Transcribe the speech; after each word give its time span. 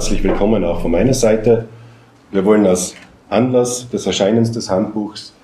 herzlich 0.00 0.22
willkommen 0.22 0.64
auch 0.64 0.80
von 0.80 0.92
meiner 0.92 1.12
Seite. 1.12 1.68
Wir 2.30 2.42
wollen 2.46 2.64
als 2.64 2.94
Anlass 3.28 3.86
des 3.90 4.06
Erscheinens 4.06 4.50
des 4.50 4.70
Handbuchs 4.70 5.34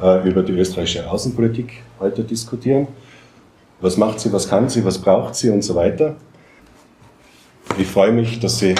äh, 0.00 0.26
über 0.26 0.42
die 0.42 0.52
österreichische 0.52 1.06
Außenpolitik 1.10 1.82
heute 2.00 2.24
diskutieren. 2.24 2.88
Was 3.82 3.98
macht 3.98 4.20
sie, 4.20 4.32
was 4.32 4.48
kann 4.48 4.70
sie, 4.70 4.82
was 4.86 4.96
braucht 4.96 5.34
sie 5.34 5.50
und 5.50 5.60
so 5.60 5.74
weiter. 5.74 6.16
Ich 7.76 7.88
freue 7.88 8.10
mich, 8.10 8.40
dass 8.40 8.58
Sie 8.58 8.74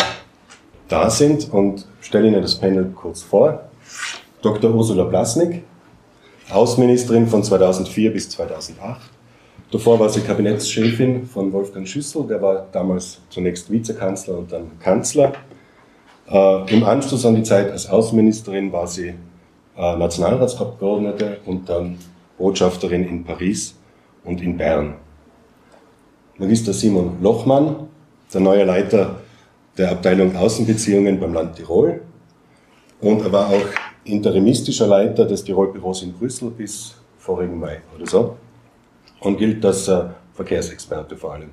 da 0.88 1.10
sind 1.10 1.52
und 1.52 1.86
stelle 2.00 2.28
Ihnen 2.28 2.40
das 2.40 2.54
Panel 2.54 2.86
kurz 2.94 3.22
vor. 3.22 3.68
Dr. 4.40 4.74
Ursula 4.74 5.04
Blasnik, 5.04 5.64
Außenministerin 6.48 7.26
von 7.26 7.44
2004 7.44 8.10
bis 8.10 8.30
2008. 8.30 9.15
Davor 9.70 9.98
war 9.98 10.08
sie 10.08 10.20
Kabinettschefin 10.20 11.26
von 11.26 11.52
Wolfgang 11.52 11.88
Schüssel, 11.88 12.24
der 12.28 12.40
war 12.40 12.68
damals 12.70 13.20
zunächst 13.30 13.70
Vizekanzler 13.70 14.38
und 14.38 14.52
dann 14.52 14.78
Kanzler. 14.78 15.32
Äh, 16.30 16.72
Im 16.72 16.84
Anschluss 16.84 17.26
an 17.26 17.34
die 17.34 17.42
Zeit 17.42 17.72
als 17.72 17.88
Außenministerin 17.88 18.70
war 18.70 18.86
sie 18.86 19.14
äh, 19.76 19.96
Nationalratsabgeordnete 19.96 21.38
und 21.46 21.68
dann 21.68 21.98
Botschafterin 22.38 23.08
in 23.08 23.24
Paris 23.24 23.74
und 24.24 24.40
in 24.40 24.56
Bern. 24.56 24.94
Magister 26.38 26.72
Simon 26.72 27.16
Lochmann, 27.20 27.88
der 28.32 28.42
neue 28.42 28.64
Leiter 28.64 29.16
der 29.76 29.90
Abteilung 29.90 30.36
Außenbeziehungen 30.36 31.18
beim 31.18 31.34
Land 31.34 31.56
Tirol. 31.56 32.02
Und 33.00 33.20
er 33.22 33.32
war 33.32 33.48
auch 33.48 33.66
interimistischer 34.04 34.86
Leiter 34.86 35.24
des 35.24 35.42
Tirol-Büros 35.42 36.04
in 36.04 36.12
Brüssel 36.12 36.50
bis 36.50 36.94
vorigen 37.18 37.58
Mai 37.58 37.80
oder 37.96 38.06
so 38.06 38.36
und 39.26 39.38
gilt 39.38 39.64
als 39.64 39.88
äh, 39.88 40.04
Verkehrsexperte 40.34 41.16
vor 41.16 41.34
allem. 41.34 41.50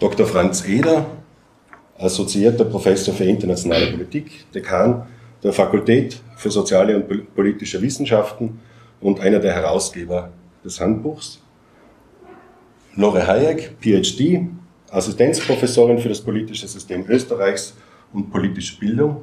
Dr. 0.00 0.26
Franz 0.26 0.66
Eder, 0.66 1.04
assoziierter 1.98 2.64
Professor 2.64 3.12
für 3.12 3.24
internationale 3.24 3.90
Politik, 3.90 4.50
Dekan 4.54 5.06
der 5.42 5.52
Fakultät 5.52 6.22
für 6.36 6.50
soziale 6.50 6.96
und 6.96 7.34
politische 7.34 7.82
Wissenschaften 7.82 8.60
und 9.00 9.20
einer 9.20 9.40
der 9.40 9.52
Herausgeber 9.52 10.30
des 10.64 10.80
Handbuchs. 10.80 11.42
Lore 12.94 13.26
Hayek, 13.26 13.76
PhD, 13.80 14.48
Assistenzprofessorin 14.90 15.98
für 15.98 16.08
das 16.08 16.22
politische 16.22 16.66
System 16.66 17.04
Österreichs 17.08 17.74
und 18.14 18.30
politische 18.30 18.78
Bildung 18.78 19.20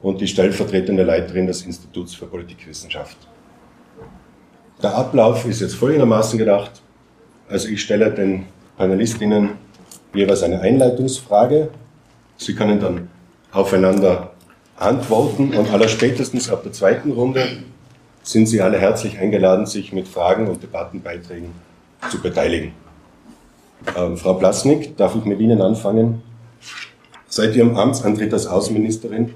und 0.00 0.18
die 0.22 0.28
stellvertretende 0.28 1.02
Leiterin 1.02 1.46
des 1.46 1.60
Instituts 1.62 2.14
für 2.14 2.26
Politikwissenschaft. 2.26 3.18
Der 4.82 4.96
Ablauf 4.96 5.44
ist 5.46 5.60
jetzt 5.60 5.76
folgendermaßen 5.76 6.38
gedacht. 6.38 6.82
Also 7.48 7.68
ich 7.68 7.82
stelle 7.82 8.10
den 8.10 8.46
Panelistinnen 8.76 9.50
jeweils 10.12 10.42
eine 10.42 10.60
Einleitungsfrage. 10.60 11.68
Sie 12.36 12.54
können 12.56 12.80
dann 12.80 13.08
aufeinander 13.52 14.32
antworten 14.76 15.54
und 15.54 15.70
allerspätestens 15.70 16.50
ab 16.50 16.64
der 16.64 16.72
zweiten 16.72 17.12
Runde 17.12 17.46
sind 18.24 18.46
Sie 18.46 18.60
alle 18.60 18.78
herzlich 18.78 19.18
eingeladen, 19.18 19.66
sich 19.66 19.92
mit 19.92 20.08
Fragen 20.08 20.48
und 20.48 20.62
Debattenbeiträgen 20.62 21.50
zu 22.10 22.20
beteiligen. 22.20 22.72
Ähm, 23.96 24.16
Frau 24.16 24.34
Plasnik, 24.34 24.96
darf 24.96 25.14
ich 25.14 25.24
mit 25.24 25.38
Ihnen 25.38 25.60
anfangen? 25.60 26.22
Seit 27.28 27.54
Ihrem 27.54 27.76
Amtsantritt 27.76 28.32
als 28.32 28.46
Außenministerin 28.46 29.34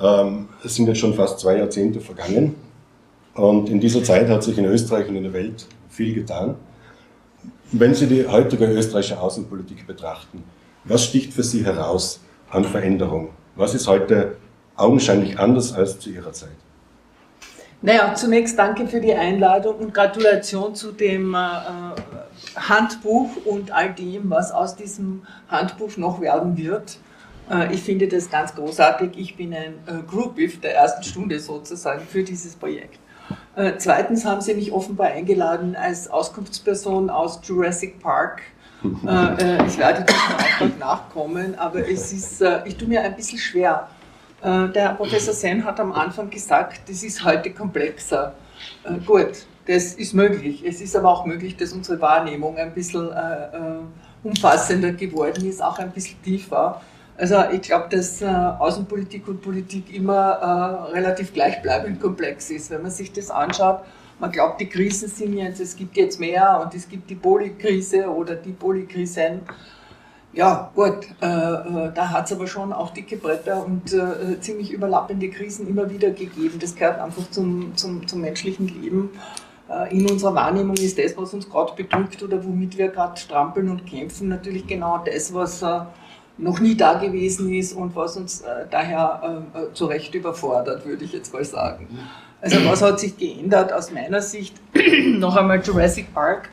ähm, 0.00 0.48
sind 0.62 0.86
jetzt 0.86 0.98
schon 0.98 1.14
fast 1.14 1.40
zwei 1.40 1.56
Jahrzehnte 1.58 2.00
vergangen 2.00 2.54
und 3.36 3.68
in 3.68 3.80
dieser 3.80 4.02
Zeit 4.02 4.28
hat 4.28 4.42
sich 4.42 4.56
in 4.56 4.64
Österreich 4.64 5.08
und 5.08 5.16
in 5.16 5.24
der 5.24 5.32
Welt 5.32 5.66
viel 5.88 6.14
getan. 6.14 6.56
Wenn 7.72 7.94
Sie 7.94 8.06
die 8.06 8.26
heutige 8.26 8.66
österreichische 8.66 9.20
Außenpolitik 9.20 9.86
betrachten, 9.86 10.42
was 10.84 11.04
sticht 11.04 11.32
für 11.32 11.42
Sie 11.42 11.64
heraus 11.64 12.20
an 12.50 12.64
Veränderung? 12.64 13.30
Was 13.54 13.74
ist 13.74 13.88
heute 13.88 14.36
augenscheinlich 14.76 15.38
anders 15.38 15.72
als 15.72 15.98
zu 15.98 16.10
Ihrer 16.10 16.32
Zeit? 16.32 16.50
Naja, 17.82 18.14
zunächst 18.14 18.58
danke 18.58 18.86
für 18.86 19.00
die 19.00 19.12
Einladung 19.12 19.76
und 19.76 19.92
Gratulation 19.92 20.74
zu 20.74 20.92
dem 20.92 21.34
äh, 21.34 21.38
Handbuch 22.56 23.30
und 23.44 23.70
all 23.70 23.92
dem, 23.92 24.30
was 24.30 24.50
aus 24.50 24.76
diesem 24.76 25.26
Handbuch 25.48 25.96
noch 25.96 26.20
werden 26.20 26.56
wird. 26.56 26.98
Äh, 27.50 27.74
ich 27.74 27.82
finde 27.82 28.08
das 28.08 28.30
ganz 28.30 28.54
großartig. 28.54 29.10
Ich 29.16 29.36
bin 29.36 29.52
ein 29.52 29.74
äh, 29.86 30.02
Groupie 30.08 30.48
der 30.48 30.74
ersten 30.74 31.02
Stunde 31.02 31.38
sozusagen 31.38 32.06
für 32.06 32.22
dieses 32.22 32.54
Projekt. 32.56 32.98
Äh, 33.56 33.72
zweitens 33.78 34.24
haben 34.24 34.40
Sie 34.40 34.54
mich 34.54 34.72
offenbar 34.72 35.08
eingeladen 35.08 35.76
als 35.76 36.08
Auskunftsperson 36.08 37.10
aus 37.10 37.40
Jurassic 37.44 38.00
Park. 38.00 38.42
ich 38.82 39.78
werde 39.78 40.04
diesem 40.04 40.36
Auftrag 40.36 40.78
nachkommen, 40.78 41.58
aber 41.58 41.88
es 41.88 42.12
ist, 42.12 42.44
ich 42.64 42.76
tue 42.76 42.86
mir 42.86 43.00
ein 43.00 43.16
bisschen 43.16 43.38
schwer. 43.38 43.88
Der 44.42 44.70
Herr 44.74 44.94
Professor 44.94 45.32
Sen 45.32 45.64
hat 45.64 45.80
am 45.80 45.92
Anfang 45.92 46.28
gesagt, 46.28 46.82
das 46.88 47.02
ist 47.02 47.24
heute 47.24 47.50
komplexer. 47.50 48.34
Gut, 49.06 49.46
das 49.66 49.94
ist 49.94 50.12
möglich. 50.12 50.62
Es 50.64 50.82
ist 50.82 50.94
aber 50.94 51.10
auch 51.10 51.24
möglich, 51.24 51.56
dass 51.56 51.72
unsere 51.72 52.00
Wahrnehmung 52.00 52.58
ein 52.58 52.72
bisschen 52.74 53.10
umfassender 54.22 54.92
geworden 54.92 55.48
ist, 55.48 55.62
auch 55.62 55.78
ein 55.78 55.90
bisschen 55.90 56.22
tiefer. 56.22 56.80
Also 57.18 57.36
ich 57.50 57.62
glaube, 57.62 57.86
dass 57.90 58.20
äh, 58.20 58.26
Außenpolitik 58.26 59.26
und 59.26 59.40
Politik 59.40 59.94
immer 59.94 60.88
äh, 60.90 60.92
relativ 60.92 61.32
gleichbleibend 61.32 62.00
komplex 62.00 62.50
ist. 62.50 62.70
Wenn 62.70 62.82
man 62.82 62.90
sich 62.90 63.12
das 63.12 63.30
anschaut, 63.30 63.80
man 64.18 64.30
glaubt, 64.30 64.60
die 64.60 64.68
Krisen 64.68 65.08
sind 65.08 65.34
jetzt, 65.34 65.60
es 65.60 65.76
gibt 65.76 65.96
jetzt 65.96 66.20
mehr 66.20 66.60
und 66.62 66.74
es 66.74 66.88
gibt 66.88 67.08
die 67.08 67.14
Polykrise 67.14 68.08
oder 68.08 68.34
die 68.34 68.52
Polykrisen. 68.52 69.40
Ja, 70.32 70.70
gut, 70.74 71.06
äh, 71.22 71.26
äh 71.26 71.92
da 71.94 72.10
hat 72.10 72.26
es 72.26 72.32
aber 72.32 72.46
schon 72.46 72.72
auch 72.72 72.90
dicke 72.90 73.16
Bretter 73.16 73.64
und 73.64 73.94
äh, 73.94 74.38
ziemlich 74.40 74.70
überlappende 74.70 75.30
Krisen 75.30 75.66
immer 75.66 75.88
wieder 75.88 76.10
gegeben. 76.10 76.58
Das 76.60 76.74
gehört 76.74 76.98
einfach 76.98 77.30
zum, 77.30 77.74
zum, 77.76 78.06
zum 78.06 78.20
menschlichen 78.20 78.68
Leben. 78.68 79.10
Äh, 79.70 79.96
in 79.96 80.10
unserer 80.10 80.34
Wahrnehmung 80.34 80.76
ist 80.76 80.98
das, 80.98 81.16
was 81.16 81.32
uns 81.32 81.48
gerade 81.48 81.72
bedrückt 81.74 82.22
oder 82.22 82.44
womit 82.44 82.76
wir 82.76 82.88
gerade 82.88 83.18
strampeln 83.18 83.70
und 83.70 83.86
kämpfen, 83.86 84.28
natürlich 84.28 84.66
genau 84.66 85.02
das, 85.04 85.32
was 85.32 85.62
noch 86.38 86.60
nie 86.60 86.76
da 86.76 86.94
gewesen 86.94 87.52
ist 87.52 87.72
und 87.72 87.94
was 87.96 88.16
uns 88.16 88.42
äh, 88.42 88.66
daher 88.70 89.44
äh, 89.54 89.58
äh, 89.58 89.72
zu 89.72 89.86
Recht 89.86 90.14
überfordert, 90.14 90.84
würde 90.84 91.04
ich 91.04 91.12
jetzt 91.12 91.32
mal 91.32 91.44
sagen. 91.44 91.88
Also 92.40 92.58
was 92.66 92.82
hat 92.82 93.00
sich 93.00 93.16
geändert 93.16 93.72
aus 93.72 93.90
meiner 93.90 94.20
Sicht? 94.20 94.54
noch 95.06 95.36
einmal 95.36 95.60
Jurassic 95.62 96.12
Park. 96.12 96.50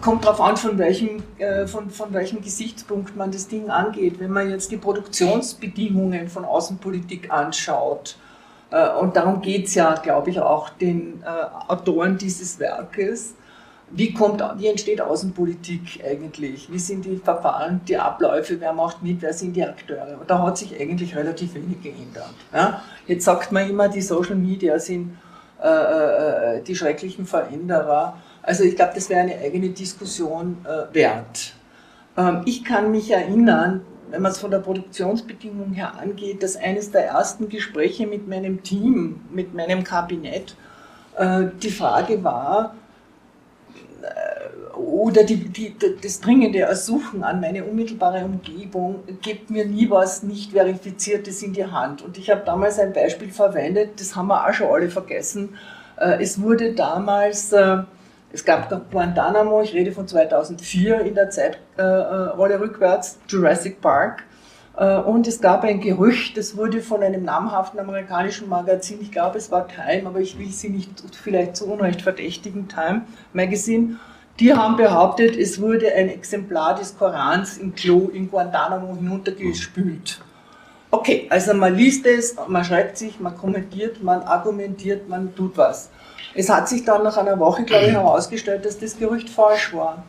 Kommt 0.00 0.24
darauf 0.24 0.40
an, 0.40 0.56
von 0.56 0.78
welchem, 0.78 1.22
äh, 1.38 1.66
von, 1.66 1.90
von 1.90 2.12
welchem 2.12 2.42
Gesichtspunkt 2.42 3.16
man 3.16 3.32
das 3.32 3.48
Ding 3.48 3.70
angeht. 3.70 4.20
Wenn 4.20 4.30
man 4.30 4.48
jetzt 4.50 4.70
die 4.70 4.76
Produktionsbedingungen 4.76 6.28
von 6.28 6.44
Außenpolitik 6.44 7.30
anschaut, 7.30 8.16
äh, 8.70 8.90
und 8.90 9.16
darum 9.16 9.40
geht 9.40 9.66
es 9.66 9.74
ja, 9.74 9.94
glaube 9.94 10.30
ich, 10.30 10.40
auch 10.40 10.70
den 10.70 11.22
äh, 11.24 11.70
Autoren 11.72 12.18
dieses 12.18 12.58
Werkes, 12.58 13.34
wie, 13.92 14.14
kommt, 14.14 14.42
wie 14.58 14.68
entsteht 14.68 15.00
Außenpolitik 15.00 16.00
eigentlich? 16.04 16.70
Wie 16.70 16.78
sind 16.78 17.04
die 17.04 17.16
Verfahren, 17.16 17.80
die 17.86 17.96
Abläufe? 17.96 18.60
Wer 18.60 18.72
macht 18.72 19.02
mit? 19.02 19.20
Wer 19.20 19.32
sind 19.32 19.54
die 19.54 19.64
Akteure? 19.64 20.18
Und 20.20 20.30
da 20.30 20.42
hat 20.42 20.58
sich 20.58 20.78
eigentlich 20.78 21.16
relativ 21.16 21.54
wenig 21.54 21.82
geändert. 21.82 22.34
Ja? 22.52 22.82
Jetzt 23.06 23.24
sagt 23.24 23.52
man 23.52 23.68
immer, 23.68 23.88
die 23.88 24.00
Social 24.00 24.36
Media 24.36 24.78
sind 24.78 25.16
äh, 25.62 25.68
äh, 25.68 26.62
die 26.62 26.74
schrecklichen 26.74 27.26
Veränderer. 27.26 28.16
Also 28.42 28.64
ich 28.64 28.76
glaube, 28.76 28.92
das 28.94 29.10
wäre 29.10 29.20
eine 29.20 29.38
eigene 29.38 29.70
Diskussion 29.70 30.64
äh, 30.64 30.94
wert. 30.94 31.54
Ähm, 32.16 32.42
ich 32.46 32.64
kann 32.64 32.90
mich 32.90 33.10
erinnern, 33.10 33.82
wenn 34.10 34.22
man 34.22 34.32
es 34.32 34.38
von 34.38 34.50
der 34.50 34.58
Produktionsbedingung 34.58 35.72
her 35.72 35.94
angeht, 36.00 36.42
dass 36.42 36.56
eines 36.56 36.90
der 36.90 37.06
ersten 37.06 37.48
Gespräche 37.48 38.06
mit 38.06 38.28
meinem 38.28 38.62
Team, 38.62 39.20
mit 39.32 39.54
meinem 39.54 39.84
Kabinett, 39.84 40.56
äh, 41.16 41.46
die 41.62 41.70
Frage 41.70 42.22
war, 42.24 42.74
oder 44.74 45.24
die, 45.24 45.36
die, 45.36 45.74
das 46.02 46.20
dringende 46.20 46.60
Ersuchen 46.60 47.22
an 47.22 47.40
meine 47.40 47.64
unmittelbare 47.64 48.24
Umgebung, 48.24 49.00
gebt 49.22 49.50
mir 49.50 49.64
nie 49.66 49.88
was 49.90 50.22
nicht 50.22 50.52
verifiziertes 50.52 51.42
in 51.42 51.52
die 51.52 51.64
Hand. 51.64 52.02
Und 52.02 52.18
ich 52.18 52.30
habe 52.30 52.42
damals 52.44 52.78
ein 52.78 52.92
Beispiel 52.92 53.30
verwendet, 53.30 54.00
das 54.00 54.16
haben 54.16 54.28
wir 54.28 54.46
auch 54.46 54.52
schon 54.52 54.68
alle 54.68 54.90
vergessen. 54.90 55.56
Äh, 55.96 56.22
es 56.22 56.40
wurde 56.40 56.74
damals, 56.74 57.52
äh, 57.52 57.78
es 58.32 58.44
gab 58.44 58.68
Guantanamo, 58.90 59.62
ich 59.62 59.74
rede 59.74 59.92
von 59.92 60.06
2004 60.06 61.00
in 61.00 61.14
der 61.14 61.30
Zeitrolle 61.30 62.54
äh, 62.54 62.56
rückwärts, 62.56 63.18
Jurassic 63.28 63.80
Park. 63.80 64.24
Und 64.76 65.26
es 65.26 65.40
gab 65.40 65.64
ein 65.64 65.80
Gerücht, 65.80 66.36
das 66.36 66.56
wurde 66.56 66.80
von 66.80 67.02
einem 67.02 67.24
namhaften 67.24 67.80
amerikanischen 67.80 68.48
Magazin, 68.48 68.98
ich 69.02 69.12
glaube 69.12 69.36
es 69.36 69.50
war 69.50 69.68
Time, 69.68 70.06
aber 70.06 70.20
ich 70.20 70.38
will 70.38 70.50
sie 70.50 70.70
nicht 70.70 70.90
vielleicht 71.20 71.56
zu 71.56 71.66
Unrecht 71.66 72.02
verdächtigen, 72.02 72.68
Time 72.68 73.02
Magazine, 73.32 73.96
die 74.38 74.54
haben 74.54 74.76
behauptet, 74.76 75.36
es 75.36 75.60
wurde 75.60 75.92
ein 75.92 76.08
Exemplar 76.08 76.74
des 76.76 76.96
Korans 76.96 77.58
im 77.58 77.74
Klo 77.74 78.08
in 78.08 78.30
Guantanamo 78.30 78.94
hinuntergespült. 78.94 80.22
Okay, 80.90 81.26
also 81.28 81.52
man 81.52 81.74
liest 81.74 82.06
es, 82.06 82.36
man 82.48 82.64
schreibt 82.64 82.96
sich, 82.96 83.20
man 83.20 83.36
kommentiert, 83.36 84.02
man 84.02 84.22
argumentiert, 84.22 85.08
man 85.08 85.34
tut 85.34 85.58
was. 85.58 85.90
Es 86.34 86.48
hat 86.48 86.68
sich 86.68 86.84
dann 86.84 87.02
nach 87.02 87.16
einer 87.16 87.38
Woche, 87.38 87.64
glaube 87.64 87.86
ich, 87.86 87.92
herausgestellt, 87.92 88.64
dass 88.64 88.78
das 88.78 88.98
Gerücht 88.98 89.28
falsch 89.28 89.74
war. 89.74 90.02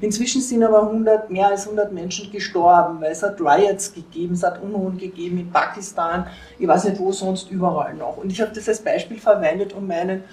Inzwischen 0.00 0.40
sind 0.40 0.62
aber 0.62 0.82
100, 0.82 1.30
mehr 1.30 1.48
als 1.48 1.64
100 1.64 1.92
Menschen 1.92 2.30
gestorben, 2.32 3.00
weil 3.00 3.12
es 3.12 3.22
hat 3.22 3.40
Riots 3.40 3.92
gegeben, 3.92 4.34
es 4.34 4.42
hat 4.42 4.62
Unruhen 4.62 4.96
gegeben 4.96 5.38
in 5.38 5.50
Pakistan, 5.50 6.26
ich 6.58 6.66
weiß 6.66 6.84
nicht 6.84 6.98
wo 6.98 7.12
sonst, 7.12 7.50
überall 7.50 7.94
noch. 7.94 8.16
Und 8.16 8.32
ich 8.32 8.40
habe 8.40 8.52
das 8.54 8.68
als 8.68 8.80
Beispiel 8.80 9.18
verwendet, 9.18 9.74
um 9.74 9.86
meinen 9.86 10.24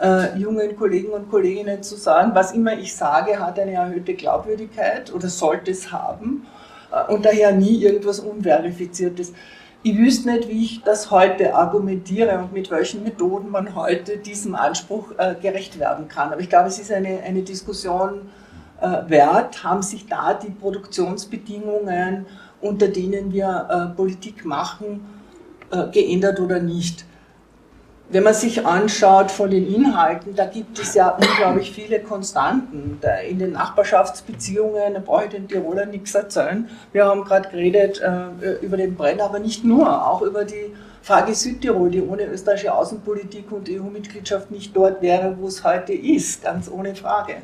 äh, 0.00 0.36
jungen 0.38 0.76
Kollegen 0.76 1.10
und 1.10 1.30
Kolleginnen 1.30 1.82
zu 1.82 1.96
sagen, 1.96 2.32
was 2.34 2.52
immer 2.52 2.78
ich 2.78 2.94
sage, 2.94 3.38
hat 3.38 3.58
eine 3.58 3.72
erhöhte 3.72 4.14
Glaubwürdigkeit 4.14 5.12
oder 5.12 5.28
sollte 5.28 5.70
es 5.70 5.90
haben 5.90 6.46
äh, 6.92 7.12
und 7.12 7.24
daher 7.24 7.52
nie 7.52 7.82
irgendwas 7.82 8.20
Unverifiziertes. 8.20 9.32
Ich 9.82 9.96
wüsste 9.96 10.30
nicht, 10.30 10.48
wie 10.48 10.64
ich 10.64 10.82
das 10.82 11.10
heute 11.10 11.54
argumentiere 11.54 12.38
und 12.38 12.52
mit 12.52 12.70
welchen 12.70 13.04
Methoden 13.04 13.50
man 13.50 13.74
heute 13.74 14.18
diesem 14.18 14.54
Anspruch 14.54 15.12
äh, 15.16 15.34
gerecht 15.40 15.78
werden 15.78 16.08
kann. 16.08 16.32
Aber 16.32 16.40
ich 16.40 16.48
glaube, 16.48 16.68
es 16.68 16.78
ist 16.78 16.90
eine, 16.90 17.20
eine 17.22 17.42
Diskussion 17.42 18.30
wert. 18.80 19.64
Haben 19.64 19.82
sich 19.82 20.06
da 20.06 20.34
die 20.34 20.50
Produktionsbedingungen, 20.50 22.26
unter 22.60 22.88
denen 22.88 23.32
wir 23.32 23.68
äh, 23.68 23.96
Politik 23.96 24.44
machen, 24.44 25.06
äh, 25.70 25.88
geändert 25.88 26.40
oder 26.40 26.60
nicht? 26.60 27.04
wenn 28.08 28.22
man 28.22 28.34
sich 28.34 28.64
anschaut 28.64 29.32
von 29.32 29.50
den 29.50 29.66
Inhalten, 29.66 30.34
da 30.36 30.46
gibt 30.46 30.78
es 30.78 30.94
ja 30.94 31.08
unglaublich 31.08 31.72
viele 31.72 32.00
Konstanten. 32.00 33.00
in 33.28 33.38
den 33.38 33.52
Nachbarschaftsbeziehungen, 33.52 34.94
da 34.94 35.00
brauche 35.00 35.24
ich 35.24 35.30
den 35.30 35.48
Tiroler 35.48 35.86
nichts 35.86 36.14
erzählen. 36.14 36.68
Wir 36.92 37.06
haben 37.06 37.24
gerade 37.24 37.48
geredet 37.48 38.00
äh, 38.00 38.64
über 38.64 38.76
den 38.76 38.94
Brenner, 38.94 39.24
aber 39.24 39.40
nicht 39.40 39.64
nur, 39.64 40.06
auch 40.08 40.22
über 40.22 40.44
die 40.44 40.72
Frage 41.02 41.34
Südtirol, 41.34 41.90
die 41.90 42.02
ohne 42.02 42.26
österreichische 42.26 42.72
Außenpolitik 42.72 43.50
und 43.50 43.68
EU-Mitgliedschaft 43.68 44.50
nicht 44.50 44.76
dort 44.76 45.02
wäre, 45.02 45.36
wo 45.40 45.48
es 45.48 45.64
heute 45.64 45.92
ist, 45.92 46.44
ganz 46.44 46.70
ohne 46.70 46.94
Frage. 46.94 47.36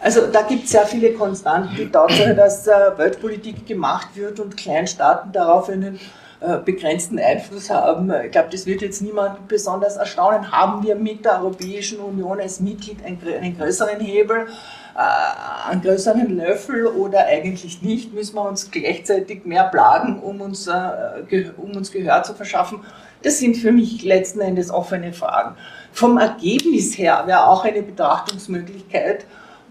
Also 0.00 0.26
da 0.26 0.42
gibt 0.42 0.64
es 0.64 0.70
sehr 0.70 0.86
viele 0.86 1.12
Konstanten. 1.12 1.74
Die 1.76 1.90
Tatsache, 1.90 2.34
dass 2.34 2.66
äh, 2.66 2.72
Weltpolitik 2.96 3.66
gemacht 3.66 4.08
wird 4.14 4.38
und 4.40 4.56
Kleinstaaten 4.56 5.32
darauf 5.32 5.68
einen 5.68 5.98
äh, 6.38 6.58
begrenzten 6.58 7.18
Einfluss 7.18 7.70
haben. 7.70 8.12
Ich 8.26 8.30
glaube, 8.30 8.48
das 8.52 8.66
wird 8.66 8.82
jetzt 8.82 9.00
niemand 9.00 9.48
besonders 9.48 9.96
erstaunen. 9.96 10.52
Haben 10.52 10.82
wir 10.82 10.94
mit 10.94 11.24
der 11.24 11.40
Europäischen 11.40 11.98
Union 11.98 12.38
als 12.38 12.60
Mitglied 12.60 12.98
einen 13.02 13.56
größeren 13.56 14.00
Hebel, 14.00 14.46
äh, 14.94 15.70
einen 15.70 15.80
größeren 15.80 16.36
Löffel 16.36 16.86
oder 16.88 17.24
eigentlich 17.24 17.80
nicht? 17.80 18.12
Müssen 18.12 18.34
wir 18.34 18.46
uns 18.46 18.70
gleichzeitig 18.70 19.46
mehr 19.46 19.64
plagen, 19.64 20.20
um 20.20 20.42
uns, 20.42 20.66
äh, 20.66 21.50
um 21.56 21.74
uns 21.74 21.90
Gehör 21.90 22.22
zu 22.22 22.34
verschaffen? 22.34 22.80
Das 23.22 23.38
sind 23.38 23.56
für 23.56 23.72
mich 23.72 24.04
letzten 24.04 24.42
Endes 24.42 24.70
offene 24.70 25.14
Fragen. 25.14 25.56
Vom 25.92 26.18
Ergebnis 26.18 26.98
her 26.98 27.22
wäre 27.24 27.46
auch 27.46 27.64
eine 27.64 27.80
Betrachtungsmöglichkeit, 27.80 29.24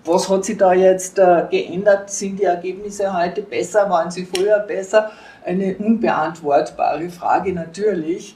was 0.06 0.30
hat 0.30 0.46
sich 0.46 0.58
da 0.58 0.74
jetzt 0.74 1.16
geändert? 1.16 2.10
Sind 2.10 2.40
die 2.40 2.44
Ergebnisse 2.44 3.12
heute 3.12 3.42
besser? 3.42 3.90
Waren 3.90 4.12
sie 4.12 4.26
früher 4.26 4.60
besser? 4.60 5.12
eine 5.46 5.76
unbeantwortbare 5.78 7.10
Frage 7.10 7.54
natürlich. 7.54 8.36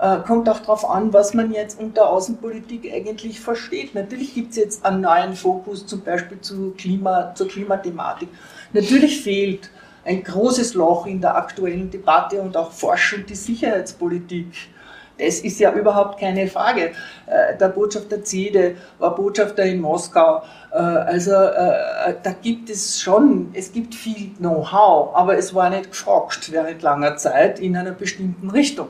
Äh, 0.00 0.18
kommt 0.26 0.48
auch 0.48 0.60
darauf 0.60 0.88
an, 0.88 1.12
was 1.12 1.34
man 1.34 1.52
jetzt 1.52 1.78
unter 1.78 2.08
Außenpolitik 2.08 2.90
eigentlich 2.92 3.40
versteht. 3.40 3.94
Natürlich 3.94 4.34
gibt 4.34 4.52
es 4.52 4.56
jetzt 4.56 4.84
einen 4.84 5.02
neuen 5.02 5.34
Fokus 5.34 5.86
zum 5.86 6.02
Beispiel 6.02 6.40
zu 6.40 6.72
Klima, 6.76 7.34
zur 7.34 7.48
Klimathematik. 7.48 8.28
Natürlich 8.72 9.22
fehlt 9.22 9.70
ein 10.04 10.22
großes 10.22 10.74
Loch 10.74 11.06
in 11.06 11.20
der 11.20 11.36
aktuellen 11.36 11.90
Debatte 11.90 12.40
und 12.40 12.56
auch 12.56 12.72
Forschung 12.72 13.26
die 13.26 13.34
Sicherheitspolitik. 13.34 14.46
Das 15.20 15.40
ist 15.40 15.60
ja 15.60 15.72
überhaupt 15.72 16.18
keine 16.18 16.46
Frage. 16.46 16.92
Äh, 17.26 17.56
der 17.58 17.68
Botschafter 17.68 18.24
Zede 18.24 18.76
war 18.98 19.14
Botschafter 19.14 19.64
in 19.64 19.80
Moskau. 19.80 20.42
Äh, 20.72 20.76
also 20.76 21.32
äh, 21.32 22.14
da 22.22 22.32
gibt 22.40 22.70
es 22.70 23.00
schon, 23.00 23.50
es 23.52 23.72
gibt 23.72 23.94
viel 23.94 24.30
Know-how, 24.38 25.14
aber 25.14 25.36
es 25.36 25.54
war 25.54 25.68
nicht 25.68 25.90
gefragt 25.90 26.50
während 26.50 26.82
langer 26.82 27.16
Zeit 27.16 27.60
in 27.60 27.76
einer 27.76 27.92
bestimmten 27.92 28.50
Richtung. 28.50 28.88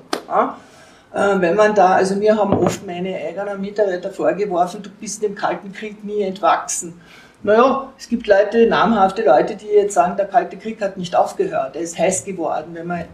Wenn 1.12 1.56
man 1.56 1.74
da, 1.74 1.94
also 1.94 2.14
mir 2.14 2.36
haben 2.36 2.52
oft 2.54 2.86
meine 2.86 3.16
eigenen 3.16 3.60
Mitarbeiter 3.60 4.10
vorgeworfen, 4.10 4.80
du 4.80 4.90
bist 4.90 5.20
dem 5.20 5.34
Kalten 5.34 5.72
Krieg 5.72 6.04
nie 6.04 6.22
entwachsen. 6.22 7.00
Naja, 7.42 7.92
es 7.98 8.08
gibt 8.08 8.28
Leute, 8.28 8.68
namhafte 8.68 9.24
Leute, 9.24 9.56
die 9.56 9.66
jetzt 9.66 9.94
sagen, 9.94 10.16
der 10.16 10.26
Kalte 10.26 10.56
Krieg 10.56 10.80
hat 10.80 10.96
nicht 10.96 11.16
aufgehört, 11.16 11.74
er 11.74 11.82
ist 11.82 11.98
heiß 11.98 12.24
geworden. 12.24 12.74
Wenn 12.74 12.86
man 12.86 13.06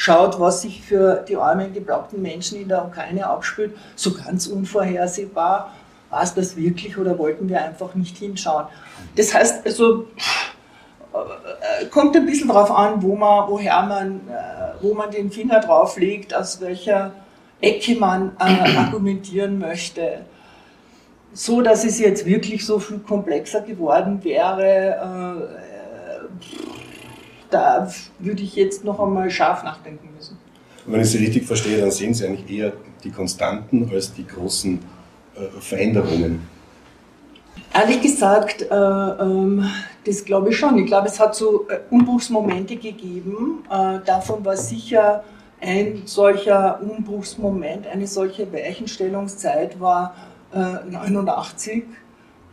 schaut, 0.00 0.40
was 0.40 0.62
sich 0.62 0.80
für 0.80 1.22
die 1.28 1.36
armen, 1.36 1.74
geblockten 1.74 2.22
Menschen 2.22 2.58
in 2.58 2.68
der 2.68 2.86
Ukraine 2.86 3.26
abspielt, 3.26 3.76
so 3.96 4.14
ganz 4.14 4.46
unvorhersehbar. 4.46 5.74
War 6.08 6.22
es 6.22 6.32
das 6.32 6.56
wirklich 6.56 6.96
oder 6.96 7.18
wollten 7.18 7.50
wir 7.50 7.62
einfach 7.62 7.94
nicht 7.94 8.16
hinschauen? 8.16 8.64
Das 9.14 9.34
heißt, 9.34 9.66
also 9.66 10.06
äh, 11.12 11.84
kommt 11.90 12.16
ein 12.16 12.24
bisschen 12.24 12.48
darauf 12.48 12.70
an, 12.70 13.02
wo 13.02 13.14
man, 13.14 13.50
woher 13.50 13.82
man, 13.82 14.20
äh, 14.26 14.82
wo 14.82 14.94
man 14.94 15.10
den 15.10 15.30
Finger 15.30 15.60
drauf 15.60 15.98
legt, 15.98 16.34
aus 16.34 16.62
welcher 16.62 17.12
Ecke 17.60 17.94
man 17.96 18.32
äh, 18.40 18.76
argumentieren 18.78 19.58
möchte. 19.58 20.24
So, 21.34 21.60
dass 21.60 21.84
es 21.84 21.98
jetzt 21.98 22.24
wirklich 22.24 22.64
so 22.64 22.78
viel 22.78 23.00
komplexer 23.00 23.60
geworden 23.60 24.24
wäre, 24.24 25.59
da 27.50 27.90
würde 28.18 28.42
ich 28.42 28.56
jetzt 28.56 28.84
noch 28.84 29.00
einmal 29.00 29.30
scharf 29.30 29.62
nachdenken 29.62 30.08
müssen. 30.16 30.38
wenn 30.86 31.00
ich 31.00 31.10
Sie 31.10 31.18
richtig 31.18 31.46
verstehe, 31.46 31.80
dann 31.80 31.90
sehen 31.90 32.14
Sie 32.14 32.26
eigentlich 32.26 32.50
eher 32.50 32.72
die 33.04 33.10
Konstanten 33.10 33.90
als 33.92 34.12
die 34.12 34.26
großen 34.26 34.78
äh, 35.34 35.60
Veränderungen. 35.60 36.46
Ehrlich 37.72 38.00
gesagt, 38.00 38.62
äh, 38.62 38.74
ähm, 38.74 39.64
das 40.04 40.24
glaube 40.24 40.50
ich 40.50 40.58
schon. 40.58 40.76
Ich 40.78 40.86
glaube, 40.86 41.06
es 41.06 41.20
hat 41.20 41.34
so 41.34 41.68
äh, 41.68 41.78
Umbruchsmomente 41.90 42.76
gegeben. 42.76 43.64
Äh, 43.70 44.00
davon 44.04 44.44
war 44.44 44.56
sicher 44.56 45.22
ein 45.60 46.02
solcher 46.06 46.80
Umbruchsmoment, 46.82 47.86
eine 47.86 48.06
solche 48.06 48.50
Weichenstellungszeit 48.50 49.78
war 49.78 50.14
89. 50.52 51.84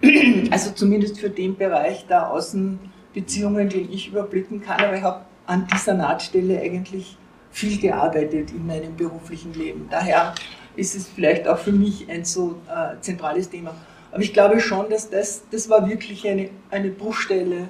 Äh, 0.02 0.50
also 0.52 0.72
zumindest 0.72 1.20
für 1.20 1.30
den 1.30 1.56
Bereich 1.56 2.06
der 2.06 2.30
Außen 2.30 2.78
Beziehungen, 3.18 3.68
die 3.68 3.90
ich 3.92 4.10
überblicken 4.10 4.62
kann, 4.62 4.80
aber 4.80 4.96
ich 4.96 5.02
habe 5.02 5.26
an 5.48 5.68
dieser 5.74 5.96
Nahtstelle 5.96 6.62
eigentlich 6.62 7.18
viel 7.50 7.80
gearbeitet 7.80 8.52
in 8.52 8.68
meinem 8.68 8.96
beruflichen 8.96 9.56
Leben. 9.56 9.88
Daher 9.90 10.36
ist 10.76 10.94
es 10.96 11.08
vielleicht 11.08 11.48
auch 11.48 11.58
für 11.58 11.72
mich 11.72 12.08
ein 12.12 12.24
so 12.24 12.62
äh, 12.70 13.02
zentrales 13.02 13.50
Thema. 13.50 13.74
Aber 14.12 14.22
ich 14.22 14.34
glaube 14.34 14.60
schon, 14.60 14.92
dass 14.92 15.10
das, 15.10 15.42
das 15.50 15.68
war 15.68 15.90
wirklich 15.90 16.28
eine, 16.28 16.50
eine 16.70 16.90
Bruchstelle, 16.90 17.70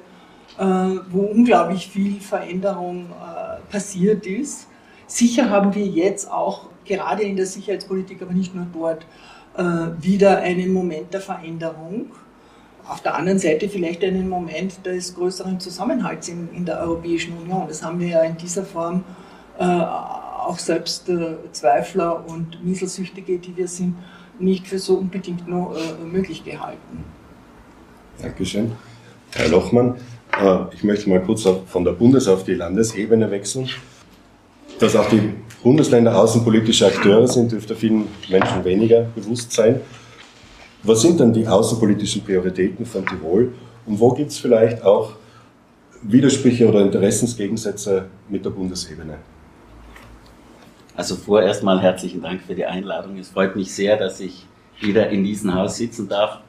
äh, 0.58 0.64
wo 1.12 1.22
unglaublich 1.22 1.88
viel 1.88 2.20
Veränderung 2.20 3.06
äh, 3.06 3.72
passiert 3.72 4.28
ist. 4.28 4.68
Sicher 5.06 5.50
haben 5.50 5.74
wir 5.74 5.86
jetzt 5.86 6.30
auch 6.30 6.68
gerade 6.84 7.24
in 7.24 7.38
der 7.38 7.46
Sicherheitspolitik, 7.46 8.22
aber 8.22 8.34
nicht 8.34 8.54
nur 8.54 8.68
dort, 8.74 9.06
äh, 9.58 10.04
wieder 10.04 10.40
einen 10.40 10.74
Moment 10.74 11.14
der 11.14 11.22
Veränderung 11.22 12.12
auf 12.88 13.02
der 13.02 13.16
anderen 13.16 13.40
Seite 13.40 13.68
vielleicht 13.70 14.04
einen 14.04 14.30
Moment 14.30 14.86
des 14.86 15.16
größeren 15.16 15.60
Zusammenhalts 15.60 16.30
in, 16.30 16.50
in 16.54 16.66
der 16.66 16.80
Europäischen 16.80 17.38
Union. 17.38 17.66
Das 17.68 17.84
haben 17.84 18.00
wir 18.00 18.08
ja 18.08 18.22
in 18.24 18.38
dieser 18.38 18.64
Form 18.64 19.04
äh, 19.60 19.64
auch 19.64 20.58
selbst 20.58 21.10
äh, 21.10 21.36
Zweifler 21.52 22.24
und 22.28 22.64
Mieselsüchtige, 22.64 23.38
die 23.38 23.56
wir 23.58 23.68
sind, 23.68 23.96
nicht 24.40 24.68
für 24.68 24.80
so 24.80 24.96
unbedingt 24.96 25.48
nur 25.48 25.76
äh, 25.76 26.06
möglich 26.06 26.44
gehalten. 26.44 27.04
Dankeschön. 28.22 28.72
Herr 29.32 29.50
Lochmann, 29.50 29.96
äh, 30.42 30.74
ich 30.74 30.84
möchte 30.84 31.10
mal 31.10 31.22
kurz 31.22 31.48
von 31.68 31.84
der 31.84 31.92
Bundes- 31.92 32.28
auf 32.28 32.44
die 32.44 32.54
Landesebene 32.54 33.30
wechseln. 33.30 33.70
Dass 34.80 34.96
auch 34.96 35.10
die 35.10 35.34
Bundesländer 35.64 36.18
außenpolitische 36.18 36.86
Akteure 36.86 37.28
sind, 37.28 37.52
dürfte 37.52 37.76
vielen 37.76 38.08
Menschen 38.30 38.64
weniger 38.64 39.02
bewusst 39.16 39.52
sein. 39.52 39.82
Was 40.84 41.02
sind 41.02 41.20
dann 41.20 41.34
die 41.34 41.48
außenpolitischen 41.48 42.24
Prioritäten 42.24 42.86
von 42.86 43.06
Tirol 43.06 43.54
und 43.86 44.00
wo 44.00 44.12
gibt 44.12 44.32
es 44.32 44.38
vielleicht 44.38 44.84
auch 44.84 45.14
Widersprüche 46.04 46.68
oder 46.68 46.82
Interessensgegensätze 46.82 48.06
mit 48.30 48.46
der 48.46 48.52
Bundesebene? 48.52 49.18
Also 50.96 51.16
vorerst 51.16 51.64
mal 51.64 51.82
herzlichen 51.82 52.22
Dank 52.22 52.42
für 52.42 52.56
die 52.56 52.66
Einladung. 52.66 53.18
Es 53.18 53.30
freut 53.30 53.56
mich 53.56 53.74
sehr, 53.74 53.98
dass 53.98 54.20
ich 54.20 54.46
wieder 54.80 55.10
in 55.10 55.24
diesem 55.24 55.54
Haus 55.54 55.78
sitzen 55.78 56.08
darf. 56.08 56.40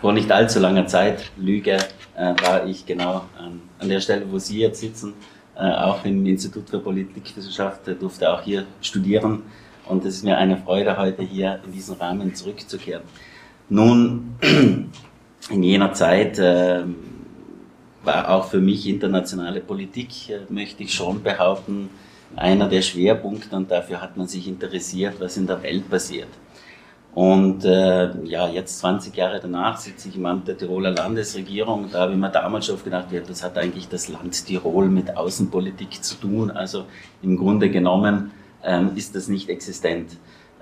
Vor 0.00 0.12
nicht 0.12 0.30
allzu 0.30 0.58
langer 0.58 0.86
Zeit, 0.86 1.30
Lüge, 1.36 1.78
äh, 2.16 2.34
war 2.42 2.66
ich 2.66 2.84
genau 2.84 3.22
an, 3.38 3.88
der 3.88 4.00
Stelle, 4.00 4.30
wo 4.30 4.38
Sie 4.38 4.58
jetzt 4.58 4.80
sitzen, 4.80 5.14
äh, 5.54 5.70
auch 5.70 6.04
im 6.04 6.24
Institut 6.26 6.68
für 6.68 6.78
Politikwissenschaft, 6.78 7.80
durfte 8.00 8.30
auch 8.30 8.42
hier 8.42 8.66
studieren. 8.80 9.42
Und 9.86 10.04
es 10.04 10.16
ist 10.16 10.24
mir 10.24 10.36
eine 10.36 10.56
Freude, 10.58 10.96
heute 10.98 11.22
hier 11.22 11.60
in 11.64 11.72
diesen 11.72 11.94
Rahmen 11.96 12.34
zurückzukehren. 12.34 13.02
Nun, 13.68 14.36
in 15.50 15.62
jener 15.62 15.92
Zeit 15.92 16.38
äh, 16.38 16.84
war 18.04 18.30
auch 18.30 18.48
für 18.48 18.60
mich 18.60 18.86
internationale 18.88 19.60
Politik, 19.60 20.30
äh, 20.30 20.40
möchte 20.48 20.84
ich 20.84 20.94
schon 20.94 21.22
behaupten, 21.22 21.90
einer 22.36 22.68
der 22.68 22.82
Schwerpunkte 22.82 23.56
und 23.56 23.70
dafür 23.70 24.00
hat 24.00 24.16
man 24.16 24.28
sich 24.28 24.46
interessiert, 24.46 25.14
was 25.18 25.36
in 25.36 25.46
der 25.46 25.62
Welt 25.62 25.88
passiert. 25.88 26.28
Und 27.14 27.64
äh, 27.64 28.10
ja, 28.24 28.46
jetzt 28.46 28.78
20 28.80 29.16
Jahre 29.16 29.40
danach 29.40 29.78
sitze 29.78 30.10
ich 30.10 30.16
im 30.16 30.26
Amt 30.26 30.48
der 30.48 30.58
Tiroler 30.58 30.90
Landesregierung. 30.90 31.88
Da 31.90 32.00
habe 32.00 32.12
ich 32.12 32.18
mir 32.18 32.28
damals 32.28 32.66
schon 32.66 32.82
gedacht, 32.84 33.10
ja, 33.10 33.20
das 33.20 33.42
hat 33.42 33.56
eigentlich 33.56 33.88
das 33.88 34.08
Land 34.08 34.44
Tirol 34.44 34.88
mit 34.88 35.16
Außenpolitik 35.16 36.04
zu 36.04 36.16
tun. 36.16 36.50
Also 36.50 36.84
im 37.22 37.38
Grunde 37.38 37.70
genommen 37.70 38.32
ähm, 38.62 38.90
ist 38.96 39.14
das 39.14 39.28
nicht 39.28 39.48
existent. 39.48 40.10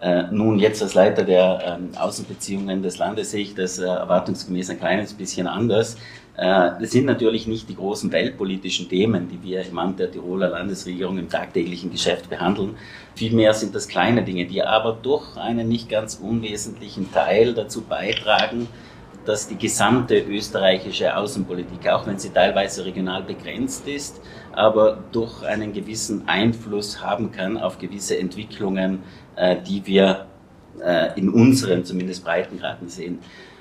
Äh, 0.01 0.25
nun, 0.31 0.59
jetzt 0.59 0.83
als 0.83 0.95
Leiter 0.95 1.23
der 1.23 1.79
ähm, 1.79 1.91
Außenbeziehungen 1.97 2.83
des 2.83 2.99
Landes 2.99 3.31
sehe 3.31 3.43
ich 3.43 3.55
das 3.55 3.79
äh, 3.79 3.85
erwartungsgemäß 3.85 4.71
ein 4.71 4.79
kleines 4.79 5.15
bisschen 5.15 5.47
anders. 5.47 5.97
Äh, 6.37 6.73
das 6.81 6.91
sind 6.91 7.07
natürlich 7.07 7.47
nicht 7.47 7.69
die 7.69 7.77
großen 7.77 8.11
weltpolitischen 8.11 8.89
Themen, 8.89 9.29
die 9.29 9.43
wir 9.43 9.65
im 9.65 9.79
Amt 9.79 10.01
der 10.01 10.11
Tiroler 10.11 10.49
Landesregierung 10.49 11.19
im 11.19 11.29
tagtäglichen 11.29 11.91
Geschäft 11.91 12.29
behandeln. 12.29 12.77
Vielmehr 13.15 13.55
sind 13.55 13.75
das 13.75 13.87
kleine 13.87 14.25
Dinge, 14.25 14.47
die 14.47 14.63
aber 14.63 14.99
durch 15.01 15.37
einen 15.37 15.69
nicht 15.69 15.89
ganz 15.89 16.17
unwesentlichen 16.17 17.13
Teil 17.13 17.55
dazu 17.55 17.83
beitragen, 17.83 18.67
dass 19.25 19.49
die 19.49 19.57
gesamte 19.57 20.19
österreichische 20.19 21.17
Außenpolitik, 21.17 21.89
auch 21.89 22.07
wenn 22.07 22.19
sie 22.19 22.31
teilweise 22.31 22.85
regional 22.85 23.23
begrenzt 23.23 23.89
ist, 23.89 24.21
aber 24.53 24.99
durch 25.13 25.43
einen 25.45 25.73
gewissen 25.73 26.29
Einfluss 26.29 27.01
haben 27.01 27.33
kann 27.33 27.57
auf 27.57 27.79
gewisse 27.79 28.19
Entwicklungen, 28.19 29.03
äh, 29.37 29.57
die 29.61 29.87
wir 29.87 30.27
äh, 30.83 31.19
in 31.19 31.29
unseren 31.29 31.85
zumindest 31.85 32.25
Breitengraden 32.25 32.89
sehen. 32.89 33.19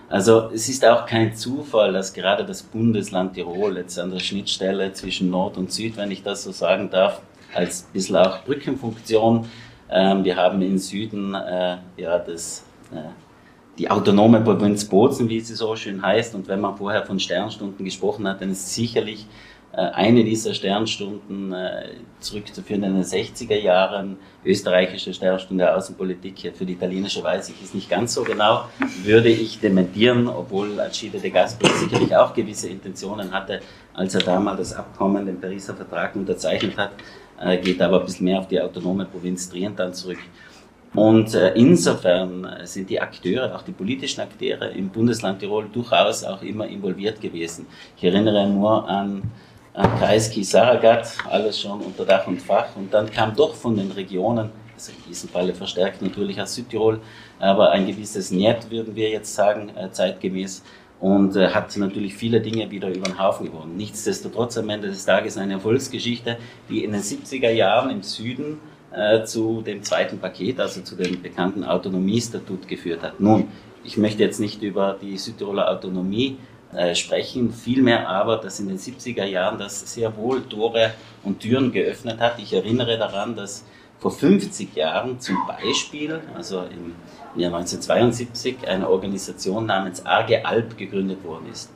Also 0.09 0.51
es 0.53 0.69
ist 0.69 0.85
auch 0.85 1.05
kein 1.05 1.35
Zufall, 1.35 1.93
dass 1.93 2.13
gerade 2.13 2.45
das 2.45 2.61
Bundesland 2.61 3.33
Tirol 3.33 3.77
jetzt 3.77 3.97
an 3.97 4.11
der 4.11 4.19
Schnittstelle 4.19 4.93
zwischen 4.93 5.29
Nord 5.29 5.57
und 5.57 5.71
Süd, 5.71 5.97
wenn 5.97 6.11
ich 6.11 6.21
das 6.21 6.43
so 6.43 6.51
sagen 6.51 6.89
darf, 6.89 7.21
als 7.53 7.83
ein 7.83 7.93
bisschen 7.93 8.17
auch 8.17 8.43
Brückenfunktion. 8.43 9.45
Ähm, 9.89 10.23
wir 10.23 10.35
haben 10.35 10.61
im 10.61 10.77
Süden 10.77 11.33
äh, 11.33 11.77
ja 11.97 12.19
das, 12.19 12.63
äh, 12.91 12.97
die 13.77 13.89
autonome 13.89 14.41
Provinz 14.41 14.85
Bozen, 14.85 15.29
wie 15.29 15.39
sie 15.39 15.55
so 15.55 15.75
schön 15.75 16.01
heißt. 16.01 16.35
Und 16.35 16.47
wenn 16.47 16.61
man 16.61 16.77
vorher 16.77 17.05
von 17.05 17.19
Sternstunden 17.19 17.83
gesprochen 17.83 18.27
hat, 18.27 18.41
dann 18.41 18.51
ist 18.51 18.73
sicherlich 18.73 19.25
eine 19.75 20.23
dieser 20.23 20.53
Sternstunden 20.53 21.51
äh, 21.51 21.85
zurückzuführen 22.19 22.83
in 22.83 22.93
den 22.93 23.03
60er 23.03 23.55
Jahren. 23.55 24.17
Österreichische 24.45 25.11
Sternstunde 25.15 25.63
der 25.63 25.75
Außenpolitik 25.75 26.53
für 26.55 26.63
die 26.63 26.73
italienische 26.73 27.23
weiß 27.23 27.49
ich 27.49 27.59
ist 27.63 27.73
nicht 27.73 27.89
ganz 27.89 28.13
so 28.13 28.23
genau, 28.23 28.65
würde 29.03 29.29
ich 29.29 29.59
dementieren, 29.59 30.27
obwohl 30.27 30.79
Alcide 30.79 31.17
de 31.17 31.31
Gasperi 31.31 31.71
sicherlich 31.73 32.15
auch 32.15 32.35
gewisse 32.35 32.69
Intentionen 32.69 33.31
hatte, 33.31 33.61
als 33.95 34.13
er 34.13 34.21
damals 34.21 34.59
das 34.59 34.73
Abkommen, 34.73 35.25
den 35.25 35.41
Pariser 35.41 35.73
Vertrag 35.73 36.15
unterzeichnet 36.15 36.77
hat, 36.77 36.91
äh, 37.41 37.57
geht 37.57 37.81
aber 37.81 37.99
ein 37.99 38.05
bisschen 38.05 38.25
mehr 38.25 38.39
auf 38.39 38.47
die 38.47 38.61
autonome 38.61 39.05
Provinz 39.05 39.49
Trient 39.49 39.79
dann 39.79 39.93
zurück. 39.93 40.19
Und 40.93 41.33
insofern 41.33 42.47
sind 42.65 42.87
die 42.87 43.01
Akteure, 43.01 43.55
auch 43.55 43.63
die 43.63 43.71
politischen 43.71 44.21
Akteure 44.21 44.69
im 44.69 44.89
Bundesland 44.89 45.39
Tirol 45.39 45.67
durchaus 45.73 46.23
auch 46.23 46.43
immer 46.43 46.67
involviert 46.67 47.19
gewesen. 47.19 47.65
Ich 47.97 48.03
erinnere 48.03 48.47
nur 48.47 48.87
an 48.87 49.23
Kreisky, 49.73 50.43
Saragat, 50.43 51.17
alles 51.27 51.59
schon 51.59 51.81
unter 51.81 52.05
Dach 52.05 52.27
und 52.27 52.39
Fach. 52.39 52.75
Und 52.75 52.93
dann 52.93 53.09
kam 53.09 53.35
doch 53.35 53.55
von 53.55 53.75
den 53.75 53.91
Regionen, 53.91 54.51
also 54.75 54.91
in 54.91 55.09
diesem 55.09 55.29
Falle 55.29 55.53
verstärkt 55.53 56.01
natürlich 56.01 56.39
aus 56.39 56.53
Südtirol, 56.53 56.99
aber 57.39 57.71
ein 57.71 57.87
gewisses 57.87 58.29
Niet, 58.29 58.69
würden 58.69 58.95
wir 58.95 59.09
jetzt 59.09 59.33
sagen, 59.33 59.71
äh, 59.75 59.89
zeitgemäß. 59.91 60.63
Und 60.99 61.35
äh, 61.35 61.49
hat 61.49 61.75
natürlich 61.75 62.13
viele 62.13 62.39
Dinge 62.39 62.69
wieder 62.69 62.87
über 62.87 63.09
den 63.09 63.19
Haufen 63.19 63.47
gewonnen. 63.47 63.75
Nichtsdestotrotz 63.75 64.57
am 64.57 64.69
Ende 64.69 64.89
des 64.89 65.05
Tages 65.05 65.37
eine 65.37 65.53
Erfolgsgeschichte, 65.53 66.37
die 66.69 66.83
in 66.83 66.93
den 66.93 67.01
70er 67.01 67.49
Jahren 67.49 67.89
im 67.89 68.03
Süden 68.03 68.59
äh, 68.93 69.23
zu 69.23 69.61
dem 69.63 69.83
zweiten 69.83 70.19
Paket, 70.19 70.59
also 70.59 70.81
zu 70.81 70.95
dem 70.95 71.21
bekannten 71.21 71.63
Autonomiestatut 71.63 72.67
geführt 72.67 73.01
hat. 73.01 73.19
Nun, 73.19 73.47
ich 73.83 73.97
möchte 73.97 74.23
jetzt 74.23 74.39
nicht 74.39 74.61
über 74.61 74.95
die 75.01 75.17
Südtiroler 75.17 75.69
Autonomie 75.69 76.37
äh, 76.75 76.95
sprechen, 76.95 77.53
vielmehr 77.53 78.09
aber, 78.09 78.37
dass 78.37 78.59
in 78.59 78.67
den 78.67 78.77
70er 78.77 79.25
Jahren 79.25 79.57
das 79.57 79.93
sehr 79.93 80.15
wohl 80.17 80.43
Tore 80.43 80.93
und 81.23 81.39
Türen 81.39 81.71
geöffnet 81.71 82.19
hat. 82.19 82.39
Ich 82.39 82.53
erinnere 82.53 82.97
daran, 82.97 83.35
dass 83.35 83.65
vor 83.99 84.11
50 84.11 84.75
Jahren 84.75 85.19
zum 85.19 85.37
Beispiel, 85.47 86.19
also 86.35 86.59
im 86.59 86.95
Jahr 87.39 87.53
1972, 87.53 88.67
eine 88.67 88.89
Organisation 88.89 89.65
namens 89.65 90.05
Arge 90.05 90.45
Alp 90.45 90.77
gegründet 90.77 91.23
worden 91.23 91.47
ist. 91.51 91.71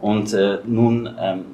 Und 0.00 0.32
äh, 0.32 0.58
nun, 0.64 1.08
ähm, 1.18 1.44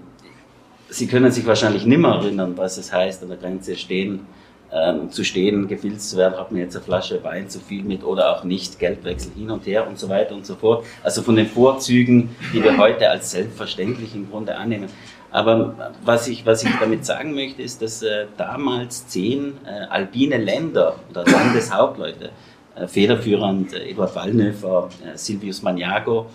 Sie 0.90 1.06
können 1.06 1.30
sich 1.30 1.46
wahrscheinlich 1.46 1.84
nimmer 1.84 2.14
erinnern, 2.16 2.56
was 2.56 2.78
es 2.78 2.92
heißt, 2.92 3.22
an 3.22 3.28
der 3.28 3.36
Grenze 3.36 3.76
stehen 3.76 4.26
ähm, 4.72 5.10
zu 5.10 5.24
stehen, 5.24 5.68
gefilzt 5.68 6.10
zu 6.10 6.16
werden, 6.16 6.38
hat 6.38 6.52
man 6.52 6.60
jetzt 6.60 6.76
eine 6.76 6.84
Flasche 6.84 7.22
Wein 7.24 7.48
zu 7.48 7.58
viel 7.60 7.82
mit 7.82 8.04
oder 8.04 8.36
auch 8.36 8.44
nicht, 8.44 8.78
Geldwechsel 8.78 9.32
hin 9.36 9.50
und 9.50 9.66
her 9.66 9.86
und 9.86 9.98
so 9.98 10.08
weiter 10.08 10.34
und 10.34 10.44
so 10.44 10.56
fort. 10.56 10.84
Also 11.02 11.22
von 11.22 11.36
den 11.36 11.46
Vorzügen, 11.46 12.36
die 12.52 12.62
wir 12.62 12.76
heute 12.76 13.08
als 13.08 13.30
selbstverständlich 13.30 14.14
im 14.14 14.30
Grunde 14.30 14.56
annehmen. 14.56 14.88
Aber 15.30 15.92
was 16.04 16.28
ich, 16.28 16.46
was 16.46 16.64
ich 16.64 16.70
damit 16.80 17.04
sagen 17.04 17.34
möchte, 17.34 17.62
ist, 17.62 17.82
dass 17.82 18.02
äh, 18.02 18.26
damals 18.36 19.08
zehn 19.08 19.54
äh, 19.66 19.86
alpine 19.90 20.38
Länder 20.38 20.96
oder 21.10 21.24
Landeshauptleute, 21.24 22.30
äh, 22.74 22.86
federführend 22.86 23.74
äh, 23.74 23.90
Eduard 23.90 24.14
Wallnöfer, 24.14 24.88
äh, 25.04 25.16
Silvius 25.16 25.62
Maniago, 25.62 26.26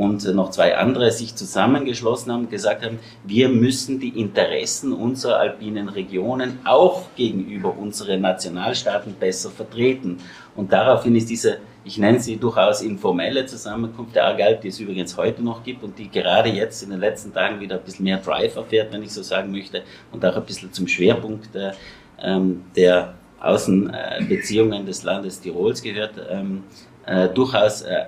und 0.00 0.24
noch 0.34 0.50
zwei 0.50 0.78
andere 0.78 1.10
sich 1.10 1.34
zusammengeschlossen 1.36 2.32
haben 2.32 2.48
gesagt 2.48 2.82
haben, 2.82 2.98
wir 3.22 3.50
müssen 3.50 4.00
die 4.00 4.18
Interessen 4.18 4.94
unserer 4.94 5.36
alpinen 5.36 5.90
Regionen 5.90 6.58
auch 6.64 7.14
gegenüber 7.16 7.76
unseren 7.76 8.22
Nationalstaaten 8.22 9.14
besser 9.20 9.50
vertreten. 9.50 10.16
Und 10.56 10.72
daraufhin 10.72 11.16
ist 11.16 11.28
diese, 11.28 11.58
ich 11.84 11.98
nenne 11.98 12.18
sie 12.18 12.38
durchaus 12.38 12.80
informelle 12.80 13.44
Zusammenkunft 13.44 14.14
der 14.16 14.24
Argalp, 14.24 14.62
die 14.62 14.68
es 14.68 14.80
übrigens 14.80 15.18
heute 15.18 15.42
noch 15.42 15.62
gibt 15.62 15.84
und 15.84 15.98
die 15.98 16.10
gerade 16.10 16.48
jetzt 16.48 16.82
in 16.82 16.88
den 16.88 17.00
letzten 17.00 17.34
Tagen 17.34 17.60
wieder 17.60 17.76
ein 17.76 17.84
bisschen 17.84 18.04
mehr 18.04 18.16
Drive 18.16 18.56
erfährt, 18.56 18.94
wenn 18.94 19.02
ich 19.02 19.12
so 19.12 19.22
sagen 19.22 19.52
möchte, 19.52 19.82
und 20.12 20.24
auch 20.24 20.34
ein 20.34 20.46
bisschen 20.46 20.72
zum 20.72 20.88
Schwerpunkt 20.88 21.54
der, 21.54 21.74
ähm, 22.22 22.62
der 22.74 23.12
Außenbeziehungen 23.38 24.86
des 24.86 25.02
Landes 25.02 25.42
Tirols 25.42 25.82
gehört, 25.82 26.14
ähm, 26.30 26.64
äh, 27.04 27.28
durchaus 27.28 27.82
äh, 27.82 28.06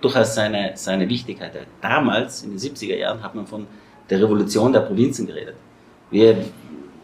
durchaus 0.00 0.34
seine, 0.34 0.72
seine 0.74 1.08
Wichtigkeit. 1.08 1.52
Damals, 1.80 2.42
in 2.42 2.50
den 2.50 2.58
70er 2.58 2.96
Jahren, 2.96 3.22
hat 3.22 3.34
man 3.34 3.46
von 3.46 3.66
der 4.08 4.20
Revolution 4.20 4.72
der 4.72 4.80
Provinzen 4.80 5.26
geredet. 5.26 5.54
Wir 6.10 6.36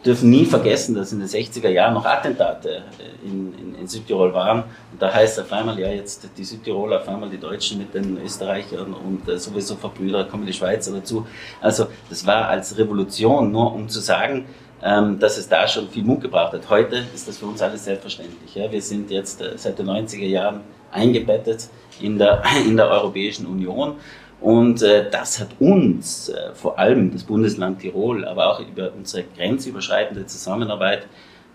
dürfen 0.05 0.29
nie 0.29 0.45
vergessen, 0.45 0.95
dass 0.95 1.11
in 1.11 1.19
den 1.19 1.27
60er 1.27 1.69
Jahren 1.69 1.93
noch 1.93 2.05
Attentate 2.05 2.69
äh, 2.69 3.27
in, 3.27 3.53
in, 3.57 3.75
in 3.75 3.87
Südtirol 3.87 4.33
waren. 4.33 4.63
Und 4.91 5.01
da 5.01 5.13
heißt 5.13 5.39
auf 5.39 5.51
einmal, 5.51 5.79
ja, 5.79 5.89
jetzt 5.89 6.27
die 6.37 6.43
Südtiroler, 6.43 7.01
auf 7.01 7.07
einmal 7.07 7.29
die 7.29 7.39
Deutschen 7.39 7.79
mit 7.79 7.93
den 7.93 8.17
Österreichern 8.23 8.93
und 8.93 9.27
äh, 9.27 9.37
sowieso 9.37 9.75
Verbrüder, 9.75 10.25
kommen 10.25 10.45
die 10.45 10.53
Schweizer 10.53 10.93
dazu. 10.93 11.27
Also 11.61 11.87
das 12.09 12.25
war 12.25 12.47
als 12.47 12.77
Revolution, 12.77 13.51
nur 13.51 13.73
um 13.73 13.89
zu 13.89 13.99
sagen, 13.99 14.45
ähm, 14.83 15.19
dass 15.19 15.37
es 15.37 15.49
da 15.49 15.67
schon 15.67 15.89
viel 15.89 16.03
Mut 16.03 16.21
gebracht 16.21 16.53
hat. 16.53 16.69
Heute 16.69 17.03
ist 17.13 17.27
das 17.27 17.37
für 17.39 17.47
uns 17.47 17.61
alles 17.61 17.83
selbstverständlich. 17.83 18.53
Ja. 18.55 18.71
Wir 18.71 18.81
sind 18.81 19.09
jetzt 19.09 19.41
äh, 19.41 19.57
seit 19.57 19.79
den 19.79 19.87
90er 19.87 20.25
Jahren 20.25 20.61
eingebettet 20.91 21.69
in 22.01 22.17
der, 22.17 22.43
in 22.65 22.77
der 22.77 22.89
Europäischen 22.89 23.45
Union. 23.45 23.95
Und 24.39 24.83
äh, 24.83 25.09
das 25.09 25.39
hat 25.39 25.49
uns, 25.59 26.29
äh, 26.29 26.53
vor 26.53 26.77
allem 26.77 27.11
das 27.11 27.23
Bundesland 27.23 27.79
Tirol, 27.79 28.23
aber 28.25 28.53
auch 28.53 28.59
über 28.59 28.91
unsere 28.95 29.23
grenzüberschreitende 29.35 30.27
Zusammenarbeit 30.27 31.07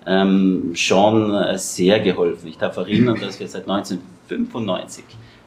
ähm, 0.05 0.73
schon 0.75 1.33
äh, 1.35 1.57
sehr 1.59 2.01
geholfen. 2.01 2.49
Ich 2.49 2.59
darf 2.59 2.77
erinnern, 2.77 3.19
dass 3.21 3.39
wir 3.39 3.47
seit 3.47 3.69
1995 3.69 5.05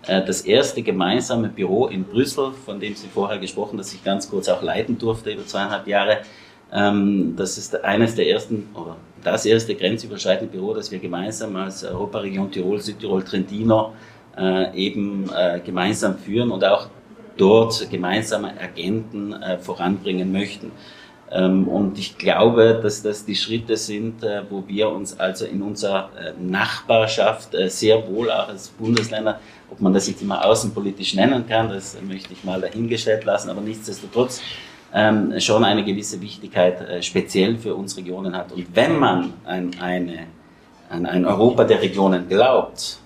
äh, 0.08 0.24
das 0.26 0.42
erste 0.42 0.82
gemeinsame 0.82 1.50
Büro 1.50 1.88
in 1.88 2.06
Brüssel, 2.06 2.52
von 2.66 2.80
dem 2.80 2.96
Sie 2.96 3.08
vorher 3.08 3.38
gesprochen, 3.38 3.78
das 3.78 3.94
ich 3.94 4.04
ganz 4.04 4.30
kurz 4.30 4.48
auch 4.48 4.62
leiten 4.62 4.98
durfte 4.98 5.32
über 5.32 5.46
zweieinhalb 5.46 5.88
Jahre, 5.88 6.20
ähm, 6.72 7.36
das 7.36 7.58
ist 7.58 7.84
eines 7.84 8.16
der 8.16 8.30
ersten 8.30 8.68
oder 8.74 8.98
das 9.24 9.46
erste 9.46 9.76
grenzüberschreitende 9.76 10.52
Büro, 10.52 10.74
das 10.74 10.92
wir 10.92 11.00
gemeinsam 11.00 11.56
als 11.56 11.84
Europaregion 11.84 12.52
Tirol, 12.52 12.80
Südtirol, 12.80 13.24
Trentino 13.24 13.94
äh, 14.38 14.76
eben 14.78 15.30
äh, 15.36 15.60
gemeinsam 15.60 16.18
führen 16.18 16.52
und 16.52 16.64
auch 16.64 16.88
dort 17.38 17.90
gemeinsame 17.90 18.54
Agenten 18.60 19.34
äh, 19.34 19.58
voranbringen 19.58 20.32
möchten. 20.32 20.72
Ähm, 21.32 21.68
und 21.68 21.98
ich 21.98 22.18
glaube, 22.18 22.80
dass 22.82 23.02
das 23.02 23.26
die 23.26 23.36
Schritte 23.36 23.78
sind, 23.78 24.24
äh, 24.24 24.44
wo 24.50 24.64
wir 24.68 24.90
uns 24.90 25.20
also 25.20 25.46
in 25.46 25.62
unserer 25.62 26.10
äh, 26.18 26.34
Nachbarschaft 26.40 27.56
äh, 27.56 27.68
sehr 27.70 28.08
wohl 28.08 28.30
auch 28.32 28.48
als 28.48 28.70
Bundesländer, 28.70 29.40
ob 29.72 29.82
man 29.82 29.94
das 29.94 30.08
jetzt 30.08 30.22
immer 30.22 30.46
außenpolitisch 30.46 31.16
nennen 31.16 31.48
kann, 31.48 31.70
das 31.70 31.98
möchte 32.08 32.32
ich 32.34 32.44
mal 32.44 32.62
dahingestellt 32.62 33.26
lassen, 33.26 33.50
aber 33.50 33.62
nichtsdestotrotz 33.62 34.42
ähm, 34.96 35.40
schon 35.40 35.64
eine 35.64 35.84
gewisse 35.84 36.20
Wichtigkeit 36.22 37.04
speziell 37.04 37.58
für 37.58 37.76
uns 37.76 37.98
Regionen 37.98 38.36
hat. 38.36 38.52
Und 38.54 38.74
wenn 38.74 38.98
man 38.98 39.34
an, 39.44 39.72
eine, 39.80 40.28
an 40.90 41.06
ein 41.06 41.26
Europa 41.26 41.66
der 41.66 41.82
Regionen 41.82 42.28
glaubt, 42.30 43.00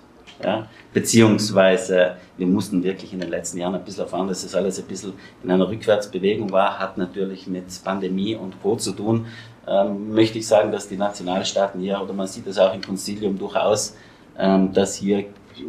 ja, 0.44 0.68
beziehungsweise 0.94 2.16
wir 2.38 2.48
mussten 2.48 2.84
wirklich 2.84 3.12
in 3.14 3.20
den 3.20 3.30
letzten 3.30 3.58
Jahren 3.58 3.76
ein 3.76 3.84
bisschen 3.84 4.04
erfahren, 4.04 4.28
dass 4.28 4.44
das 4.44 4.56
alles 4.56 4.80
ein 4.80 4.86
bisschen 4.86 5.14
in 5.44 5.52
einer 5.52 5.68
Rückwärtsbewegung 5.68 6.52
war, 6.52 6.80
hat 6.80 6.98
natürlich 6.98 7.48
mit 7.48 7.66
Pandemie 7.84 8.36
und 8.36 8.62
Co. 8.62 8.76
zu 8.76 8.94
tun. 8.94 9.26
Ähm, 9.68 10.14
möchte 10.14 10.40
ich 10.40 10.48
sagen, 10.48 10.72
dass 10.72 10.88
die 10.88 10.98
Nationalstaaten 10.98 11.82
hier, 11.82 12.02
oder 12.02 12.14
man 12.14 12.28
sieht 12.28 12.48
das 12.48 12.58
auch 12.58 12.74
im 12.74 12.82
Konzilium 12.82 13.38
durchaus, 13.38 13.96
ähm, 14.38 14.72
dass 14.74 14.96
hier 14.96 15.26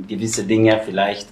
gewisse 0.06 0.44
Dinge 0.44 0.80
vielleicht 0.84 1.28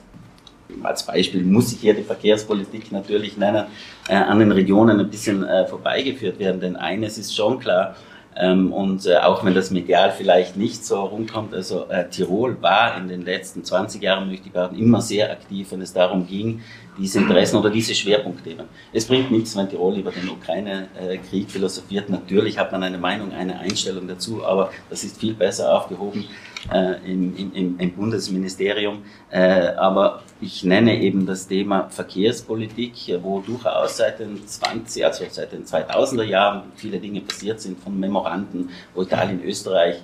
als 0.83 1.05
Beispiel 1.05 1.43
muss 1.43 1.73
ich 1.73 1.81
hier 1.81 1.95
die 1.95 2.03
Verkehrspolitik 2.03 2.93
natürlich 2.93 3.37
nennen, 3.37 3.67
äh, 4.09 4.15
an 4.15 4.39
den 4.39 4.53
Regionen 4.53 5.01
ein 5.01 5.11
bisschen 5.11 5.45
äh, 5.45 5.67
vorbeigeführt 5.67 6.39
werden. 6.39 6.61
Denn 6.61 6.77
eines 6.77 7.19
ist 7.19 7.35
schon 7.35 7.59
klar, 7.59 7.97
ähm, 8.41 8.73
und 8.73 9.05
äh, 9.07 9.17
auch 9.17 9.45
wenn 9.45 9.55
das 9.55 9.73
medial 9.73 10.13
vielleicht 10.13 10.57
nicht 10.57 10.85
so 10.85 11.01
rumkommt, 11.01 11.53
also 11.55 11.87
äh, 11.89 12.09
Tirol 12.09 12.57
war 12.63 12.97
in 12.97 13.09
den 13.09 13.23
letzten 13.23 13.65
20 13.65 14.01
Jahren, 14.01 14.29
möchte 14.29 14.47
ich 14.47 14.55
sagen, 14.55 14.79
immer 14.79 15.01
sehr 15.01 15.33
aktiv, 15.33 15.73
wenn 15.73 15.83
es 15.83 15.93
darum 15.93 16.25
ging, 16.25 16.61
diese 16.97 17.19
Interessen 17.19 17.57
oder 17.57 17.71
diese 17.71 17.95
Schwerpunktthemen. 17.95 18.67
Es 18.93 19.07
bringt 19.07 19.33
nichts, 19.33 19.57
wenn 19.57 19.69
Tirol 19.69 19.97
über 19.97 20.13
den 20.13 20.29
Ukraine-Krieg 20.29 21.51
philosophiert. 21.51 22.11
Natürlich 22.11 22.59
hat 22.59 22.71
man 22.71 22.83
eine 22.85 22.99
Meinung, 22.99 23.33
eine 23.33 23.59
Einstellung 23.59 24.07
dazu, 24.07 24.45
aber 24.45 24.71
das 24.89 25.03
ist 25.03 25.19
viel 25.19 25.35
besser 25.35 25.77
aufgehoben 25.77 26.25
äh, 26.73 27.11
im, 27.11 27.53
im, 27.55 27.79
im, 27.79 27.93
Bundesministerium. 27.93 29.03
Äh, 29.31 29.69
aber 29.77 30.23
ich 30.41 30.65
nenne 30.65 31.01
eben 31.01 31.27
das 31.27 31.49
Thema 31.49 31.89
Verkehrspolitik, 31.89 33.19
wo 33.23 33.41
durchaus 33.41 33.97
seit 33.97 34.21
den 34.21 34.47
20, 34.47 35.05
also 35.05 35.25
seit 35.31 35.53
den 35.53 35.65
2000er 35.65 36.25
Jahren 36.25 36.63
viele 36.77 36.99
Dinge 36.99 37.21
passiert 37.21 37.61
sind, 37.61 37.79
von 37.81 37.99
Memoranden, 37.99 38.71
wo 38.95 39.03
Italien, 39.03 39.43
Österreich 39.45 39.97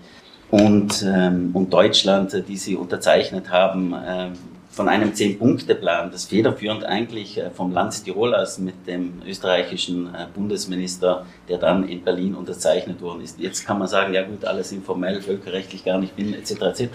und, 0.51 1.03
ähm, 1.03 1.51
und 1.53 1.73
Deutschland, 1.73 2.45
die 2.49 2.57
sie 2.57 2.77
unterzeichnet 2.77 3.51
haben, 3.51 3.93
äh, 3.93 4.29
von 4.75 4.89
einem 4.89 5.15
Zehn-Punkte-Plan, 5.15 6.11
das 6.11 6.25
federführend 6.25 6.85
eigentlich 6.85 7.39
äh, 7.39 7.51
vom 7.51 7.73
Land 7.73 8.05
Tirol 8.05 8.35
aus 8.35 8.59
mit 8.59 8.87
dem 8.87 9.23
österreichischen 9.27 10.15
äh, 10.15 10.27
Bundesminister, 10.35 11.27
der 11.49 11.59
dann 11.59 11.89
in 11.89 12.03
Berlin 12.03 12.35
unterzeichnet 12.35 13.01
worden 13.01 13.23
ist. 13.23 13.39
Jetzt 13.39 13.65
kann 13.67 13.79
man 13.79 13.89
sagen, 13.89 14.13
ja 14.15 14.23
gut, 14.23 14.45
alles 14.45 14.73
informell, 14.73 15.23
völkerrechtlich 15.23 15.85
gar 15.85 15.99
nicht 15.99 16.17
bin, 16.17 16.35
etc. 16.35 16.51
etc. 16.63 16.89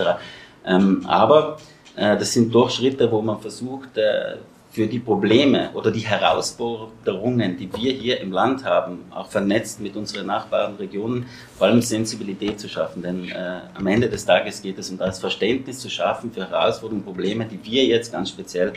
Ähm, 0.65 1.05
aber 1.07 1.57
äh, 1.95 2.17
das 2.17 2.33
sind 2.33 2.53
doch 2.53 2.69
Schritte, 2.69 3.11
wo 3.11 3.21
man 3.21 3.39
versucht, 3.39 3.89
für 4.71 4.85
die 4.85 4.99
Probleme 4.99 5.71
oder 5.73 5.89
die 5.89 6.01
Herausforderungen, 6.01 7.57
die 7.57 7.69
wir 7.73 7.91
hier 7.93 8.21
im 8.21 8.31
Land 8.31 8.63
haben, 8.63 9.05
auch 9.09 9.27
vernetzt 9.27 9.81
mit 9.81 9.95
unseren 9.95 10.27
Nachbarn 10.27 10.75
Regionen, 10.75 11.25
vor 11.57 11.67
allem 11.67 11.81
Sensibilität 11.81 12.59
zu 12.59 12.69
schaffen. 12.69 13.01
Denn 13.01 13.29
äh, 13.29 13.61
am 13.73 13.87
Ende 13.87 14.09
des 14.09 14.25
Tages 14.25 14.61
geht 14.61 14.77
es 14.77 14.91
um 14.91 14.97
das 14.97 15.19
Verständnis 15.19 15.79
zu 15.79 15.89
schaffen 15.89 16.31
für 16.31 16.49
Herausforderungen, 16.49 17.03
Probleme, 17.03 17.45
die 17.45 17.59
wir 17.63 17.85
jetzt 17.85 18.11
ganz 18.11 18.29
speziell 18.29 18.73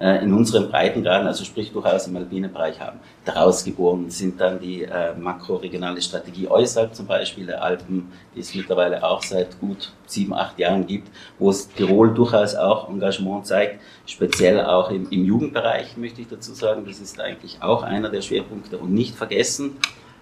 äh, 0.00 0.22
in 0.22 0.32
unseren 0.32 0.70
Breitengraden, 0.70 1.26
also 1.26 1.44
sprich 1.44 1.72
durchaus 1.72 2.06
im 2.06 2.16
alpinen 2.16 2.52
Bereich 2.52 2.80
haben. 2.80 3.00
Daraus 3.24 3.64
geboren 3.64 4.10
sind 4.10 4.40
dann 4.40 4.60
die 4.60 4.82
äh, 4.82 5.14
makroregionale 5.14 6.00
Strategie 6.00 6.48
äußerhalb 6.48 6.94
zum 6.94 7.06
Beispiel 7.06 7.46
der 7.46 7.62
Alpen, 7.62 8.12
die 8.34 8.40
es 8.40 8.54
mittlerweile 8.54 9.02
auch 9.02 9.22
seit 9.22 9.58
gut 9.60 9.92
sieben, 10.06 10.34
acht 10.34 10.58
Jahren 10.58 10.86
gibt, 10.86 11.08
wo 11.38 11.50
es 11.50 11.68
Tirol 11.68 12.14
durchaus 12.14 12.54
auch 12.54 12.88
Engagement 12.88 13.46
zeigt, 13.46 13.80
speziell 14.06 14.64
auch 14.64 14.90
im, 14.90 15.10
im 15.10 15.24
Jugendbereich 15.24 15.96
möchte 15.96 16.20
ich 16.20 16.28
dazu 16.28 16.54
sagen, 16.54 16.84
das 16.86 17.00
ist 17.00 17.20
eigentlich 17.20 17.58
auch 17.60 17.82
einer 17.82 18.08
der 18.08 18.22
Schwerpunkte 18.22 18.78
und 18.78 18.94
nicht 18.94 19.14
vergessen, 19.16 19.76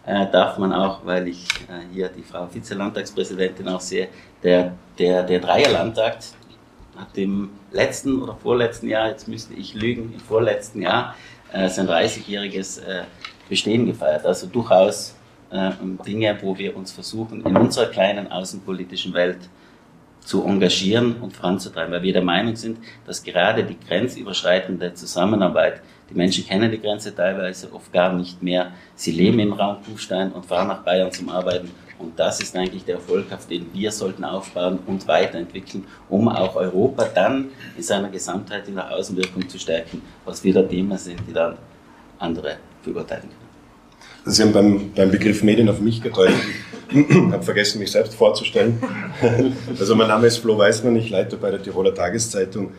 äh, 0.06 0.26
darf 0.30 0.56
man 0.56 0.73
auch, 0.73 1.04
weil 1.04 1.28
ich 1.28 1.45
äh, 1.68 1.92
hier 1.92 2.09
die 2.09 2.23
Frau 2.23 2.47
Vize-Landtagspräsidentin 2.47 3.68
auch 3.68 3.80
sehe, 3.80 4.09
der, 4.42 4.73
der, 4.99 5.25
der 5.25 5.40
Dreierlandtag, 5.40 6.18
hat 6.97 7.17
im 7.17 7.50
letzten 7.73 8.23
oder 8.23 8.35
vorletzten 8.35 8.88
Jahr, 8.88 9.09
jetzt 9.09 9.29
müsste 9.29 9.55
ich 9.55 9.75
lügen, 9.75 10.12
im 10.15 10.21
vorletzten 10.21 10.83
Jahr 10.83 11.15
äh, 11.53 11.69
sein 11.69 11.88
30-jähriges 11.88 12.81
äh, 12.81 13.05
Bestehen 13.49 13.87
gefeiert. 13.87 14.26
Also 14.26 14.47
durchaus 14.47 15.15
äh, 15.50 15.71
Dinge, 16.07 16.37
wo 16.43 16.57
wir 16.59 16.76
uns 16.76 16.93
versuchen, 16.93 17.45
in 17.45 17.57
unserer 17.57 17.87
kleinen 17.87 18.31
außenpolitischen 18.31 19.15
Welt 19.15 19.49
zu 20.21 20.45
engagieren 20.45 21.21
und 21.21 21.37
voranzutreiben, 21.37 21.93
weil 21.93 22.03
wir 22.03 22.12
der 22.12 22.23
Meinung 22.23 22.56
sind, 22.56 22.78
dass 23.06 23.23
gerade 23.23 23.63
die 23.63 23.78
grenzüberschreitende 23.78 24.93
Zusammenarbeit, 24.95 25.80
die 26.11 26.15
Menschen 26.15 26.45
kennen 26.45 26.71
die 26.71 26.80
Grenze 26.80 27.15
teilweise 27.15 27.73
oft 27.73 27.93
gar 27.93 28.13
nicht 28.13 28.43
mehr, 28.43 28.73
sie 28.97 29.13
leben 29.13 29.39
im 29.39 29.52
Raum 29.52 29.76
Kufstein 29.85 30.32
und 30.32 30.45
fahren 30.45 30.67
nach 30.67 30.82
Bayern 30.82 31.13
zum 31.13 31.28
Arbeiten 31.28 31.71
und 31.99 32.19
das 32.19 32.41
ist 32.41 32.54
eigentlich 32.56 32.85
der 32.85 32.97
Erfolg, 32.97 33.32
auf 33.32 33.47
den 33.47 33.67
wir 33.73 33.91
sollten 33.91 34.25
aufbauen 34.25 34.78
und 34.87 35.06
weiterentwickeln, 35.09 35.85
um 36.09 36.28
auch 36.28 36.56
Europa 36.56 37.06
dann 37.15 37.47
in 37.76 37.82
seiner 37.82 38.09
Gesamtheit 38.09 38.69
in 38.69 38.75
der 38.75 38.91
Außenwirkung 38.91 39.49
zu 39.49 39.59
stärken, 39.59 40.02
was 40.25 40.43
wieder 40.45 40.69
Themen 40.69 40.97
sind, 40.99 41.21
die 41.26 41.32
dann 41.32 41.56
andere 42.19 42.56
beurteilen 42.85 43.23
können. 43.23 43.47
Sie 44.26 44.43
haben 44.43 44.52
beim, 44.52 44.93
beim 44.93 45.11
Begriff 45.11 45.43
Medien 45.43 45.69
auf 45.69 45.80
mich 45.80 46.02
gedeutet. 46.02 46.37
Ich 46.91 47.17
habe 47.32 47.43
vergessen, 47.43 47.78
mich 47.78 47.91
selbst 47.91 48.15
vorzustellen. 48.15 48.80
Also 49.78 49.95
mein 49.95 50.09
Name 50.09 50.26
ist 50.26 50.39
Flo 50.39 50.56
Weißmann, 50.56 50.97
ich 50.97 51.11
leite 51.11 51.37
bei 51.37 51.50
der 51.50 51.63
Tiroler 51.63 51.95
Tageszeitung 51.95 52.73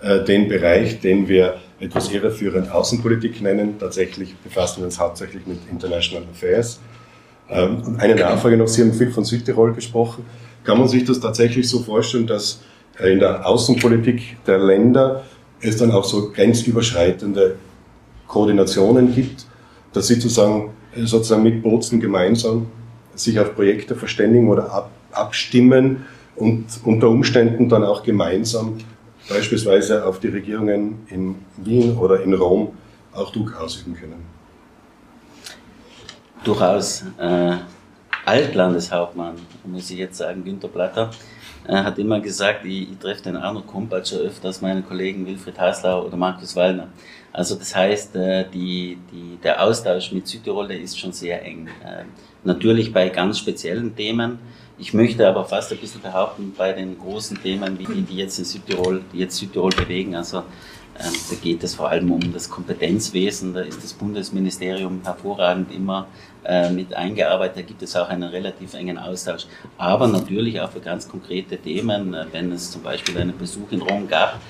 äh, 0.00 0.24
den 0.24 0.48
Bereich, 0.48 1.00
den 1.00 1.28
wir 1.28 1.58
etwas 1.80 2.10
irreführend 2.12 2.70
Außenpolitik 2.70 3.40
nennen. 3.40 3.78
Tatsächlich 3.78 4.36
befassen 4.36 4.78
wir 4.78 4.86
uns 4.86 4.98
hauptsächlich 4.98 5.46
mit 5.46 5.58
International 5.70 6.26
Affairs. 6.30 6.80
Ähm, 7.50 7.96
eine 7.98 8.14
Nachfrage 8.14 8.56
noch, 8.56 8.68
Sie 8.68 8.82
haben 8.82 8.92
viel 8.92 9.10
von 9.10 9.24
Südtirol 9.24 9.72
gesprochen. 9.72 10.24
Kann 10.64 10.78
man 10.78 10.88
sich 10.88 11.04
das 11.04 11.20
tatsächlich 11.20 11.68
so 11.68 11.80
vorstellen, 11.80 12.26
dass 12.26 12.60
äh, 13.00 13.12
in 13.12 13.20
der 13.20 13.46
Außenpolitik 13.46 14.44
der 14.46 14.58
Länder 14.58 15.24
es 15.60 15.76
dann 15.76 15.90
auch 15.90 16.04
so 16.04 16.30
grenzüberschreitende 16.30 17.56
Koordinationen 18.26 19.14
gibt, 19.14 19.46
dass 19.92 20.08
Sie 20.08 20.14
sozusagen, 20.14 20.70
äh, 20.94 21.04
sozusagen 21.04 21.42
mit 21.42 21.62
Bozen 21.62 22.00
gemeinsam 22.00 22.66
sich 23.14 23.40
auf 23.40 23.54
Projekte 23.54 23.94
verständigen 23.96 24.48
oder 24.48 24.70
ab, 24.72 24.90
abstimmen 25.12 26.04
und 26.36 26.66
unter 26.84 27.08
Umständen 27.08 27.68
dann 27.68 27.82
auch 27.82 28.02
gemeinsam 28.02 28.78
beispielsweise 29.28 30.04
auf 30.04 30.20
die 30.20 30.28
Regierungen 30.28 31.00
in 31.08 31.34
Wien 31.56 31.96
oder 31.96 32.22
in 32.22 32.34
Rom 32.34 32.68
auch 33.12 33.32
Druck 33.32 33.56
ausüben 33.58 33.96
können 33.96 34.37
durchaus 36.48 37.04
äh, 37.18 37.56
Altlandeshauptmann, 38.24 39.34
muss 39.64 39.90
ich 39.90 39.98
jetzt 39.98 40.16
sagen, 40.16 40.42
Günter 40.42 40.68
Platter, 40.68 41.10
äh, 41.66 41.74
hat 41.76 41.98
immer 41.98 42.20
gesagt, 42.20 42.64
ich, 42.64 42.90
ich 42.90 42.98
treffe 42.98 43.24
den 43.24 43.36
Arno 43.36 43.60
Kompatscher 43.60 44.16
öfter 44.18 44.48
als 44.48 44.62
meinen 44.62 44.86
Kollegen 44.86 45.26
Wilfried 45.26 45.58
Haslau 45.58 46.06
oder 46.06 46.16
Markus 46.16 46.56
Wallner. 46.56 46.88
Also 47.32 47.54
das 47.54 47.76
heißt, 47.76 48.16
äh, 48.16 48.46
die, 48.48 48.98
die, 49.12 49.38
der 49.42 49.62
Austausch 49.62 50.10
mit 50.12 50.26
Südtirol, 50.26 50.68
der 50.68 50.80
ist 50.80 50.98
schon 50.98 51.12
sehr 51.12 51.44
eng. 51.44 51.68
Äh, 51.84 52.04
natürlich 52.44 52.94
bei 52.94 53.10
ganz 53.10 53.38
speziellen 53.38 53.94
Themen. 53.94 54.38
Ich 54.78 54.94
möchte 54.94 55.28
aber 55.28 55.44
fast 55.44 55.70
ein 55.72 55.78
bisschen 55.78 56.00
behaupten, 56.00 56.54
bei 56.56 56.72
den 56.72 56.98
großen 56.98 57.42
Themen, 57.42 57.78
wie 57.78 57.84
die, 57.84 58.02
die 58.02 58.16
jetzt 58.16 58.38
in 58.38 58.46
Südtirol, 58.46 59.02
die 59.12 59.18
jetzt 59.18 59.36
Südtirol 59.36 59.72
bewegen, 59.72 60.14
also 60.14 60.44
ähm, 61.00 61.12
da 61.30 61.36
geht 61.36 61.62
es 61.62 61.74
vor 61.76 61.88
allem 61.88 62.10
um 62.10 62.32
das 62.32 62.50
Kompetenzwesen. 62.50 63.54
Da 63.54 63.60
ist 63.60 63.82
das 63.82 63.92
Bundesministerium 63.92 65.00
hervorragend 65.04 65.72
immer 65.72 66.08
äh, 66.44 66.70
mit 66.70 66.94
eingearbeitet. 66.94 67.56
Da 67.56 67.62
gibt 67.62 67.82
es 67.82 67.96
auch 67.96 68.08
einen 68.08 68.24
relativ 68.24 68.74
engen 68.74 68.98
Austausch. 68.98 69.46
Aber 69.76 70.06
natürlich 70.06 70.60
auch 70.60 70.70
für 70.70 70.80
ganz 70.80 71.08
konkrete 71.08 71.58
Themen. 71.58 72.14
Äh, 72.14 72.26
wenn 72.32 72.52
es 72.52 72.70
zum 72.70 72.82
Beispiel 72.82 73.18
einen 73.18 73.36
Besuch 73.36 73.70
in 73.72 73.82
Rom 73.82 74.08
gab, 74.08 74.40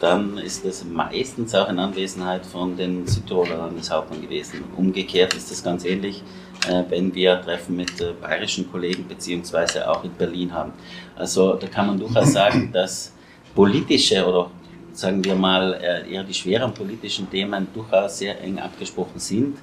dann 0.00 0.38
ist 0.38 0.64
das 0.64 0.84
meistens 0.84 1.54
auch 1.54 1.68
in 1.68 1.78
Anwesenheit 1.78 2.46
von 2.46 2.76
den 2.76 3.06
Südtiroler 3.06 3.56
Landeshauptmann 3.56 4.22
gewesen. 4.22 4.62
Umgekehrt 4.76 5.34
ist 5.34 5.50
das 5.50 5.62
ganz 5.62 5.84
ähnlich, 5.84 6.22
äh, 6.68 6.84
wenn 6.88 7.14
wir 7.14 7.40
Treffen 7.42 7.76
mit 7.76 7.92
bayerischen 8.20 8.70
Kollegen 8.70 9.08
beziehungsweise 9.08 9.90
auch 9.90 10.04
in 10.04 10.12
Berlin 10.12 10.52
haben. 10.52 10.72
Also 11.16 11.54
da 11.54 11.66
kann 11.66 11.88
man 11.88 11.98
durchaus 11.98 12.32
sagen, 12.32 12.70
dass 12.72 13.12
politische 13.54 14.24
oder 14.24 14.50
sagen 14.98 15.24
wir 15.24 15.34
mal, 15.34 15.74
äh, 15.74 16.12
eher 16.12 16.24
die 16.24 16.34
schweren 16.34 16.74
politischen 16.74 17.30
Themen 17.30 17.68
durchaus 17.72 18.18
sehr 18.18 18.40
eng 18.42 18.58
abgesprochen 18.58 19.18
sind. 19.18 19.58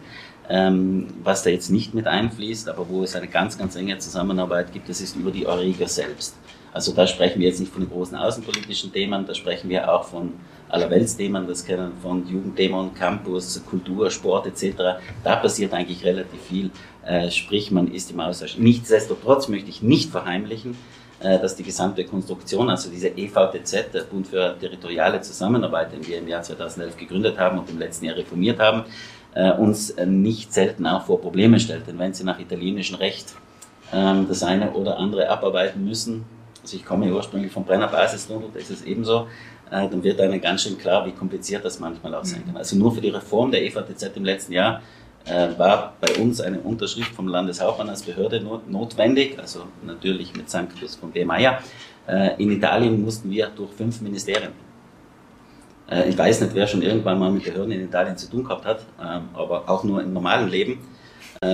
Ähm, 0.49 1.07
was 1.23 1.43
da 1.43 1.49
jetzt 1.49 1.71
nicht 1.71 1.93
mit 1.93 2.07
einfließt, 2.07 2.69
aber 2.69 2.87
wo 2.87 3.03
es 3.03 3.15
eine 3.15 3.27
ganz, 3.27 3.57
ganz 3.57 3.75
enge 3.75 3.97
Zusammenarbeit 3.97 4.71
gibt, 4.73 4.89
das 4.89 5.01
ist 5.01 5.15
über 5.15 5.31
die 5.31 5.47
Eureka 5.47 5.87
selbst. 5.87 6.35
Also 6.71 6.91
da 6.91 7.07
sprechen 7.07 7.39
wir 7.39 7.47
jetzt 7.47 7.59
nicht 7.59 7.71
von 7.71 7.81
den 7.81 7.89
großen 7.89 8.17
außenpolitischen 8.17 8.91
Themen, 8.91 9.25
da 9.25 9.33
sprechen 9.33 9.69
wir 9.69 9.91
auch 9.91 10.03
von 10.03 10.33
Allerweltsthemen, 10.67 11.47
das 11.47 11.65
kennen 11.65 11.93
von 12.01 12.27
Jugenddämon, 12.27 12.93
Campus, 12.93 13.63
Kultur, 13.65 14.11
Sport 14.11 14.47
etc. 14.47 14.99
Da 15.23 15.35
passiert 15.37 15.73
eigentlich 15.73 16.03
relativ 16.03 16.41
viel, 16.41 16.71
äh, 17.05 17.31
sprich 17.31 17.71
man 17.71 17.91
ist 17.91 18.11
im 18.11 18.19
Austausch. 18.19 18.57
Nichtsdestotrotz 18.57 19.47
möchte 19.47 19.69
ich 19.69 19.81
nicht 19.81 20.11
verheimlichen, 20.11 20.75
äh, 21.21 21.39
dass 21.39 21.55
die 21.55 21.63
gesamte 21.63 22.03
Konstruktion, 22.03 22.69
also 22.69 22.89
diese 22.89 23.07
EVTZ, 23.07 23.93
der 23.93 24.01
Bund 24.01 24.27
für 24.27 24.57
territoriale 24.59 25.21
Zusammenarbeit, 25.21 25.93
den 25.93 26.05
wir 26.05 26.17
im 26.17 26.27
Jahr 26.27 26.41
2011 26.41 26.97
gegründet 26.97 27.37
haben 27.39 27.57
und 27.57 27.69
im 27.69 27.79
letzten 27.79 28.05
Jahr 28.05 28.17
reformiert 28.17 28.59
haben, 28.59 28.83
äh, 29.35 29.51
uns 29.51 29.91
äh, 29.91 30.05
nicht 30.05 30.53
selten 30.53 30.87
auch 30.87 31.05
vor 31.05 31.21
Probleme 31.21 31.59
stellt. 31.59 31.87
Denn 31.87 31.99
wenn 31.99 32.13
Sie 32.13 32.23
nach 32.23 32.39
italienischem 32.39 32.95
Recht 32.95 33.35
ähm, 33.93 34.25
das 34.27 34.41
eine 34.43 34.71
oder 34.71 34.97
andere 34.97 35.29
abarbeiten 35.29 35.85
müssen, 35.85 36.25
also 36.63 36.75
ich 36.77 36.85
komme 36.85 37.13
ursprünglich 37.13 37.51
vom 37.51 37.63
Brenner 37.63 37.87
Basistunnel, 37.87 38.49
da 38.51 38.59
ist 38.59 38.71
es 38.71 38.83
ebenso, 38.83 39.27
dann 39.69 40.03
wird 40.03 40.19
einem 40.19 40.41
ganz 40.41 40.63
schön 40.63 40.77
klar, 40.77 41.05
wie 41.05 41.11
kompliziert 41.11 41.65
das 41.65 41.79
manchmal 41.79 42.13
auch 42.15 42.25
sein 42.25 42.43
kann. 42.45 42.57
Also 42.57 42.75
nur 42.75 42.91
für 42.91 43.01
die 43.01 43.09
Reform 43.09 43.51
der 43.51 43.63
EVTZ 43.63 44.11
im 44.15 44.23
letzten 44.25 44.53
Jahr 44.53 44.81
äh, 45.25 45.57
war 45.57 45.93
bei 45.99 46.21
uns 46.21 46.39
eine 46.39 46.59
Unterschrift 46.59 47.13
vom 47.15 47.27
Landeshauptmann 47.27 47.89
als 47.89 48.03
Behörde 48.03 48.45
notwendig, 48.67 49.39
also 49.39 49.63
natürlich 49.83 50.35
mit 50.35 50.49
Sanctus 50.49 50.95
von 50.95 51.11
B. 51.11 51.25
Meyer. 51.25 51.59
Äh, 52.07 52.41
in 52.41 52.51
Italien 52.51 53.01
mussten 53.03 53.31
wir 53.31 53.47
durch 53.47 53.71
fünf 53.71 54.01
Ministerien. 54.01 54.51
Äh, 55.89 56.09
ich 56.09 56.17
weiß 56.17 56.41
nicht, 56.41 56.55
wer 56.55 56.67
schon 56.67 56.81
irgendwann 56.81 57.19
mal 57.19 57.31
mit 57.31 57.43
Behörden 57.43 57.71
in 57.71 57.85
Italien 57.85 58.17
zu 58.17 58.29
tun 58.29 58.43
gehabt 58.43 58.65
hat, 58.65 58.85
ähm, 59.01 59.29
aber 59.33 59.69
auch 59.69 59.83
nur 59.83 60.01
im 60.01 60.13
normalen 60.13 60.49
Leben. 60.49 60.79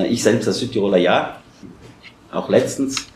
Ich 0.08 0.24
selbst 0.24 0.48
als 0.48 0.60
Südtiroler 0.60 0.98
ja, 0.98 1.38
auch 2.32 2.48
letztens 2.50 3.12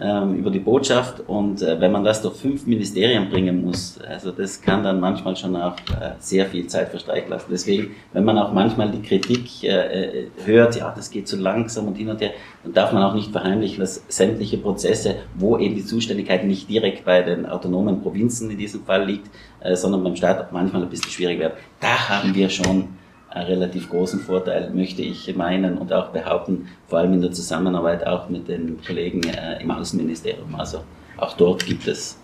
ähm, 0.00 0.34
über 0.34 0.50
die 0.50 0.58
Botschaft 0.58 1.22
und 1.26 1.62
äh, 1.62 1.80
wenn 1.80 1.92
man 1.92 2.02
das 2.02 2.20
durch 2.20 2.34
fünf 2.34 2.66
Ministerien 2.66 3.30
bringen 3.30 3.64
muss, 3.64 3.98
also 4.00 4.32
das 4.32 4.60
kann 4.60 4.82
dann 4.82 4.98
manchmal 4.98 5.36
schon 5.36 5.54
auch 5.54 5.76
äh, 6.00 6.14
sehr 6.18 6.46
viel 6.46 6.66
Zeit 6.66 6.88
verstreichen 6.88 7.30
lassen. 7.30 7.46
Deswegen, 7.50 7.94
wenn 8.12 8.24
man 8.24 8.36
auch 8.38 8.52
manchmal 8.52 8.90
die 8.90 9.02
Kritik 9.02 9.62
äh, 9.62 9.68
äh, 9.68 10.26
hört, 10.44 10.76
ja, 10.76 10.92
das 10.94 11.10
geht 11.10 11.28
zu 11.28 11.36
langsam 11.36 11.86
und 11.86 11.96
hin 11.96 12.08
und 12.08 12.20
her, 12.20 12.32
dann 12.64 12.72
darf 12.72 12.92
man 12.92 13.04
auch 13.04 13.14
nicht 13.14 13.30
verheimlichen, 13.30 13.80
dass 13.80 14.02
sämtliche 14.08 14.58
Prozesse, 14.58 15.16
wo 15.36 15.58
eben 15.58 15.76
die 15.76 15.84
Zuständigkeit 15.84 16.44
nicht 16.44 16.68
direkt 16.68 17.04
bei 17.04 17.22
den 17.22 17.46
autonomen 17.46 18.02
Provinzen 18.02 18.50
in 18.50 18.58
diesem 18.58 18.84
Fall 18.84 19.04
liegt, 19.06 19.28
äh, 19.28 19.30
sondern 19.72 20.04
beim 20.04 20.16
Staat 20.16 20.52
manchmal 20.52 20.82
ein 20.82 20.90
bisschen 20.90 21.10
schwierig 21.10 21.38
werden. 21.38 21.54
Da 21.80 22.08
haben 22.08 22.34
wir 22.34 22.48
schon 22.48 22.88
relativ 23.34 23.90
großen 23.90 24.20
Vorteil, 24.20 24.70
möchte 24.70 25.02
ich 25.02 25.34
meinen 25.34 25.78
und 25.78 25.92
auch 25.92 26.08
behaupten, 26.10 26.68
vor 26.86 27.00
allem 27.00 27.14
in 27.14 27.20
der 27.20 27.32
Zusammenarbeit 27.32 28.06
auch 28.06 28.28
mit 28.28 28.48
den 28.48 28.78
Kollegen 28.86 29.22
äh, 29.24 29.60
im 29.60 29.70
Außenministerium. 29.70 30.54
Also 30.54 30.80
auch 31.16 31.36
dort 31.36 31.66
gibt 31.66 31.86
es 31.88 32.16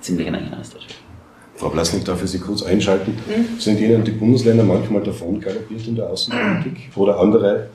ziemlich 0.00 0.26
einen 0.26 0.46
engen 0.46 0.54
Austausch. 0.54 0.86
Frau 1.54 1.68
Blasnik, 1.68 2.04
darf 2.04 2.22
ich 2.24 2.30
Sie 2.30 2.40
kurz 2.40 2.62
einschalten? 2.62 3.12
Mhm. 3.12 3.60
Sind 3.60 3.78
Ihnen 3.78 4.02
die 4.02 4.10
Bundesländer 4.10 4.64
manchmal 4.64 5.02
davon 5.02 5.40
galoppiert 5.40 5.86
in 5.86 5.94
der 5.94 6.10
Außenpolitik 6.10 6.90
oder 6.96 7.20
andere 7.20 7.68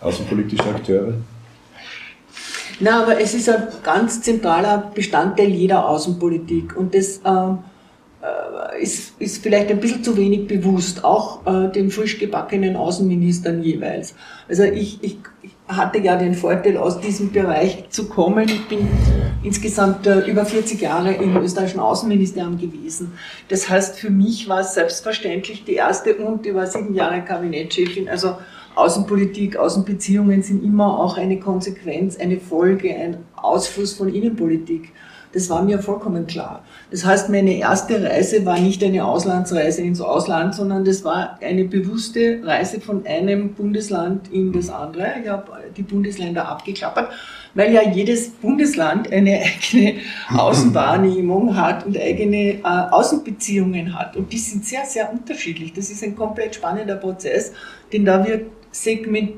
außenpolitische 0.00 0.64
Akteure? 0.64 1.14
Na, 2.80 3.02
aber 3.02 3.20
es 3.20 3.34
ist 3.34 3.48
ein 3.48 3.68
ganz 3.82 4.22
zentraler 4.22 4.90
Bestandteil 4.94 5.48
jeder 5.48 5.88
Außenpolitik 5.88 6.76
und 6.76 6.94
das 6.94 7.20
ähm, 7.24 7.24
äh, 7.24 7.67
ist, 8.80 9.20
ist 9.20 9.42
vielleicht 9.42 9.70
ein 9.70 9.80
bisschen 9.80 10.02
zu 10.02 10.16
wenig 10.16 10.46
bewusst, 10.46 11.04
auch 11.04 11.46
äh, 11.46 11.70
den 11.70 11.90
frisch 11.90 12.18
gebackenen 12.18 12.76
Außenministern 12.76 13.62
jeweils. 13.62 14.14
Also 14.48 14.64
ich, 14.64 15.02
ich, 15.02 15.18
ich 15.42 15.52
hatte 15.68 15.98
ja 15.98 16.16
den 16.16 16.34
Vorteil, 16.34 16.76
aus 16.76 17.00
diesem 17.00 17.30
Bereich 17.30 17.84
zu 17.90 18.08
kommen. 18.08 18.48
Ich 18.48 18.66
bin 18.68 18.88
insgesamt 19.42 20.06
äh, 20.06 20.20
über 20.20 20.44
40 20.44 20.80
Jahre 20.80 21.12
im 21.12 21.36
österreichischen 21.36 21.80
Außenministerium 21.80 22.58
gewesen. 22.58 23.12
Das 23.48 23.68
heißt, 23.68 23.98
für 23.98 24.10
mich 24.10 24.48
war 24.48 24.60
es 24.60 24.74
selbstverständlich 24.74 25.64
die 25.64 25.74
erste 25.74 26.14
und 26.16 26.46
über 26.46 26.66
sieben 26.66 26.94
Jahre 26.94 27.22
Kabinettschefin. 27.22 28.08
Also 28.08 28.36
Außenpolitik, 28.74 29.56
Außenbeziehungen 29.56 30.42
sind 30.42 30.64
immer 30.64 30.98
auch 30.98 31.18
eine 31.18 31.38
Konsequenz, 31.38 32.16
eine 32.16 32.38
Folge, 32.38 32.94
ein 32.94 33.18
Ausfluss 33.36 33.94
von 33.94 34.12
Innenpolitik. 34.12 34.92
Das 35.32 35.50
war 35.50 35.62
mir 35.62 35.78
vollkommen 35.78 36.26
klar. 36.26 36.64
Das 36.90 37.04
heißt, 37.04 37.28
meine 37.28 37.58
erste 37.58 38.02
Reise 38.02 38.46
war 38.46 38.58
nicht 38.58 38.82
eine 38.82 39.04
Auslandsreise 39.04 39.82
ins 39.82 40.00
Ausland, 40.00 40.54
sondern 40.54 40.84
das 40.84 41.04
war 41.04 41.38
eine 41.42 41.64
bewusste 41.64 42.40
Reise 42.42 42.80
von 42.80 43.06
einem 43.06 43.52
Bundesland 43.52 44.32
in 44.32 44.52
das 44.52 44.70
andere. 44.70 45.14
Ich 45.22 45.28
habe 45.28 45.52
die 45.76 45.82
Bundesländer 45.82 46.48
abgeklappert, 46.48 47.10
weil 47.54 47.72
ja 47.72 47.82
jedes 47.82 48.30
Bundesland 48.30 49.12
eine 49.12 49.40
eigene 49.72 50.00
Außenwahrnehmung 50.34 51.56
hat 51.56 51.84
und 51.84 51.98
eigene 51.98 52.54
äh, 52.54 52.62
Außenbeziehungen 52.62 53.98
hat. 53.98 54.16
Und 54.16 54.32
die 54.32 54.38
sind 54.38 54.64
sehr, 54.64 54.86
sehr 54.86 55.12
unterschiedlich. 55.12 55.74
Das 55.74 55.90
ist 55.90 56.02
ein 56.02 56.16
komplett 56.16 56.54
spannender 56.54 56.96
Prozess, 56.96 57.52
denn 57.92 58.06
da 58.06 58.26
wird 58.26 58.46
segment 58.70 59.32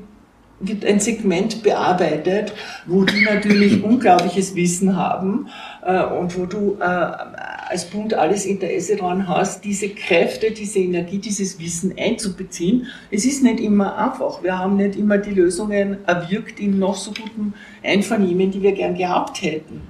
wird 0.61 0.85
ein 0.85 0.99
Segment 0.99 1.63
bearbeitet, 1.63 2.53
wo 2.85 3.03
die 3.03 3.23
natürlich 3.23 3.83
unglaubliches 3.83 4.55
Wissen 4.55 4.95
haben 4.95 5.47
äh, 5.83 6.03
und 6.03 6.37
wo 6.37 6.45
du 6.45 6.77
äh, 6.79 6.83
als 6.83 7.85
Bund 7.85 8.13
alles 8.13 8.45
Interesse 8.45 8.97
daran 8.97 9.27
hast, 9.27 9.63
diese 9.63 9.89
Kräfte, 9.89 10.51
diese 10.51 10.79
Energie, 10.79 11.19
dieses 11.19 11.59
Wissen 11.59 11.93
einzubeziehen. 11.97 12.87
Es 13.09 13.25
ist 13.25 13.43
nicht 13.43 13.59
immer 13.59 13.97
einfach. 13.97 14.43
Wir 14.43 14.59
haben 14.59 14.75
nicht 14.75 14.97
immer 14.97 15.17
die 15.17 15.33
Lösungen 15.33 15.97
erwirkt 16.05 16.59
in 16.59 16.79
noch 16.79 16.95
so 16.95 17.11
gutem 17.11 17.53
Einvernehmen, 17.83 18.51
die 18.51 18.61
wir 18.61 18.73
gern 18.73 18.95
gehabt 18.95 19.41
hätten. 19.41 19.81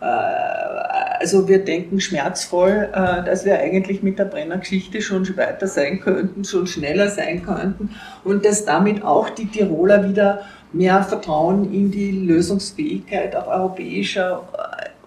Äh, 0.00 0.04
also 0.04 1.48
wir 1.48 1.64
denken 1.64 2.00
schmerzvoll, 2.00 2.88
äh, 2.92 3.24
dass 3.24 3.44
wir 3.44 3.58
eigentlich 3.58 4.02
mit 4.02 4.18
der 4.18 4.24
Brennergeschichte 4.26 5.02
schon 5.02 5.26
weiter 5.36 5.66
sein 5.66 6.00
könnten, 6.00 6.44
schon 6.44 6.66
schneller 6.66 7.10
sein 7.10 7.42
könnten 7.42 7.90
und 8.24 8.44
dass 8.44 8.64
damit 8.64 9.02
auch 9.04 9.30
die 9.30 9.46
Tiroler 9.46 10.08
wieder 10.08 10.42
mehr 10.72 11.02
Vertrauen 11.02 11.72
in 11.72 11.90
die 11.90 12.12
Lösungsfähigkeit 12.12 13.34
auf 13.34 13.48
europäischer 13.48 14.44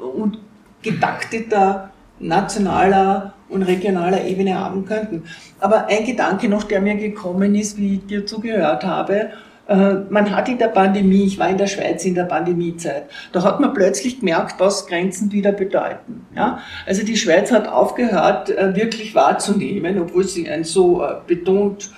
und 0.08 0.39
getakteter 0.82 1.92
nationaler 2.20 3.34
und 3.50 3.63
regionaler 3.63 4.24
Ebene 4.26 4.60
haben 4.60 4.86
könnten. 4.86 5.24
Aber 5.60 5.88
ein 5.88 6.06
Gedanke 6.06 6.50
noch, 6.50 6.63
der 6.63 6.82
mir 6.82 6.96
gekommen 6.96 7.56
ist, 7.56 7.78
wie 7.78 7.96
ich 7.96 8.06
dir 8.06 8.26
zugehört 8.26 8.84
habe, 8.84 9.32
äh, 9.68 9.94
man 10.10 10.36
hat 10.36 10.50
in 10.50 10.58
der 10.58 10.68
Pandemie, 10.68 11.24
ich 11.24 11.39
war 11.39 11.50
in 11.50 11.58
der 11.58 11.68
Schweiz 11.68 12.04
in 12.04 12.16
der 12.16 12.26
Pandemiezeit, 12.26 13.06
da 13.32 13.44
hat 13.44 13.60
man 13.60 13.74
plötzlich 13.74 14.20
gemerkt, 14.20 14.60
was 14.60 14.88
Grenzen 14.88 15.32
wieder 15.32 15.52
bedeuten. 15.52 16.26
Ja? 16.36 16.60
Also 16.86 17.06
die 17.06 17.16
Schweiz 17.16 17.52
hat 17.52 17.68
aufgehört, 17.68 18.50
äh, 18.50 18.76
wirklich 18.76 19.16
wahrzunehmen, 19.16 20.00
obwohl 20.00 20.26
sie 20.26 20.50
ein 20.50 20.63
so 20.63 21.04
äh, 21.04 21.16
betont 21.28 21.92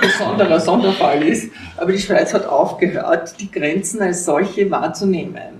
besonderer 0.00 0.60
Sonderfall 0.60 1.20
ist. 1.24 1.50
Aber 1.76 1.90
die 1.90 1.98
Schweiz 1.98 2.32
hat 2.32 2.46
aufgehört, 2.46 3.34
die 3.40 3.50
Grenzen 3.50 4.00
als 4.00 4.24
solche 4.24 4.70
wahrzunehmen. 4.70 5.55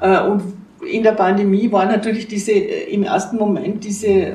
Und 0.00 0.42
in 0.90 1.02
der 1.02 1.12
Pandemie 1.12 1.70
war 1.72 1.86
natürlich 1.86 2.28
diese, 2.28 2.52
im 2.52 3.02
ersten 3.02 3.36
Moment 3.36 3.84
diese 3.84 4.34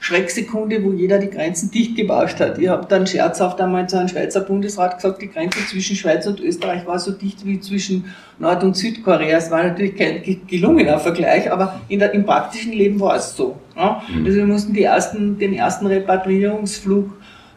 Schrecksekunde, 0.00 0.82
wo 0.82 0.92
jeder 0.92 1.18
die 1.18 1.28
Grenzen 1.28 1.70
dicht 1.70 1.94
gebauscht 1.94 2.40
hat. 2.40 2.58
Ich 2.58 2.68
habe 2.68 2.86
dann 2.88 3.06
scherzhaft 3.06 3.60
einmal 3.60 3.88
zu 3.88 3.98
einem 3.98 4.08
Schweizer 4.08 4.40
Bundesrat 4.40 4.96
gesagt, 4.96 5.20
die 5.20 5.30
Grenze 5.30 5.58
zwischen 5.68 5.94
Schweiz 5.94 6.26
und 6.26 6.40
Österreich 6.40 6.86
war 6.86 6.98
so 6.98 7.12
dicht 7.12 7.44
wie 7.44 7.60
zwischen 7.60 8.06
Nord- 8.38 8.64
und 8.64 8.76
Südkorea. 8.76 9.36
Es 9.36 9.50
war 9.50 9.62
natürlich 9.62 9.96
kein 9.96 10.22
gelungener 10.46 10.98
Vergleich, 10.98 11.52
aber 11.52 11.80
in 11.88 11.98
der, 11.98 12.12
im 12.14 12.24
praktischen 12.24 12.72
Leben 12.72 12.98
war 12.98 13.16
es 13.16 13.36
so. 13.36 13.56
Ja? 13.76 14.02
Mhm. 14.08 14.24
Also 14.24 14.38
wir 14.38 14.46
mussten 14.46 14.74
ersten, 14.74 15.38
den 15.38 15.52
ersten 15.52 15.86
Repatriierungsflug 15.86 17.10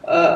äh, 0.06 0.36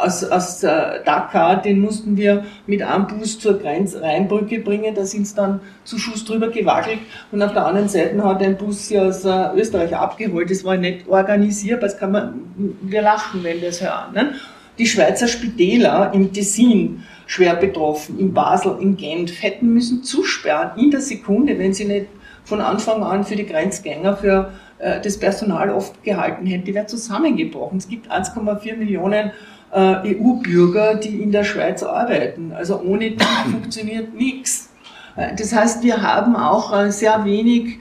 aus, 0.00 0.24
aus 0.24 0.62
äh, 0.62 1.02
Dakar, 1.04 1.62
den 1.62 1.80
mussten 1.80 2.16
wir 2.16 2.44
mit 2.66 2.82
einem 2.82 3.06
Bus 3.06 3.38
zur 3.38 3.58
Grenzrheinbrücke 3.58 4.60
bringen, 4.60 4.94
da 4.94 5.04
sind 5.04 5.26
sie 5.26 5.34
dann 5.34 5.60
zu 5.84 5.98
Schuss 5.98 6.24
drüber 6.24 6.48
gewackelt 6.48 6.98
und 7.32 7.42
auf 7.42 7.52
der 7.52 7.66
anderen 7.66 7.88
Seite 7.88 8.22
hat 8.22 8.42
ein 8.42 8.56
Bus 8.56 8.88
sie 8.88 8.98
aus 8.98 9.24
äh, 9.24 9.48
Österreich 9.54 9.94
abgeholt. 9.94 10.50
Das 10.50 10.64
war 10.64 10.76
nicht 10.76 11.08
organisierbar, 11.08 11.88
das 11.88 11.98
kann 11.98 12.12
man, 12.12 12.34
wir 12.82 13.02
lachen, 13.02 13.42
wenn 13.44 13.60
wir 13.60 13.68
es 13.68 13.80
hören. 13.80 14.14
Ne? 14.14 14.34
Die 14.78 14.86
Schweizer 14.86 15.28
Spitäler 15.28 16.10
im 16.14 16.32
Tessin 16.32 17.02
schwer 17.26 17.54
betroffen, 17.54 18.18
in 18.18 18.32
Basel, 18.32 18.76
in 18.80 18.96
Genf, 18.96 19.42
hätten 19.42 19.72
müssen 19.72 20.02
zusperren 20.02 20.78
in 20.78 20.90
der 20.90 21.00
Sekunde, 21.00 21.58
wenn 21.58 21.72
sie 21.72 21.84
nicht 21.84 22.06
von 22.44 22.60
Anfang 22.60 23.02
an 23.02 23.24
für 23.24 23.36
die 23.36 23.46
Grenzgänger, 23.46 24.16
für 24.16 24.50
äh, 24.78 25.00
das 25.00 25.18
Personal 25.18 25.70
oft 25.70 26.02
gehalten 26.02 26.46
hätten. 26.46 26.64
Die 26.64 26.74
wären 26.74 26.88
zusammengebrochen. 26.88 27.78
Es 27.78 27.88
gibt 27.88 28.10
1,4 28.10 28.76
Millionen 28.76 29.30
äh, 29.72 30.16
EU-Bürger, 30.16 30.96
die 30.96 31.22
in 31.22 31.32
der 31.32 31.44
Schweiz 31.44 31.82
arbeiten. 31.82 32.52
Also 32.52 32.80
ohne 32.80 33.12
die 33.12 33.24
funktioniert 33.50 34.14
nichts. 34.14 34.70
Äh, 35.16 35.34
das 35.36 35.54
heißt, 35.54 35.82
wir 35.82 36.02
haben 36.02 36.36
auch 36.36 36.76
äh, 36.76 36.90
sehr 36.90 37.24
wenig 37.24 37.78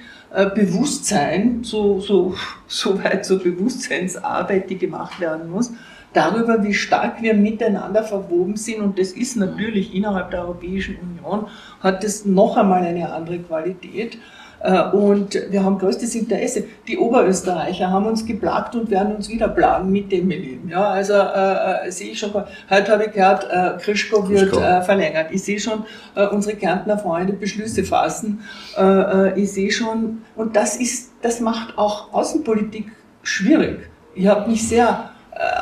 Bewusstsein, 0.54 1.64
so, 1.64 2.00
so, 2.00 2.36
so 2.68 3.04
weit 3.04 3.26
zur 3.26 3.40
Bewusstseinsarbeit, 3.40 4.70
die 4.70 4.78
gemacht 4.78 5.20
werden 5.20 5.50
muss, 5.50 5.72
darüber, 6.14 6.64
wie 6.64 6.76
stark 6.76 7.24
wir 7.24 7.34
miteinander 7.34 8.04
verwoben 8.04 8.56
sind. 8.56 8.82
Und 8.82 9.00
das 9.00 9.14
ist 9.14 9.38
natürlich 9.38 9.96
innerhalb 9.96 10.30
der 10.30 10.42
Europäischen 10.42 10.98
Union, 10.98 11.48
hat 11.80 12.04
das 12.04 12.26
noch 12.26 12.58
einmal 12.58 12.84
eine 12.84 13.12
andere 13.12 13.40
Qualität. 13.40 14.20
Äh, 14.62 14.90
und 14.92 15.40
wir 15.50 15.64
haben 15.64 15.78
größtes 15.78 16.16
Interesse. 16.16 16.66
Die 16.88 16.98
Oberösterreicher 16.98 17.90
haben 17.90 18.06
uns 18.06 18.26
geplagt 18.26 18.76
und 18.76 18.90
werden 18.90 19.16
uns 19.16 19.30
wieder 19.30 19.48
plagen 19.48 19.92
mit 19.92 20.12
dem 20.12 20.28
Melin. 20.28 20.70
Ja, 20.70 20.90
also 20.90 21.14
äh, 21.14 21.88
äh, 21.88 21.92
sehe 21.92 22.12
ich 22.12 22.20
schon, 22.20 22.32
heute 22.70 22.92
habe 22.92 23.06
ich 23.06 23.12
gehört, 23.12 23.48
äh, 23.50 23.78
Krischko 23.80 24.28
wird 24.28 24.56
äh, 24.56 24.82
verlängert. 24.82 25.28
Ich 25.32 25.44
sehe 25.44 25.60
schon 25.60 25.86
äh, 26.16 26.28
unsere 26.28 26.56
Kärntner 26.56 26.98
Freunde 26.98 27.34
Beschlüsse 27.34 27.84
fassen. 27.84 28.42
Äh, 28.78 28.84
äh, 28.84 29.40
ich 29.40 29.52
sehe 29.52 29.72
schon, 29.72 30.24
und 30.36 30.56
das 30.56 30.76
ist, 30.76 31.12
das 31.22 31.40
macht 31.40 31.78
auch 31.78 32.14
Außenpolitik 32.14 32.92
schwierig. 33.24 33.90
Ich 34.16 34.28
habe 34.28 34.50
mich 34.50 34.68
sehr 34.68 35.12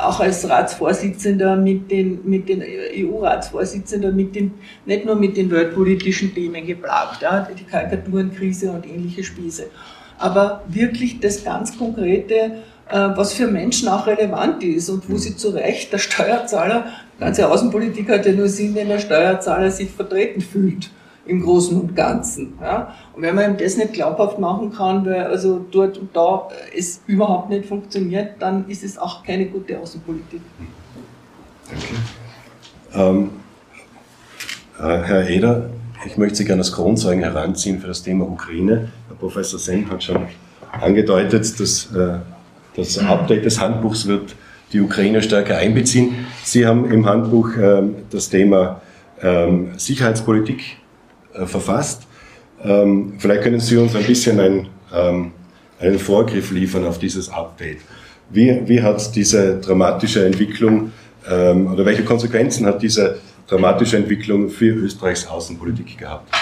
auch 0.02 0.20
als 0.20 0.48
Ratsvorsitzender 0.50 1.56
mit 1.56 1.92
den, 1.92 2.20
mit 2.24 2.50
den 2.50 2.64
EU-Ratsvorsitzenden, 2.64 4.16
mit 4.16 4.36
den, 4.36 4.54
nicht 4.86 5.06
nur 5.06 5.16
mit 5.16 5.38
den 5.38 5.52
weltpolitischen 5.52 6.34
Themen 6.34 6.66
geplagt, 6.66 7.22
ja, 7.22 7.48
die 7.58 7.64
Karikaturenkrise 7.64 8.72
und 8.72 8.88
ähnliche 8.88 9.24
Spieße. 9.24 9.66
Aber 10.18 10.64
wirklich 10.68 11.20
das 11.20 11.44
ganz 11.44 11.78
konkrete, 11.78 12.34
äh, 12.90 13.10
was 13.16 13.34
für 13.34 13.48
Menschen 13.48 13.88
auch 13.90 14.08
relevant 14.08 14.64
ist 14.64 14.90
und 14.90 15.10
wo 15.10 15.18
sie 15.18 15.36
zu 15.36 15.50
Recht 15.50 15.92
der 15.94 16.00
Steuerzahler, 16.00 16.88
die 17.16 17.20
ganze 17.20 17.48
Außenpolitik 17.50 18.10
hat 18.10 18.26
ja 18.26 18.32
nur 18.32 18.48
Sinn, 18.48 18.74
wenn 18.74 18.88
der 18.88 19.00
Steuerzahler 19.00 19.70
sich 19.70 19.92
vertreten 19.92 20.42
fühlt 20.42 20.90
im 21.28 21.42
Großen 21.42 21.80
und 21.80 21.96
Ganzen. 21.96 22.54
Ja? 22.62 22.94
Und 23.16 23.22
wenn 23.22 23.36
man 23.36 23.52
ihm 23.52 23.58
das 23.58 23.78
nicht 23.78 23.94
glaubhaft 23.94 24.40
machen 24.40 24.72
kann, 24.72 25.06
weil 25.06 25.24
also 25.24 25.66
dort 25.72 25.98
und 25.98 26.16
da 26.16 26.48
es 26.76 27.02
überhaupt 27.08 27.50
nicht 27.50 27.66
funktioniert, 27.66 28.36
dann 28.40 28.68
ist 28.68 28.84
es 28.84 28.98
auch 28.98 29.24
keine 29.24 29.46
gute 29.46 29.80
Außenpolitik. 29.80 30.42
Danke. 31.70 31.86
Ähm, 32.94 33.30
äh, 34.80 34.84
Herr 34.84 35.30
Eder, 35.30 35.70
ich 36.06 36.18
möchte 36.18 36.38
Sie 36.38 36.46
gerne 36.46 36.62
als 36.62 36.72
Kronzeugen 36.72 37.24
heranziehen 37.24 37.80
für 37.80 37.88
das 37.88 38.04
Thema 38.04 38.26
Ukraine. 38.26 38.90
Herr 39.08 39.16
Professor 39.18 39.60
Sen 39.60 39.90
hat 39.90 40.04
schon 40.04 40.28
angedeutet, 40.72 41.60
dass 41.60 41.92
äh, 41.94 42.20
das 42.76 42.98
Update 43.00 43.46
des 43.46 43.60
Handbuchs 43.60 44.08
wird 44.08 44.36
die 44.72 44.82
Ukraine 44.82 45.22
stärker 45.22 45.58
einbeziehen. 45.58 46.28
Sie 46.44 46.66
haben 46.66 46.92
im 46.92 47.06
Handbuch 47.06 47.50
ähm, 47.60 47.96
das 48.10 48.30
Thema 48.30 48.82
ähm, 49.22 49.70
Sicherheitspolitik 49.78 50.78
äh, 51.38 51.46
verfasst. 51.46 52.08
Ähm, 52.64 53.14
vielleicht 53.20 53.44
können 53.44 53.60
Sie 53.60 53.78
uns 53.78 53.96
ein 53.96 54.06
bisschen 54.06 54.40
ein, 54.40 54.68
einen 55.80 56.00
Vorgriff 56.00 56.52
liefern 56.52 56.86
auf 56.86 56.98
dieses 56.98 57.30
Update. 57.30 57.80
Wie, 58.30 58.62
wie 58.68 58.82
hat 58.82 59.16
diese 59.16 59.60
dramatische 59.60 60.26
Entwicklung 60.26 60.92
oder 61.26 61.86
welche 61.86 62.06
Konsequenzen 62.06 62.66
hat 62.66 62.82
diese 62.82 63.20
dramatische 63.48 63.98
Entwicklung 63.98 64.50
für 64.50 64.74
Österreichs 64.74 65.28
Außenpolitik 65.28 65.98
gehabt? 65.98 66.34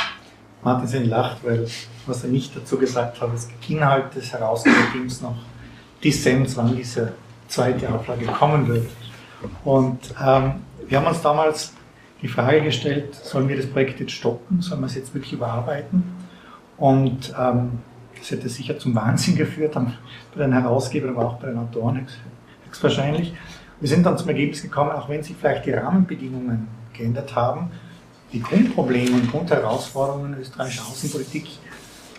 Martin 0.63 0.87
Sen 0.87 1.09
lacht, 1.09 1.43
weil 1.43 1.67
was 2.07 2.23
er 2.23 2.29
nicht 2.29 2.55
dazu 2.55 2.77
gesagt 2.77 3.19
hat, 3.21 3.29
es 3.33 3.47
ging 3.61 3.77
Inhalt 3.77 4.15
des 4.15 4.31
Herausgeberteams 4.31 5.21
noch 5.21 5.35
Dissens, 6.03 6.55
wann 6.57 6.75
diese 6.75 7.13
zweite 7.47 7.91
Auflage 7.93 8.25
kommen 8.25 8.67
wird. 8.67 8.87
Und 9.63 9.99
ähm, 10.23 10.53
wir 10.87 10.99
haben 10.99 11.07
uns 11.07 11.21
damals 11.21 11.73
die 12.25 12.31
Frage 12.31 12.63
gestellt, 12.63 13.13
sollen 13.13 13.47
wir 13.47 13.55
das 13.55 13.67
Projekt 13.67 13.99
jetzt 13.99 14.13
stoppen, 14.13 14.59
sollen 14.59 14.81
wir 14.81 14.87
es 14.87 14.95
jetzt 14.95 15.13
wirklich 15.13 15.33
überarbeiten? 15.33 16.03
Und 16.75 17.31
ähm, 17.39 17.73
das 18.17 18.31
hätte 18.31 18.49
sicher 18.49 18.79
zum 18.79 18.95
Wahnsinn 18.95 19.35
geführt, 19.35 19.75
bei 19.75 20.41
den 20.41 20.51
Herausgebern, 20.51 21.11
aber 21.11 21.27
auch 21.27 21.35
bei 21.35 21.49
den 21.49 21.59
Autoren 21.59 22.07
höchstwahrscheinlich. 22.65 23.35
Wir 23.79 23.89
sind 23.89 24.07
dann 24.07 24.17
zum 24.17 24.27
Ergebnis 24.29 24.63
gekommen, 24.63 24.89
auch 24.89 25.07
wenn 25.07 25.21
sich 25.21 25.35
vielleicht 25.39 25.67
die 25.67 25.71
Rahmenbedingungen 25.73 26.67
geändert 26.93 27.35
haben, 27.35 27.69
die 28.33 28.41
Grundprobleme 28.41 29.11
und 29.17 29.29
Grundherausforderungen 29.29 30.35
österreichischer 30.39 30.87
Außenpolitik 30.87 31.45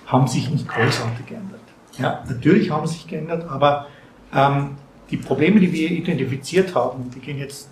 haben 0.07 0.29
sich 0.29 0.49
nicht 0.49 0.69
großartig 0.69 1.27
geändert. 1.27 1.61
Ja, 1.99 2.23
natürlich 2.29 2.71
haben 2.71 2.87
sie 2.87 2.95
sich 2.95 3.09
geändert, 3.09 3.51
aber 3.51 3.89
ähm, 4.33 4.77
die 5.11 5.17
Probleme, 5.17 5.59
die 5.59 5.73
wir 5.73 5.91
identifiziert 5.91 6.77
haben, 6.77 7.11
die 7.11 7.19
gehen 7.19 7.39
jetzt 7.39 7.71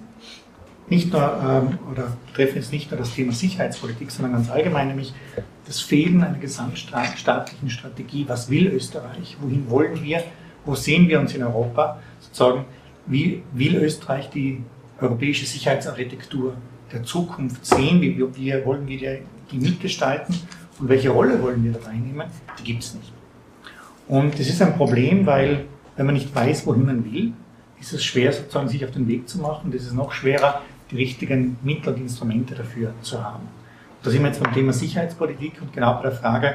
nicht 0.88 1.12
nur 1.12 1.22
ähm, 1.22 1.78
oder 1.90 2.16
betreffen 2.26 2.56
jetzt 2.56 2.72
nicht 2.72 2.90
nur 2.90 2.98
das 2.98 3.14
Thema 3.14 3.32
Sicherheitspolitik, 3.32 4.10
sondern 4.10 4.34
ganz 4.34 4.50
allgemein, 4.50 4.88
nämlich 4.88 5.14
das 5.66 5.80
Fehlen 5.80 6.22
einer 6.22 6.38
gesamtstaatlichen 6.38 7.70
Strategie. 7.70 8.24
Was 8.28 8.50
will 8.50 8.68
Österreich? 8.68 9.36
Wohin 9.40 9.68
wollen 9.70 10.02
wir? 10.02 10.22
Wo 10.64 10.74
sehen 10.74 11.08
wir 11.08 11.20
uns 11.20 11.34
in 11.34 11.42
Europa? 11.42 11.98
Sozusagen, 12.20 12.66
wie 13.06 13.42
will 13.52 13.76
Österreich 13.76 14.30
die 14.30 14.62
europäische 15.00 15.46
Sicherheitsarchitektur 15.46 16.54
der 16.92 17.02
Zukunft 17.02 17.64
sehen? 17.64 18.00
Wie, 18.00 18.18
wie 18.18 18.64
wollen 18.64 18.86
wir 18.86 19.20
die 19.50 19.58
mitgestalten? 19.58 20.34
Und 20.78 20.88
welche 20.88 21.10
Rolle 21.10 21.40
wollen 21.42 21.64
wir 21.64 21.72
dabei 21.72 21.94
nehmen? 21.94 22.24
Die 22.58 22.64
gibt 22.64 22.82
es 22.82 22.94
nicht. 22.94 23.12
Und 24.08 24.38
das 24.38 24.48
ist 24.48 24.60
ein 24.60 24.76
Problem, 24.76 25.24
weil 25.24 25.64
wenn 25.96 26.06
man 26.06 26.14
nicht 26.14 26.34
weiß, 26.34 26.66
wohin 26.66 26.84
man 26.84 27.04
will, 27.10 27.32
ist 27.80 27.92
es 27.92 28.04
schwer, 28.04 28.32
sozusagen 28.32 28.68
sich 28.68 28.84
auf 28.84 28.90
den 28.90 29.06
Weg 29.08 29.28
zu 29.28 29.38
machen. 29.38 29.70
Das 29.70 29.82
ist 29.82 29.92
noch 29.92 30.12
schwerer, 30.12 30.62
die 30.94 31.02
richtigen 31.02 31.57
Mittel 31.62 31.92
und 31.92 32.00
Instrumente 32.00 32.54
dafür 32.54 32.94
zu 33.02 33.22
haben. 33.22 33.48
Da 34.02 34.11
sind 34.11 34.22
wir 34.22 34.28
jetzt 34.28 34.42
beim 34.42 34.52
Thema 34.52 34.72
Sicherheitspolitik 34.72 35.54
und 35.61 35.72
genau 35.72 35.94
bei 35.94 36.02
der 36.02 36.12
Frage, 36.12 36.54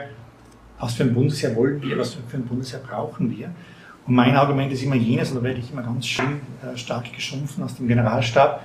was 0.80 0.94
für 0.94 1.04
ein 1.04 1.14
Bundesheer 1.14 1.56
wollen 1.56 1.82
wir, 1.82 1.98
was 1.98 2.14
für 2.14 2.38
ein 2.38 2.46
Bundesheer 2.46 2.80
brauchen 2.80 3.36
wir. 3.36 3.52
Und 4.08 4.16
mein 4.16 4.36
Argument 4.36 4.72
ist 4.72 4.82
immer 4.82 4.96
jenes, 4.96 5.32
und 5.32 5.38
da 5.38 5.44
werde 5.44 5.60
ich 5.60 5.72
immer 5.72 5.84
ganz 5.84 6.08
schön 6.08 6.40
äh, 6.64 6.78
stark 6.78 7.14
geschumpfen 7.14 7.64
aus 7.64 7.76
dem 7.76 7.88
Generalstab. 7.88 8.64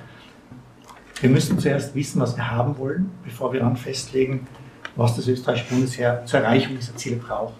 Wir 1.19 1.29
müssen 1.29 1.59
zuerst 1.59 1.93
wissen, 1.93 2.21
was 2.21 2.35
wir 2.37 2.49
haben 2.49 2.77
wollen, 2.77 3.11
bevor 3.23 3.51
wir 3.51 3.59
dann 3.59 3.75
festlegen, 3.75 4.47
was 4.95 5.15
das 5.15 5.27
österreichische 5.27 5.73
Bundesheer 5.73 6.23
zur 6.25 6.39
Erreichung 6.39 6.75
dieser 6.75 6.95
Ziele 6.95 7.17
braucht. 7.17 7.53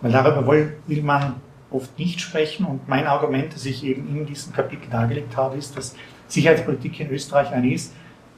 Weil 0.00 0.12
darüber 0.12 0.46
will 0.46 1.02
man 1.02 1.34
oft 1.70 1.98
nicht 1.98 2.20
sprechen. 2.20 2.64
Und 2.64 2.88
mein 2.88 3.06
Argument, 3.06 3.54
das 3.54 3.66
ich 3.66 3.84
eben 3.84 4.16
in 4.16 4.26
diesem 4.26 4.52
Kapitel 4.52 4.88
dargelegt 4.90 5.36
habe, 5.36 5.56
ist, 5.56 5.76
dass 5.76 5.94
Sicherheitspolitik 6.30 7.00
in 7.00 7.10
Österreich 7.10 7.50
eine 7.50 7.72
ist, 7.72 7.92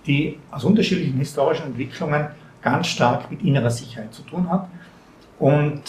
die 0.07 0.39
aus 0.51 0.65
unterschiedlichen 0.65 1.19
historischen 1.19 1.67
Entwicklungen 1.67 2.29
ganz 2.61 2.89
stark 2.89 3.31
mit 3.31 3.43
innerer 3.43 3.71
Sicherheit 3.71 4.13
zu 4.15 4.23
tun 4.23 4.49
hat. 4.51 4.69
Und 5.39 5.83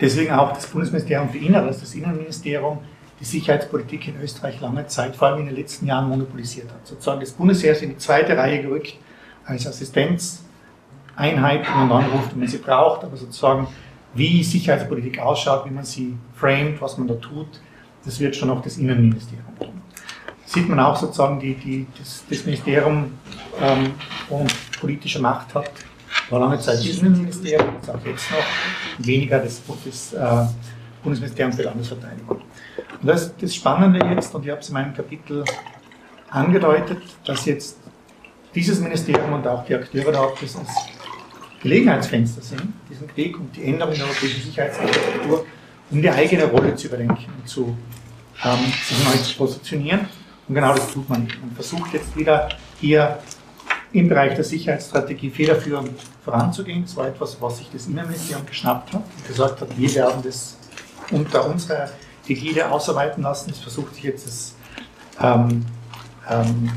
deswegen 0.00 0.32
auch 0.32 0.52
das 0.52 0.66
Bundesministerium 0.66 1.28
für 1.28 1.38
Inneres, 1.38 1.80
das 1.80 1.94
Innenministerium, 1.94 2.78
die 3.20 3.24
Sicherheitspolitik 3.24 4.08
in 4.08 4.20
Österreich 4.20 4.60
lange 4.60 4.86
Zeit, 4.86 5.14
vor 5.14 5.28
allem 5.28 5.40
in 5.40 5.46
den 5.46 5.56
letzten 5.56 5.86
Jahren, 5.86 6.08
monopolisiert 6.08 6.70
hat. 6.70 6.86
Sozusagen 6.86 7.20
das 7.20 7.32
Bundesheer 7.32 7.72
ist 7.72 7.82
in 7.82 7.90
die 7.90 7.98
zweite 7.98 8.36
Reihe 8.36 8.62
gerückt 8.62 8.96
als 9.44 9.66
Assistenzeinheit, 9.66 11.66
die 11.66 11.70
man 11.70 11.92
anruft, 11.92 12.32
wenn 12.32 12.40
man 12.40 12.48
sie 12.48 12.58
braucht, 12.58 13.04
aber 13.04 13.16
sozusagen 13.16 13.66
wie 14.14 14.42
Sicherheitspolitik 14.42 15.18
ausschaut, 15.18 15.66
wie 15.66 15.70
man 15.70 15.84
sie 15.84 16.16
framet, 16.34 16.80
was 16.80 16.98
man 16.98 17.06
da 17.06 17.14
tut, 17.14 17.60
das 18.04 18.18
wird 18.18 18.34
schon 18.34 18.48
noch 18.48 18.62
das 18.62 18.78
Innenministerium 18.78 19.46
tun. 19.58 19.79
Sieht 20.50 20.68
man 20.68 20.80
auch 20.80 20.96
sozusagen, 20.96 21.38
die, 21.38 21.54
die, 21.54 21.86
das, 21.96 22.24
das 22.28 22.44
Ministerium 22.44 23.12
ähm, 23.60 23.92
und 24.28 24.52
politische 24.80 25.20
Macht 25.20 25.54
hat, 25.54 25.70
war 26.28 26.40
lange 26.40 26.58
Zeit 26.58 26.78
das 26.78 26.86
Innenministerium, 26.86 27.76
ist 27.80 27.88
auch 27.88 28.04
jetzt 28.04 28.28
noch, 28.32 29.06
weniger 29.06 29.38
das, 29.38 29.62
das 29.84 30.12
äh, 30.12 30.52
Bundesministerium 31.04 31.52
für 31.52 31.62
Landesverteidigung. 31.62 32.38
Und 33.00 33.06
das, 33.06 33.32
das 33.36 33.54
Spannende 33.54 34.04
jetzt, 34.12 34.34
und 34.34 34.44
ich 34.44 34.50
habe 34.50 34.60
es 34.60 34.66
in 34.66 34.74
meinem 34.74 34.92
Kapitel 34.92 35.44
angedeutet, 36.30 37.00
dass 37.24 37.44
jetzt 37.44 37.78
dieses 38.52 38.80
Ministerium 38.80 39.32
und 39.32 39.46
auch 39.46 39.64
die 39.64 39.76
Akteure 39.76 40.10
da 40.10 40.32
das 40.40 40.58
Gelegenheitsfenster 41.62 42.42
sind, 42.42 42.72
diesen 42.90 43.06
Krieg 43.06 43.38
und 43.38 43.54
die 43.54 43.66
Änderung 43.66 43.94
der 43.94 44.04
europäischen 44.04 44.42
Sicherheitsarchitektur, 44.42 45.46
um 45.92 46.02
die 46.02 46.10
eigene 46.10 46.46
Rolle 46.46 46.74
zu 46.74 46.88
überdenken 46.88 47.26
und 47.38 47.48
zu, 47.48 47.76
ähm, 48.44 48.72
sich 48.84 49.04
neu 49.04 49.16
zu 49.22 49.36
positionieren. 49.36 50.08
Und 50.50 50.56
genau 50.56 50.74
das 50.74 50.90
tut 50.90 51.08
man. 51.08 51.28
Man 51.40 51.52
versucht 51.54 51.92
jetzt 51.92 52.16
wieder 52.16 52.48
hier 52.80 53.20
im 53.92 54.08
Bereich 54.08 54.34
der 54.34 54.42
Sicherheitsstrategie 54.42 55.30
federführend 55.30 55.92
voranzugehen. 56.24 56.82
Das 56.82 56.96
war 56.96 57.06
etwas, 57.06 57.40
was 57.40 57.58
sich 57.58 57.70
das 57.72 57.86
Innenministerium 57.86 58.44
geschnappt 58.46 58.92
hat 58.92 59.00
und 59.00 59.28
gesagt 59.28 59.60
hat, 59.60 59.78
wir 59.78 59.94
werden 59.94 60.20
das 60.24 60.56
unter 61.12 61.48
unserer 61.48 61.88
Ägide 62.26 62.68
ausarbeiten 62.68 63.22
lassen. 63.22 63.50
Es 63.50 63.60
versucht 63.60 63.94
sich 63.94 64.02
jetzt 64.02 64.26
das 64.26 64.54
ähm, 65.20 65.64
ähm, 66.28 66.68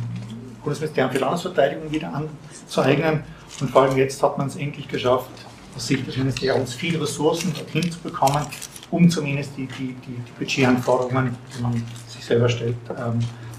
Bundesministerium 0.63 1.11
für 1.11 1.17
Landesverteidigung 1.17 1.91
wieder 1.91 2.13
anzueignen. 2.13 3.23
Und 3.59 3.71
vor 3.71 3.81
allem 3.81 3.97
jetzt 3.97 4.21
hat 4.21 4.37
man 4.37 4.49
es 4.49 4.55
endlich 4.55 4.87
geschafft, 4.87 5.31
aus 5.75 5.87
Sicht 5.87 6.05
des 6.05 6.15
Ministeriums 6.17 6.75
viele 6.75 7.01
Ressourcen 7.01 7.51
dorthin 7.55 7.91
zu 7.91 7.97
bekommen, 8.01 8.45
um 8.91 9.09
zumindest 9.09 9.57
die, 9.57 9.65
die, 9.65 9.95
die, 9.95 10.11
die 10.11 10.31
Budgetanforderungen, 10.37 11.35
die 11.57 11.63
man 11.63 11.83
sich 12.07 12.23
selber 12.23 12.47
stellt, 12.47 12.75
ähm, 12.95 13.17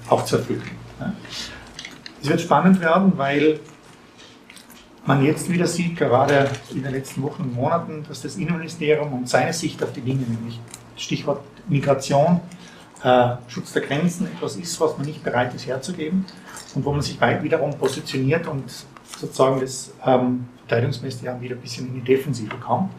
auch 0.08 0.24
zu. 0.24 0.38
Es 2.22 2.28
wird 2.28 2.40
spannend 2.40 2.80
werden, 2.80 3.12
weil 3.16 3.60
man 5.06 5.22
jetzt 5.22 5.50
wieder 5.50 5.66
sieht, 5.66 5.96
gerade 5.96 6.50
in 6.70 6.82
den 6.82 6.92
letzten 6.92 7.22
Wochen 7.22 7.42
und 7.42 7.54
Monaten, 7.54 8.04
dass 8.08 8.22
das 8.22 8.36
Innenministerium 8.36 9.12
und 9.12 9.28
seine 9.28 9.52
Sicht 9.52 9.82
auf 9.82 9.92
die 9.92 10.00
Dinge, 10.00 10.22
nämlich 10.22 10.58
Stichwort 10.96 11.42
Migration, 11.68 12.40
äh, 13.02 13.36
Schutz 13.48 13.72
der 13.72 13.82
Grenzen, 13.82 14.26
etwas 14.26 14.56
ist, 14.56 14.80
was 14.80 14.96
man 14.96 15.06
nicht 15.06 15.22
bereit 15.22 15.54
ist 15.54 15.66
herzugeben 15.66 16.24
und 16.74 16.84
wo 16.84 16.92
man 16.92 17.02
sich 17.02 17.20
weit 17.20 17.42
wiederum 17.42 17.76
positioniert 17.76 18.46
und 18.46 18.64
sozusagen 19.18 19.60
das 19.60 19.92
ähm, 20.06 20.46
Verteidigungsministerium 20.60 21.40
wieder 21.40 21.56
ein 21.56 21.60
bisschen 21.60 21.86
in 21.88 21.94
die 21.94 22.00
Defensive 22.00 22.56
kommt. 22.56 22.90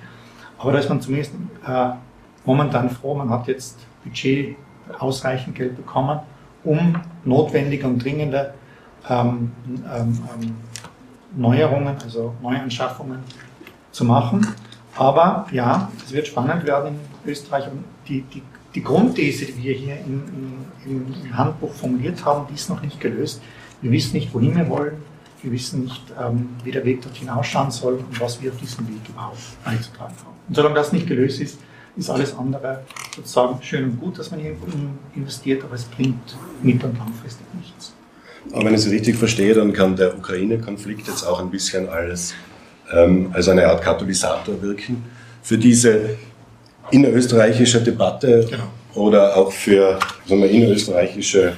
Aber 0.58 0.72
da 0.72 0.80
ist 0.80 0.90
man 0.90 1.02
zumindest 1.02 1.34
äh, 1.68 1.90
momentan 2.46 2.90
froh, 2.92 3.16
man 3.16 3.30
hat 3.30 3.48
jetzt 3.48 3.80
Budget 4.04 4.56
ausreichend 5.00 5.56
Geld 5.56 5.76
bekommen, 5.76 6.20
um 6.66 6.96
notwendige 7.24 7.88
und 7.88 8.04
dringende 8.04 8.54
ähm, 9.10 9.52
ähm, 9.96 10.20
ähm, 10.42 10.56
Neuerungen, 11.36 11.96
also 12.04 12.34
Neuanschaffungen 12.42 13.20
zu 13.92 14.06
machen. 14.06 14.46
Aber 14.98 15.48
ja, 15.52 15.92
es 16.06 16.12
wird 16.14 16.28
spannend 16.28 16.66
werden 16.66 16.96
in 17.24 17.32
Österreich. 17.32 17.66
Und 17.68 17.84
die, 18.08 18.22
die, 18.22 18.42
die 18.74 18.84
Grundthese, 18.84 19.46
die 19.46 19.64
wir 19.64 19.74
hier 19.74 19.98
in, 19.98 20.66
in, 20.86 21.16
im 21.26 21.38
Handbuch 21.38 21.74
formuliert 21.74 22.24
haben, 22.26 22.48
die 22.50 22.56
ist 22.56 22.70
noch 22.70 22.82
nicht 22.82 23.00
gelöst. 23.00 23.42
Wir 23.82 23.92
wissen 23.92 24.14
nicht, 24.14 24.34
wohin 24.34 24.56
wir 24.56 24.70
wollen. 24.70 24.94
Wir 25.42 25.52
wissen 25.52 25.84
nicht, 25.84 26.02
ähm, 26.20 26.50
wie 26.64 26.72
der 26.72 26.86
Weg 26.86 27.02
dorthin 27.02 27.30
ausschauen 27.30 27.70
soll 27.70 27.96
und 27.96 28.20
was 28.20 28.42
wir 28.42 28.52
auf 28.52 28.58
diesem 28.58 28.88
Weg 28.88 29.08
überhaupt 29.08 29.38
beizutragen 29.64 30.16
haben. 30.18 30.36
Und 30.48 30.56
solange 30.56 30.76
das 30.76 30.92
nicht 30.92 31.08
gelöst 31.08 31.40
ist, 31.42 31.60
ist 31.98 32.10
alles 32.10 32.36
andere 32.38 32.82
sozusagen 33.16 33.62
schön 33.62 33.86
und 33.86 34.00
gut, 34.00 34.20
dass 34.20 34.32
man 34.32 34.40
hier 34.40 34.56
investiert, 35.16 35.64
aber 35.64 35.76
es 35.76 35.86
bringt 35.86 36.36
mittel- 36.62 36.90
und 36.90 36.98
langfristig 36.98 37.46
nichts. 37.54 37.94
Aber 38.52 38.66
wenn 38.66 38.74
ich 38.74 38.82
es 38.82 38.92
richtig 38.92 39.16
verstehe, 39.16 39.54
dann 39.54 39.74
kann 39.74 39.96
der 39.96 40.16
Ukraine-Konflikt 40.16 41.08
jetzt 41.08 41.24
auch 41.24 41.40
ein 41.40 41.50
bisschen 41.50 41.90
als, 41.90 42.34
ähm, 42.94 43.30
als 43.34 43.48
eine 43.48 43.68
Art 43.68 43.82
Katalysator 43.82 44.62
wirken 44.62 45.04
für 45.42 45.58
diese 45.58 46.18
innerösterreichische 46.92 47.82
Debatte 47.82 48.46
genau. 48.50 48.66
oder 48.94 49.36
auch 49.36 49.52
für 49.52 50.00
sagen 50.28 50.42
wir, 50.42 50.50
innerösterreichische 50.50 51.54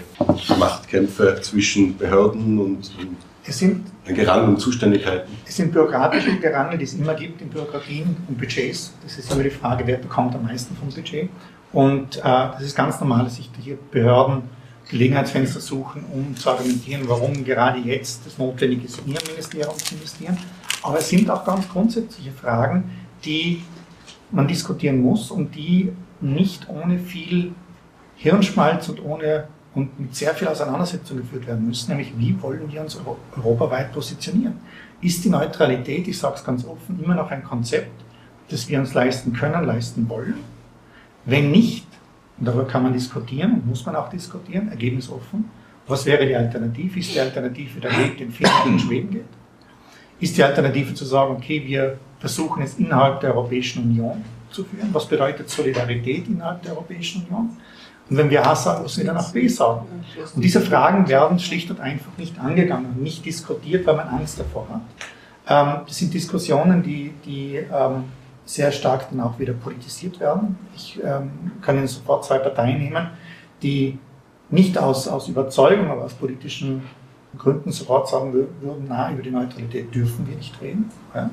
Machtkämpfe 0.57 1.39
zwischen 1.41 1.97
Behörden 1.97 2.59
und, 2.59 2.91
und 2.99 3.17
es 3.47 3.59
sind, 3.59 3.85
Gerangel 4.05 4.49
und 4.49 4.59
Zuständigkeiten. 4.59 5.31
Es 5.45 5.55
sind 5.55 5.71
bürokratische 5.71 6.37
Gerangel, 6.37 6.77
die 6.77 6.83
es 6.83 6.93
immer 6.93 7.13
gibt 7.13 7.41
in 7.41 7.49
Bürokratien 7.49 8.15
und 8.27 8.37
Budgets. 8.37 8.93
Das 9.03 9.17
ist 9.17 9.31
immer 9.31 9.43
die 9.43 9.49
Frage, 9.49 9.85
wer 9.87 9.97
bekommt 9.97 10.35
am 10.35 10.43
meisten 10.43 10.75
vom 10.75 10.89
Budget. 10.89 11.29
Und 11.71 12.17
äh, 12.17 12.21
das 12.21 12.61
ist 12.61 12.75
ganz 12.75 12.99
normal, 12.99 13.25
dass 13.25 13.35
sich 13.35 13.49
hier 13.61 13.77
Behörden 13.91 14.43
Gelegenheitsfenster 14.89 15.59
suchen, 15.59 16.05
um 16.13 16.35
zu 16.35 16.49
argumentieren, 16.49 17.03
warum 17.07 17.43
gerade 17.43 17.79
jetzt 17.79 18.25
es 18.25 18.37
notwendig 18.37 18.85
ist, 18.85 18.99
in 18.99 19.13
ihrem 19.13 19.27
Ministerium 19.27 19.77
zu 19.77 19.95
investieren. 19.95 20.37
Aber 20.81 20.99
es 20.99 21.09
sind 21.09 21.29
auch 21.29 21.43
ganz 21.43 21.67
grundsätzliche 21.67 22.31
Fragen, 22.31 22.89
die 23.25 23.63
man 24.31 24.47
diskutieren 24.47 25.01
muss 25.01 25.31
und 25.31 25.55
die 25.55 25.91
nicht 26.21 26.69
ohne 26.69 26.99
viel 26.99 27.53
Hirnschmalz 28.15 28.89
und 28.89 29.03
ohne 29.03 29.47
und 29.77 29.99
mit 29.99 30.15
sehr 30.15 30.33
viel 30.33 30.47
Auseinandersetzung 30.47 31.17
geführt 31.17 31.45
werden 31.45 31.67
müssen, 31.67 31.91
nämlich 31.91 32.11
wie 32.17 32.41
wollen 32.41 32.71
wir 32.71 32.81
uns 32.81 32.99
europaweit 33.35 33.93
positionieren? 33.93 34.55
Ist 35.01 35.23
die 35.23 35.29
Neutralität, 35.29 36.07
ich 36.07 36.17
sage 36.17 36.33
es 36.35 36.43
ganz 36.43 36.65
offen, 36.65 36.99
immer 37.03 37.13
noch 37.13 37.29
ein 37.29 37.43
Konzept, 37.43 37.91
das 38.49 38.67
wir 38.67 38.79
uns 38.79 38.95
leisten 38.95 39.33
können, 39.33 39.63
leisten 39.65 40.09
wollen? 40.09 40.39
Wenn 41.25 41.51
nicht, 41.51 41.85
und 42.39 42.47
darüber 42.47 42.65
kann 42.65 42.81
man 42.81 42.93
diskutieren 42.93 43.53
und 43.53 43.67
muss 43.67 43.85
man 43.85 43.95
auch 43.95 44.09
diskutieren, 44.09 44.69
ergebnisoffen. 44.69 45.45
Was 45.85 46.07
wäre 46.07 46.25
die 46.25 46.35
Alternative? 46.35 46.99
Ist 46.99 47.13
die 47.13 47.19
Alternative 47.19 47.79
der 47.79 47.91
Weg, 47.99 48.17
den 48.17 48.31
Finnland 48.31 48.65
und 48.65 48.81
Schweden 48.81 49.11
geht? 49.11 49.25
Ist 50.19 50.35
die 50.35 50.43
Alternative 50.43 50.95
zu 50.95 51.05
sagen, 51.05 51.35
okay, 51.35 51.63
wir 51.63 51.99
versuchen 52.19 52.63
es 52.63 52.79
innerhalb 52.79 53.21
der 53.21 53.35
Europäischen 53.35 53.83
Union 53.83 54.25
zu 54.49 54.63
führen? 54.63 54.89
Was 54.91 55.05
bedeutet 55.07 55.51
Solidarität 55.51 56.27
innerhalb 56.27 56.63
der 56.63 56.71
Europäischen 56.71 57.27
Union? 57.27 57.51
Und 58.09 58.17
wenn 58.17 58.29
wir 58.29 58.45
A 58.45 58.55
sagen, 58.55 58.83
müssen 58.83 59.01
wir 59.01 59.07
dann 59.07 59.17
auch 59.17 59.31
B 59.31 59.47
sagen. 59.47 59.85
Und 60.35 60.41
diese 60.41 60.61
Fragen 60.61 61.07
werden 61.07 61.39
schlicht 61.39 61.69
und 61.69 61.79
einfach 61.79 62.17
nicht 62.17 62.39
angegangen, 62.39 63.01
nicht 63.01 63.25
diskutiert, 63.25 63.85
weil 63.85 63.95
man 63.97 64.07
Angst 64.07 64.39
davor 64.39 64.67
hat. 64.69 64.81
Ähm, 65.49 65.81
das 65.85 65.97
sind 65.97 66.13
Diskussionen, 66.13 66.83
die, 66.83 67.13
die 67.25 67.55
ähm, 67.55 68.05
sehr 68.45 68.71
stark 68.71 69.09
dann 69.09 69.21
auch 69.21 69.37
wieder 69.39 69.53
politisiert 69.53 70.19
werden. 70.19 70.57
Ich 70.75 70.99
ähm, 71.03 71.31
kann 71.61 71.77
Ihnen 71.77 71.87
sofort 71.87 72.25
zwei 72.25 72.39
Parteien 72.39 72.79
nehmen, 72.79 73.07
die 73.61 73.99
nicht 74.49 74.77
aus, 74.77 75.07
aus 75.07 75.27
Überzeugung, 75.27 75.89
aber 75.89 76.05
aus 76.05 76.13
politischen 76.13 76.83
Gründen 77.37 77.71
sofort 77.71 78.07
sagen 78.07 78.33
würden, 78.33 78.85
na, 78.87 79.11
über 79.11 79.21
die 79.21 79.31
Neutralität 79.31 79.93
dürfen 79.93 80.27
wir 80.27 80.35
nicht 80.35 80.59
reden. 80.61 80.89
Ja. 81.13 81.29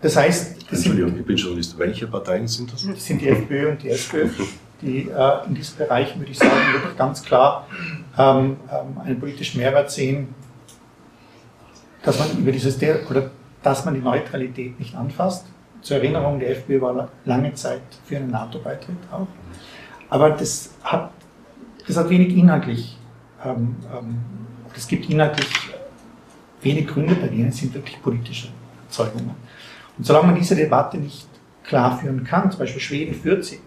Das 0.00 0.16
heißt... 0.16 0.62
Das 0.70 0.78
Entschuldigung, 0.78 1.10
sind, 1.10 1.20
ich 1.20 1.26
bin 1.26 1.36
Journalist. 1.36 1.78
Welche 1.78 2.06
Parteien 2.06 2.46
sind 2.46 2.72
das? 2.72 2.86
Das 2.86 3.04
sind 3.04 3.20
die 3.20 3.28
FPÖ 3.28 3.70
und 3.70 3.82
die 3.82 3.90
SPÖ, 3.90 4.28
die 4.82 5.08
äh, 5.08 5.46
in 5.46 5.54
diesem 5.54 5.78
Bereich, 5.78 6.18
würde 6.18 6.30
ich 6.30 6.38
sagen, 6.38 6.72
wirklich 6.72 6.96
ganz 6.96 7.22
klar 7.22 7.66
ähm, 8.18 8.56
ähm, 8.70 9.00
einen 9.02 9.18
politischen 9.18 9.60
Mehrwert 9.60 9.90
sehen, 9.90 10.34
dass 12.02 12.18
man 12.18 12.38
über 12.38 12.52
dieses, 12.52 12.76
oder 13.08 13.30
dass 13.62 13.84
man 13.84 13.94
die 13.94 14.00
Neutralität 14.00 14.78
nicht 14.78 14.94
anfasst. 14.94 15.46
Zur 15.80 15.98
Erinnerung, 15.98 16.38
die 16.38 16.46
FPÖ 16.46 16.80
war 16.80 17.08
lange 17.24 17.54
Zeit 17.54 17.82
für 18.04 18.16
einen 18.16 18.30
NATO-Beitritt 18.30 18.96
auch. 19.10 19.26
Aber 20.10 20.30
das 20.30 20.74
hat, 20.84 21.10
das 21.86 21.96
hat 21.96 22.10
wenig 22.10 22.36
inhaltlich, 22.36 22.98
ähm, 23.44 23.76
ähm, 23.92 24.18
es 24.74 24.86
gibt 24.86 25.08
inhaltlich 25.08 25.48
wenig 26.60 26.86
Gründe 26.86 27.14
bei 27.14 27.28
denen, 27.28 27.48
es 27.48 27.58
sind 27.58 27.74
wirklich 27.74 28.00
politische 28.02 28.48
Erzeugungen. 28.86 29.34
Und 29.98 30.06
solange 30.06 30.26
man 30.26 30.34
diese 30.36 30.54
Debatte 30.54 30.98
nicht 30.98 31.26
klar 31.64 31.98
führen 31.98 32.24
kann, 32.24 32.50
zum 32.50 32.60
Beispiel 32.60 32.80
Schweden 32.80 33.14
führt 33.14 33.44
sie, 33.44 33.60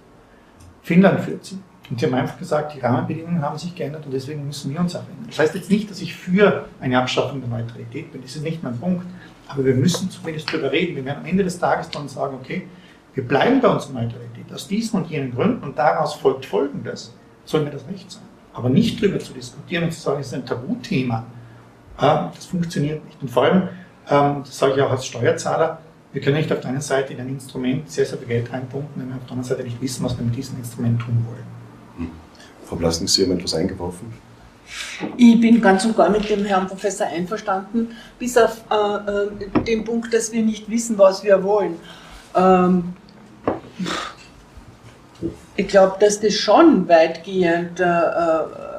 Finnland 0.85 1.21
führt 1.21 1.43
sie, 1.43 1.57
und 1.89 1.99
sie 1.99 2.05
haben 2.05 2.13
einfach 2.13 2.37
gesagt, 2.37 2.75
die 2.75 2.79
Rahmenbedingungen 2.79 3.41
haben 3.41 3.57
sich 3.57 3.73
geändert 3.73 4.05
und 4.05 4.13
deswegen 4.13 4.45
müssen 4.45 4.71
wir 4.71 4.79
uns 4.79 4.95
auch 4.95 5.01
ändern. 5.01 5.25
Das 5.27 5.39
heißt 5.39 5.55
jetzt 5.55 5.71
nicht, 5.71 5.89
dass 5.89 5.99
ich 5.99 6.13
für 6.13 6.65
eine 6.79 6.99
Abschaffung 6.99 7.41
der 7.41 7.49
Neutralität 7.49 8.11
bin, 8.11 8.21
das 8.21 8.35
ist 8.35 8.43
nicht 8.43 8.61
mein 8.61 8.79
Punkt. 8.79 9.03
Aber 9.47 9.65
wir 9.65 9.73
müssen 9.73 10.11
zumindest 10.11 10.51
darüber 10.51 10.71
reden. 10.71 10.95
Wir 10.95 11.05
werden 11.05 11.19
am 11.21 11.25
Ende 11.25 11.43
des 11.43 11.57
Tages 11.57 11.89
dann 11.89 12.07
sagen, 12.07 12.37
okay, 12.39 12.67
wir 13.15 13.27
bleiben 13.27 13.61
bei 13.61 13.67
unserer 13.67 13.93
Neutralität 13.93 14.53
aus 14.53 14.67
diesen 14.67 15.01
und 15.01 15.09
jenen 15.09 15.33
Gründen 15.33 15.63
und 15.63 15.75
daraus 15.75 16.13
folgt 16.13 16.45
Folgendes, 16.45 17.15
soll 17.45 17.63
mir 17.63 17.71
das 17.71 17.87
recht 17.87 18.11
sein. 18.11 18.23
Aber 18.53 18.69
nicht 18.69 19.01
darüber 19.01 19.19
zu 19.19 19.33
diskutieren 19.33 19.85
und 19.85 19.91
zu 19.91 20.01
sagen, 20.01 20.19
es 20.19 20.27
ist 20.27 20.33
ein 20.35 20.45
Tabuthema, 20.45 21.25
ah, 21.97 22.31
das 22.33 22.45
funktioniert 22.45 23.03
nicht. 23.05 23.19
Und 23.21 23.31
vor 23.31 23.43
allem, 23.43 23.69
ähm, 24.09 24.43
das 24.45 24.55
sage 24.55 24.73
ich 24.75 24.81
auch 24.81 24.91
als 24.91 25.05
Steuerzahler, 25.05 25.79
wir 26.15 26.21
können 26.21 26.37
nicht 26.37 26.49
auf 26.53 26.61
der 26.61 26.69
einen 26.69 26.79
Seite 26.79 27.11
in 27.11 27.19
ein 27.19 27.27
Instrument 27.27 27.91
sehr, 27.91 28.05
sehr 28.05 28.17
viel 28.17 28.29
Geld 28.29 28.51
reinpumpen, 28.51 29.01
wenn 29.01 29.09
wir 29.09 29.17
auf 29.17 29.23
der 29.23 29.31
anderen 29.31 29.49
Seite 29.49 29.63
nicht 29.63 29.81
wissen, 29.81 30.05
was 30.05 30.17
wir 30.17 30.23
mit 30.23 30.33
diesem 30.33 30.57
Instrument 30.57 31.01
tun 31.01 31.25
wollen. 31.27 31.43
Hm. 31.97 32.11
Frau 32.65 32.77
Blasnik, 32.77 33.09
Sie 33.09 33.23
haben 33.23 33.37
etwas 33.37 33.53
eingeworfen. 33.53 34.13
Ich 35.17 35.41
bin 35.41 35.59
ganz 35.59 35.83
und 35.83 35.97
gar 35.97 36.09
mit 36.09 36.29
dem 36.29 36.45
Herrn 36.45 36.67
Professor 36.67 37.07
einverstanden, 37.07 37.89
bis 38.17 38.37
auf 38.37 38.63
äh, 38.71 39.11
äh, 39.11 39.63
den 39.65 39.83
Punkt, 39.83 40.13
dass 40.13 40.31
wir 40.31 40.41
nicht 40.41 40.69
wissen, 40.69 40.97
was 40.97 41.21
wir 41.21 41.43
wollen. 41.43 41.75
Ähm, 42.33 42.93
ich 45.57 45.67
glaube, 45.67 45.97
dass 45.99 46.21
das 46.21 46.33
schon 46.35 46.87
weitgehend, 46.87 47.81
äh, 47.81 47.83
äh, 47.83 48.74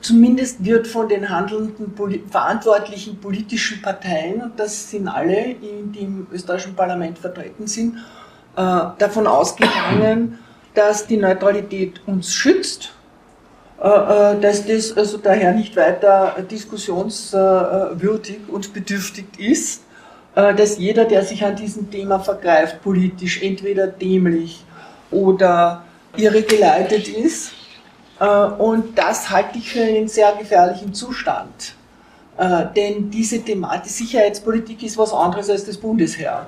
zumindest 0.00 0.64
wird 0.64 0.86
von 0.86 1.08
den 1.08 1.28
handelnden, 1.28 1.94
poli 1.94 2.22
verantwortlichen 2.30 3.20
politischen 3.20 3.82
Parteien, 3.82 4.42
und 4.42 4.58
das 4.58 4.90
sind 4.90 5.08
alle, 5.08 5.54
die 5.60 6.00
im 6.00 6.26
österreichischen 6.32 6.74
Parlament 6.74 7.18
vertreten 7.18 7.66
sind, 7.66 7.96
äh, 8.56 8.60
davon 8.98 9.26
ausgegangen, 9.26 10.38
dass 10.74 11.06
die 11.06 11.16
Neutralität 11.16 12.00
uns 12.06 12.32
schützt 12.32 12.92
äh, 13.80 13.88
äh, 13.88 14.40
dass 14.40 14.66
das 14.66 14.94
also 14.94 15.16
daher 15.16 15.52
nicht 15.52 15.74
weiter 15.74 16.36
diskussionswürdig 16.50 18.40
und 18.48 18.74
bedürftig 18.74 19.24
ist, 19.38 19.84
äh, 20.34 20.54
dass 20.54 20.76
jeder, 20.76 21.06
der 21.06 21.24
sich 21.24 21.42
an 21.42 21.56
diesem 21.56 21.90
Thema 21.90 22.18
vergreift, 22.20 22.82
politisch 22.82 23.42
entweder 23.42 23.86
dämlich 23.86 24.62
oder 25.10 25.82
irregeleitet 26.14 27.08
ist. 27.08 27.52
Und 28.20 28.98
das 28.98 29.30
halte 29.30 29.58
ich 29.58 29.72
für 29.72 29.82
einen 29.82 30.06
sehr 30.06 30.32
gefährlichen 30.32 30.92
Zustand. 30.92 31.74
Denn 32.76 33.10
diese 33.10 33.40
Thematik, 33.40 33.90
Sicherheitspolitik 33.90 34.82
ist 34.82 34.96
was 34.98 35.12
anderes 35.12 35.50
als 35.50 35.64
das 35.64 35.76
Bundesheer. 35.76 36.46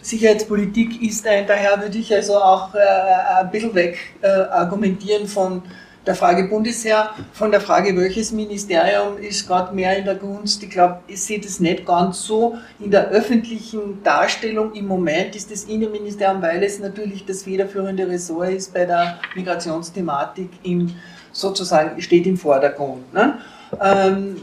Sicherheitspolitik 0.00 1.02
ist 1.02 1.26
ein, 1.26 1.46
daher 1.46 1.80
würde 1.80 1.98
ich 1.98 2.14
also 2.14 2.36
auch 2.36 2.74
ein 2.74 3.50
bisschen 3.50 3.74
weg 3.74 3.98
argumentieren 4.22 5.26
von 5.26 5.62
der 6.06 6.14
Frage 6.14 6.44
Bundesheer, 6.48 7.10
von 7.32 7.50
der 7.50 7.62
Frage, 7.62 7.96
welches 7.96 8.30
Ministerium 8.30 9.16
ist 9.18 9.46
gerade 9.46 9.74
mehr 9.74 9.96
in 9.96 10.04
der 10.04 10.16
Gunst. 10.16 10.62
Ich 10.62 10.68
glaube, 10.68 10.98
ich 11.06 11.22
sehe 11.22 11.40
das 11.40 11.60
nicht 11.60 11.86
ganz 11.86 12.22
so. 12.22 12.58
In 12.78 12.90
der 12.90 13.08
öffentlichen 13.08 14.02
Darstellung 14.02 14.74
im 14.74 14.86
Moment 14.86 15.34
ist 15.34 15.50
das 15.50 15.64
Innenministerium, 15.64 16.42
weil 16.42 16.62
es 16.62 16.78
natürlich 16.78 17.24
das 17.24 17.44
federführende 17.44 18.06
Ressort 18.06 18.50
ist 18.50 18.74
bei 18.74 18.84
der 18.84 19.18
Migrationsthematik, 19.34 20.50
im, 20.62 20.94
sozusagen 21.34 22.00
steht 22.00 22.26
im 22.26 22.38
Vordergrund. 22.38 23.12
Ne? 23.12 23.38
Ähm, 23.82 24.36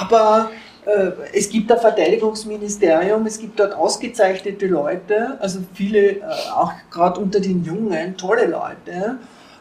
aber 0.00 0.50
äh, 0.86 1.10
es 1.32 1.48
gibt 1.50 1.70
ein 1.70 1.78
Verteidigungsministerium, 1.78 3.26
es 3.26 3.38
gibt 3.38 3.58
dort 3.58 3.74
ausgezeichnete 3.74 4.66
Leute, 4.66 5.38
also 5.40 5.60
viele, 5.74 5.98
äh, 5.98 6.22
auch 6.54 6.72
gerade 6.90 7.20
unter 7.20 7.40
den 7.40 7.64
Jungen, 7.64 8.16
tolle 8.16 8.46
Leute. 8.46 9.18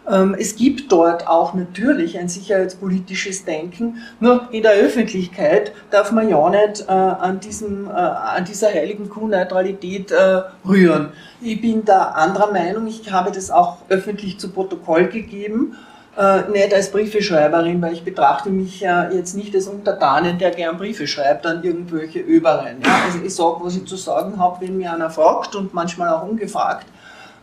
Ähm, 0.09 0.35
es 0.37 0.55
gibt 0.55 0.91
dort 0.91 1.27
auch 1.27 1.53
natürlich 1.53 2.19
ein 2.19 2.27
sicherheitspolitisches 2.27 3.45
Denken, 3.45 3.99
nur 4.19 4.49
in 4.51 4.63
der 4.63 4.73
Öffentlichkeit 4.73 5.71
darf 5.91 6.11
man 6.11 6.27
ja 6.27 6.49
nicht 6.49 6.81
äh, 6.87 6.91
an, 6.91 7.39
diesem, 7.39 7.87
äh, 7.87 7.91
an 7.91 8.43
dieser 8.43 8.67
heiligen 8.67 9.09
Kuh-Neutralität 9.09 10.11
äh, 10.11 10.41
rühren. 10.67 11.09
Ich 11.41 11.61
bin 11.61 11.85
da 11.85 12.09
anderer 12.09 12.51
Meinung, 12.51 12.85
ich 12.87 13.09
habe 13.11 13.31
das 13.31 13.49
auch 13.49 13.77
öffentlich 13.87 14.39
zu 14.39 14.49
Protokoll 14.49 15.07
gegeben, 15.07 15.77
äh, 16.17 16.49
nicht 16.49 16.73
als 16.73 16.91
Briefeschreiberin, 16.91 17.81
weil 17.81 17.93
ich 17.93 18.03
betrachte 18.03 18.49
mich 18.49 18.79
ja 18.79 19.09
jetzt 19.11 19.35
nicht 19.35 19.55
als 19.55 19.67
Untertanen, 19.67 20.37
der 20.37 20.51
gern 20.51 20.77
Briefe 20.77 21.07
schreibt 21.07 21.45
an 21.45 21.63
irgendwelche 21.63 22.19
Öbereien. 22.19 22.77
Ja? 22.83 23.03
Also 23.05 23.19
ich 23.23 23.33
sage, 23.33 23.57
was 23.61 23.75
ich 23.75 23.85
zu 23.85 23.95
sagen 23.95 24.37
habe, 24.39 24.65
wenn 24.65 24.77
mir 24.77 24.93
einer 24.93 25.09
fragt 25.09 25.55
und 25.55 25.73
manchmal 25.73 26.09
auch 26.09 26.27
ungefragt. 26.27 26.85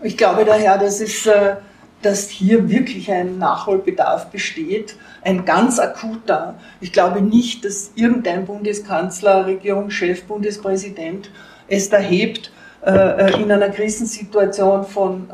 Ich 0.03 0.17
glaube 0.17 0.45
daher, 0.45 0.79
dass 0.79 1.01
es 1.01 1.27
äh, 1.27 1.57
dass 2.03 2.31
hier 2.31 2.69
wirklich 2.69 3.11
ein 3.11 3.39
Nachholbedarf 3.39 4.31
besteht, 4.31 4.97
ein 5.23 5.45
ganz 5.45 5.79
akuter. 5.79 6.55
Ich 6.81 6.93
glaube 6.93 7.21
nicht, 7.21 7.65
dass 7.65 7.93
irgendein 7.95 8.47
Bundeskanzler, 8.47 9.47
Regierungschef, 9.47 10.25
Bundespräsident 10.25 11.31
es 11.69 11.91
da 11.91 11.99
hebt, 11.99 12.53
äh, 12.85 13.43
in 13.43 13.51
einer 13.51 13.69
Krisensituation 13.71 14.85
von 14.85 15.29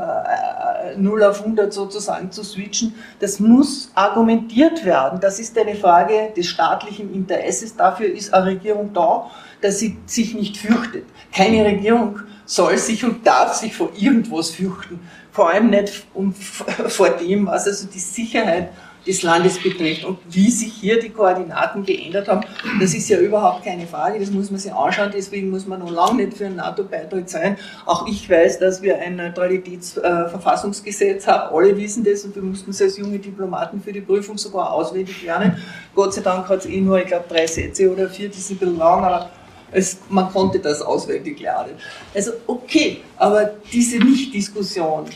0 0.97 1.25
auf 1.25 1.41
100 1.41 1.73
sozusagen 1.73 2.31
zu 2.31 2.45
switchen, 2.45 2.95
das 3.21 3.41
muss 3.41 3.91
argumentiert 3.95 4.85
werden. 4.85 5.21
Das 5.21 5.39
ist 5.39 5.59
eine 5.59 5.75
Frage 5.75 6.33
des 6.37 6.47
staatlichen 6.47 7.13
Interesses. 7.13 7.77
Dafür 7.77 8.07
ist 8.07 8.33
eine 8.33 8.47
Regierung 8.47 8.93
da, 8.93 9.31
dass 9.61 9.79
sie 9.79 9.97
sich 10.07 10.35
nicht 10.35 10.57
fürchtet. 10.57 11.05
Keine 11.33 11.65
Regierung 11.65 12.21
soll 12.45 12.79
sich 12.79 13.05
und 13.05 13.27
darf 13.27 13.55
sich 13.55 13.75
vor 13.75 13.91
irgendwas 13.97 14.51
fürchten. 14.51 15.01
Vor 15.33 15.51
allem 15.51 15.71
nicht 15.71 16.07
um, 16.15 16.33
vor 16.89 17.11
dem, 17.11 17.47
was 17.47 17.67
also 17.67 17.89
die 17.89 17.99
Sicherheit 17.99 18.71
des 19.07 19.23
Landes 19.23 19.63
betrifft. 19.63 20.05
Und 20.05 20.19
wie 20.29 20.51
sich 20.51 20.73
hier 20.73 20.99
die 21.01 21.11
Koordinaten 21.11 21.85
geändert 21.85 22.27
haben, 22.29 22.41
das 22.81 22.95
ist 22.95 23.09
ja 23.09 23.19
überhaupt 23.19 23.65
keine 23.65 23.87
Frage, 23.87 24.19
das 24.19 24.31
muss 24.31 24.51
man 24.51 24.59
sich 24.59 24.73
anschauen, 24.73 25.11
deswegen 25.15 25.51
muss 25.51 25.67
man 25.67 25.81
noch 25.81 25.91
lange 25.91 26.25
nicht 26.25 26.37
für 26.37 26.47
einen 26.47 26.57
NATO-Beitritt 26.57 27.31
sein. 27.31 27.57
Auch 27.85 28.09
ich 28.09 28.29
weiß, 28.29 28.59
dass 28.59 28.83
wir 28.83 28.99
ein 28.99 29.15
Neutralitätsverfassungsgesetz 29.17 31.27
haben, 31.27 31.55
alle 31.55 31.77
wissen 31.77 32.05
das 32.05 32.25
und 32.25 32.35
wir 32.35 32.43
mussten 32.43 32.71
es 32.71 32.81
als 32.83 32.99
junge 32.99 33.19
Diplomaten 33.19 33.81
für 33.81 33.93
die 33.93 34.01
Prüfung 34.01 34.39
sogar 34.39 34.73
auswendig 34.73 35.23
lernen. 35.23 35.63
Gott 35.95 36.15
sei 36.15 36.23
Dank 36.23 36.49
hat 36.49 36.61
es 36.61 36.67
eh 36.67 36.81
nur, 36.81 36.99
ich 36.99 37.07
glaube, 37.07 37.27
drei 37.29 37.47
Sätze 37.47 37.93
oder 37.93 38.09
vier, 38.09 38.29
die 38.29 38.39
sind 38.39 38.57
ein 38.57 38.59
bisschen 38.59 38.79
lang, 38.79 39.05
aber 39.05 39.31
es, 39.73 39.99
man 40.09 40.31
konnte 40.31 40.59
das 40.59 40.83
auswendig 40.83 41.41
lernen. 41.41 41.73
Also 42.15 42.33
okay, 42.47 43.01
aber 43.17 43.51
diese 43.73 43.99
Nicht-Diskussion, 43.99 45.07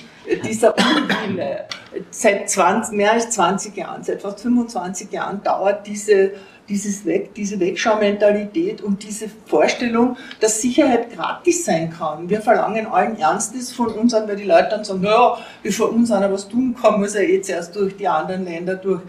dieser 0.44 0.74
Unwille, 0.76 1.64
seit 2.10 2.48
20, 2.48 2.96
mehr 2.96 3.12
als 3.12 3.30
20 3.30 3.76
Jahren, 3.76 4.04
seit 4.04 4.22
fast 4.22 4.40
25 4.40 5.10
Jahren 5.10 5.42
dauert 5.42 5.86
diese, 5.86 6.32
dieses 6.68 7.04
Weg, 7.04 7.34
diese 7.34 7.58
Wegschaumentalität 7.58 8.82
und 8.82 9.02
diese 9.02 9.28
Vorstellung, 9.46 10.16
dass 10.40 10.60
Sicherheit 10.62 11.12
gratis 11.14 11.64
sein 11.64 11.90
kann. 11.90 12.28
Wir 12.28 12.40
verlangen 12.40 12.86
allen 12.86 13.18
Ernstes 13.18 13.72
von 13.72 13.88
uns 13.88 14.14
an, 14.14 14.28
weil 14.28 14.36
die 14.36 14.44
Leute 14.44 14.68
dann 14.70 14.84
sagen, 14.84 15.00
naja, 15.00 15.38
bevor 15.62 15.90
uns 15.90 16.10
einer 16.10 16.32
was 16.32 16.48
tun 16.48 16.76
kann, 16.80 17.00
muss 17.00 17.14
er 17.14 17.28
eh 17.28 17.40
zuerst 17.40 17.74
durch 17.74 17.96
die 17.96 18.08
anderen 18.08 18.44
Länder 18.44 18.76
durch. 18.76 19.02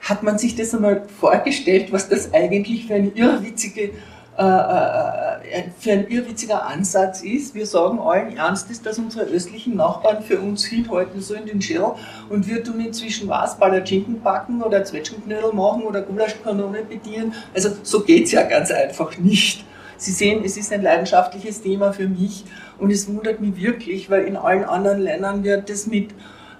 Hat 0.00 0.22
man 0.22 0.36
sich 0.36 0.56
das 0.56 0.74
einmal 0.74 1.02
vorgestellt, 1.20 1.92
was 1.92 2.08
das 2.08 2.32
eigentlich 2.34 2.86
für 2.86 2.94
eine 2.94 3.08
irrwitzige 3.08 3.90
für 4.34 5.92
ein 5.92 6.08
irrwitziger 6.08 6.66
Ansatz 6.66 7.22
ist. 7.22 7.54
Wir 7.54 7.66
sagen 7.66 7.98
allen 7.98 8.36
Ernstes, 8.36 8.80
dass 8.80 8.98
unsere 8.98 9.26
östlichen 9.26 9.76
Nachbarn 9.76 10.22
für 10.22 10.40
uns 10.40 10.64
hinhalten 10.64 11.20
sollen 11.20 11.44
den 11.46 11.60
Schädel 11.60 11.92
und 12.30 12.48
wir 12.48 12.64
tun 12.64 12.80
inzwischen 12.80 13.28
was, 13.28 13.58
Palatschinken 13.58 14.22
backen 14.22 14.62
oder 14.62 14.84
Zwetschgenknödel 14.84 15.52
machen 15.52 15.82
oder 15.82 16.00
Gulaschkanone 16.00 16.82
bedienen. 16.84 17.34
Also 17.54 17.70
so 17.82 18.00
geht 18.00 18.24
es 18.24 18.32
ja 18.32 18.44
ganz 18.44 18.70
einfach 18.70 19.18
nicht. 19.18 19.64
Sie 19.98 20.12
sehen, 20.12 20.42
es 20.44 20.56
ist 20.56 20.72
ein 20.72 20.82
leidenschaftliches 20.82 21.62
Thema 21.62 21.92
für 21.92 22.08
mich 22.08 22.44
und 22.78 22.90
es 22.90 23.06
wundert 23.12 23.40
mich 23.40 23.56
wirklich, 23.56 24.10
weil 24.10 24.24
in 24.24 24.36
allen 24.36 24.64
anderen 24.64 25.00
Ländern 25.00 25.44
wird 25.44 25.68
das 25.68 25.86
mit 25.86 26.10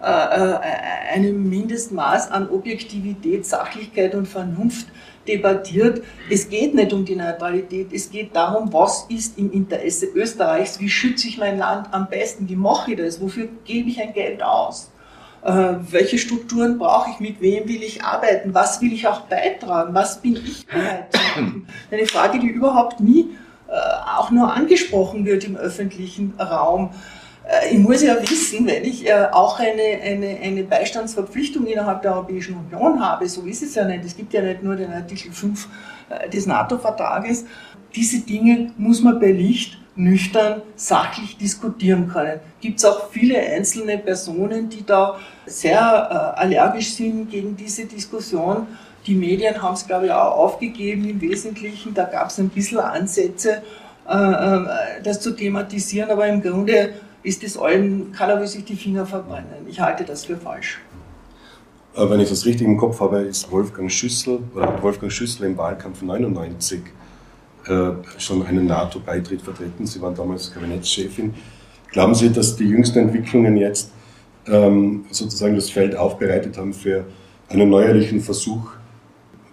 äh, 0.02 0.04
äh 0.04 0.58
einem 1.14 1.48
Mindestmaß 1.48 2.30
an 2.30 2.48
Objektivität, 2.48 3.44
Sachlichkeit 3.44 4.14
und 4.14 4.28
Vernunft 4.28 4.86
debattiert. 5.26 6.02
Es 6.30 6.48
geht 6.48 6.74
nicht 6.74 6.92
um 6.92 7.04
die 7.04 7.16
Neutralität, 7.16 7.92
es 7.92 8.10
geht 8.10 8.34
darum, 8.34 8.72
was 8.72 9.06
ist 9.08 9.38
im 9.38 9.52
Interesse 9.52 10.06
Österreichs, 10.06 10.80
wie 10.80 10.88
schütze 10.88 11.28
ich 11.28 11.38
mein 11.38 11.58
Land 11.58 11.88
am 11.92 12.08
besten, 12.08 12.48
wie 12.48 12.56
mache 12.56 12.92
ich 12.92 12.98
das, 12.98 13.20
wofür 13.20 13.48
gebe 13.64 13.88
ich 13.88 14.00
ein 14.00 14.12
Geld 14.12 14.42
aus. 14.42 14.90
Äh, 15.44 15.74
welche 15.90 16.18
Strukturen 16.18 16.78
brauche 16.78 17.10
ich, 17.10 17.18
mit 17.18 17.40
wem 17.40 17.68
will 17.68 17.82
ich 17.82 18.04
arbeiten, 18.04 18.54
was 18.54 18.80
will 18.80 18.92
ich 18.92 19.08
auch 19.08 19.22
beitragen, 19.22 19.92
was 19.92 20.22
bin 20.22 20.36
ich 20.36 20.66
bereit 20.66 21.12
zu 21.12 21.18
machen. 21.18 21.66
Eine 21.90 22.06
Frage, 22.06 22.38
die 22.38 22.46
überhaupt 22.46 23.00
nie 23.00 23.30
äh, 23.68 23.72
auch 24.16 24.30
nur 24.30 24.52
angesprochen 24.52 25.24
wird 25.24 25.44
im 25.44 25.56
öffentlichen 25.56 26.34
Raum. 26.38 26.90
Äh, 27.48 27.74
ich 27.74 27.78
muss 27.78 28.02
ja 28.02 28.16
wissen, 28.20 28.66
wenn 28.66 28.84
ich 28.84 29.06
äh, 29.06 29.26
auch 29.32 29.58
eine, 29.58 30.00
eine, 30.02 30.38
eine 30.42 30.64
Beistandsverpflichtung 30.64 31.66
innerhalb 31.66 32.02
der 32.02 32.14
Europäischen 32.14 32.56
Union 32.56 33.00
habe, 33.00 33.28
so 33.28 33.42
ist 33.42 33.62
es 33.62 33.74
ja 33.74 33.84
nicht, 33.84 34.04
es 34.04 34.16
gibt 34.16 34.32
ja 34.32 34.42
nicht 34.42 34.62
nur 34.62 34.76
den 34.76 34.92
Artikel 34.92 35.32
5 35.32 35.68
äh, 36.08 36.28
des 36.28 36.46
NATO-Vertrages, 36.46 37.44
diese 37.94 38.20
Dinge 38.20 38.72
muss 38.78 39.02
man 39.02 39.20
bei 39.20 39.32
Licht 39.32 39.78
nüchtern, 39.94 40.62
sachlich 40.74 41.36
diskutieren 41.36 42.08
können. 42.08 42.40
Gibt 42.62 42.78
es 42.78 42.84
auch 42.86 43.10
viele 43.10 43.38
einzelne 43.38 43.98
Personen, 43.98 44.70
die 44.70 44.86
da 44.86 45.18
sehr 45.44 46.38
allergisch 46.38 46.94
sind 46.94 47.30
gegen 47.30 47.54
diese 47.54 47.84
Diskussion. 47.84 48.66
Die 49.06 49.14
Medien 49.14 49.60
haben 49.60 49.74
es, 49.74 49.86
glaube 49.86 50.06
ich, 50.06 50.12
auch 50.12 50.38
aufgegeben 50.38 51.06
im 51.06 51.20
Wesentlichen. 51.20 51.92
Da 51.92 52.04
gab 52.04 52.30
es 52.30 52.38
ein 52.38 52.48
bisschen 52.48 52.78
Ansätze, 52.78 53.62
das 54.06 55.20
zu 55.20 55.32
thematisieren, 55.32 56.10
aber 56.10 56.26
im 56.26 56.40
Grunde 56.40 56.94
ist 57.22 57.44
es 57.44 57.56
allen, 57.56 58.12
kann 58.12 58.30
er 58.30 58.46
sich 58.46 58.64
die 58.64 58.76
Finger 58.76 59.06
verbrennen. 59.06 59.66
Ich 59.68 59.80
halte 59.80 60.04
das 60.04 60.24
für 60.24 60.36
falsch. 60.36 60.80
Wenn 61.94 62.20
ich 62.20 62.30
das 62.30 62.46
richtig 62.46 62.66
im 62.66 62.78
Kopf 62.78 63.00
habe, 63.00 63.18
ist 63.18 63.50
Wolfgang 63.50 63.90
Schüssel 63.90 64.40
oder 64.54 64.66
hat 64.66 64.82
Wolfgang 64.82 65.12
Schüssel 65.12 65.46
im 65.46 65.58
Wahlkampf 65.58 66.00
99 66.00 66.80
äh, 67.66 67.90
schon 68.16 68.46
einen 68.46 68.66
NATO-Beitritt 68.66 69.42
vertreten. 69.42 69.86
Sie 69.86 70.00
waren 70.00 70.14
damals 70.14 70.52
Kabinettschefin. 70.52 71.34
Glauben 71.90 72.14
Sie, 72.14 72.32
dass 72.32 72.56
die 72.56 72.64
jüngsten 72.64 73.00
Entwicklungen 73.00 73.58
jetzt 73.58 73.92
ähm, 74.46 75.04
sozusagen 75.10 75.54
das 75.54 75.68
Feld 75.68 75.94
aufbereitet 75.94 76.56
haben 76.56 76.72
für 76.72 77.04
einen 77.50 77.68
neuerlichen 77.68 78.20
Versuch 78.20 78.70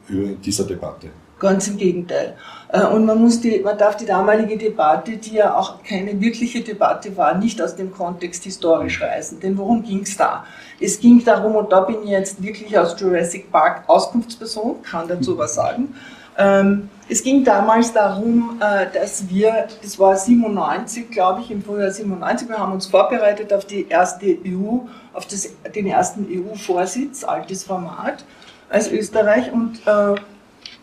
dieser 0.08 0.64
Debatte? 0.64 1.10
Ganz 1.40 1.68
im 1.68 1.78
Gegenteil. 1.78 2.36
Äh, 2.72 2.86
und 2.86 3.06
man, 3.06 3.22
muss 3.22 3.42
die, 3.42 3.60
man 3.60 3.78
darf 3.78 3.98
die 3.98 4.06
damalige 4.06 4.58
Debatte, 4.58 5.18
die 5.18 5.36
ja 5.36 5.56
auch 5.56 5.84
keine 5.84 6.20
wirkliche 6.20 6.62
Debatte 6.62 7.16
war, 7.18 7.38
nicht 7.38 7.62
aus 7.62 7.76
dem 7.76 7.92
Kontext 7.92 8.44
historisch 8.44 9.02
reißen. 9.02 9.40
Denn 9.40 9.58
worum 9.58 9.84
ging 9.84 10.02
es 10.02 10.18
da? 10.18 10.46
Es 10.80 11.00
ging 11.00 11.24
darum, 11.24 11.56
und 11.56 11.72
da 11.72 11.82
bin 11.82 12.04
ich 12.04 12.10
jetzt 12.10 12.44
wirklich 12.44 12.78
aus 12.78 13.00
Jurassic 13.00 13.52
Park 13.52 13.84
Auskunftsperson, 13.88 14.82
kann 14.84 15.08
dazu 15.08 15.38
was 15.38 15.56
sagen. 15.56 15.96
Ähm, 16.38 16.90
es 17.10 17.24
ging 17.24 17.44
damals 17.44 17.92
darum, 17.92 18.62
äh, 18.62 18.86
dass 18.94 19.28
wir, 19.30 19.68
das 19.82 19.98
war 20.00 20.16
97, 20.16 21.10
glaube 21.10 21.42
ich, 21.42 21.52
im 21.52 21.64
Frühjahr 21.64 21.92
97, 21.92 22.48
wir 22.48 22.60
haben 22.60 22.72
uns 22.72 22.86
vorbereitet 22.86 23.52
auf 23.52 23.66
die 23.66 23.88
erste 23.90 24.38
EU, 24.46 24.80
auf 25.14 25.26
das, 25.26 25.50
den 25.76 25.88
ersten 25.88 26.28
EU-Vorsitz, 26.30 27.24
altes 27.24 27.64
Format 27.64 28.24
als 28.70 28.92
Österreich 28.92 29.52
und 29.52 29.80
äh, 29.86 30.16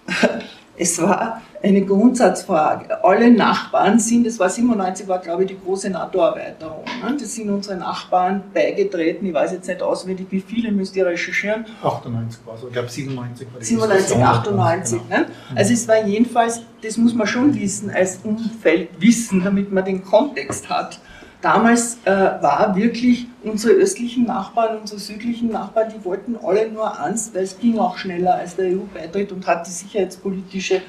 es 0.77 1.01
war 1.01 1.43
eine 1.63 1.85
Grundsatzfrage. 1.85 3.03
Alle 3.05 3.31
Nachbarn 3.31 3.99
sind, 3.99 4.27
das 4.27 4.39
war 4.39 4.49
97, 4.49 5.09
war 5.09 5.19
glaube 5.19 5.43
ich 5.43 5.49
die 5.49 5.59
große 5.59 5.91
NATO-Erweiterung. 5.91 6.85
Ne? 7.03 7.17
Das 7.19 7.35
sind 7.35 7.51
unsere 7.51 7.77
Nachbarn 7.77 8.43
beigetreten. 8.53 9.27
Ich 9.27 9.35
weiß 9.35 9.53
jetzt 9.53 9.69
nicht 9.69 9.83
auswendig, 9.83 10.27
wie 10.31 10.41
viele 10.41 10.71
müsst 10.71 10.95
ihr 10.97 11.07
recherchieren. 11.07 11.65
98 11.83 12.47
war 12.47 12.57
so, 12.57 12.69
ich 12.69 12.73
glaube 12.73 12.89
97 12.89 13.49
war 13.53 13.61
die 13.61 13.67
97, 13.67 14.17
98. 14.17 15.01
Genau. 15.03 15.21
Ne? 15.21 15.27
Also 15.55 15.73
es 15.73 15.89
war 15.89 16.05
jedenfalls, 16.05 16.63
das 16.83 16.97
muss 16.97 17.15
man 17.15 17.27
schon 17.27 17.55
wissen, 17.55 17.91
als 17.91 18.21
Umfeld 18.23 18.91
wissen, 19.01 19.43
damit 19.43 19.73
man 19.73 19.85
den 19.85 20.05
Kontext 20.05 20.69
hat. 20.69 21.01
Damals 21.43 21.99
äh, 22.05 22.11
war 22.11 22.75
wirklich 22.75 23.27
unsere 23.45 23.75
östlichen 23.75 24.25
Nachbarn, 24.25 24.79
unsere 24.79 24.99
südlichen 24.99 25.51
Nachbarn, 25.51 25.93
die 25.95 26.05
wollten 26.05 26.37
alle 26.43 26.71
nur 26.71 26.99
ans, 26.99 27.31
weil 27.35 27.45
es 27.45 27.59
ging 27.59 27.79
auch 27.79 27.99
schneller 27.99 28.37
als 28.37 28.57
der 28.57 28.67
EU-Beitritt 28.67 29.33
und 29.33 29.47
hat 29.47 29.67
die 29.67 29.71
sicherheitspolitische 29.71 30.81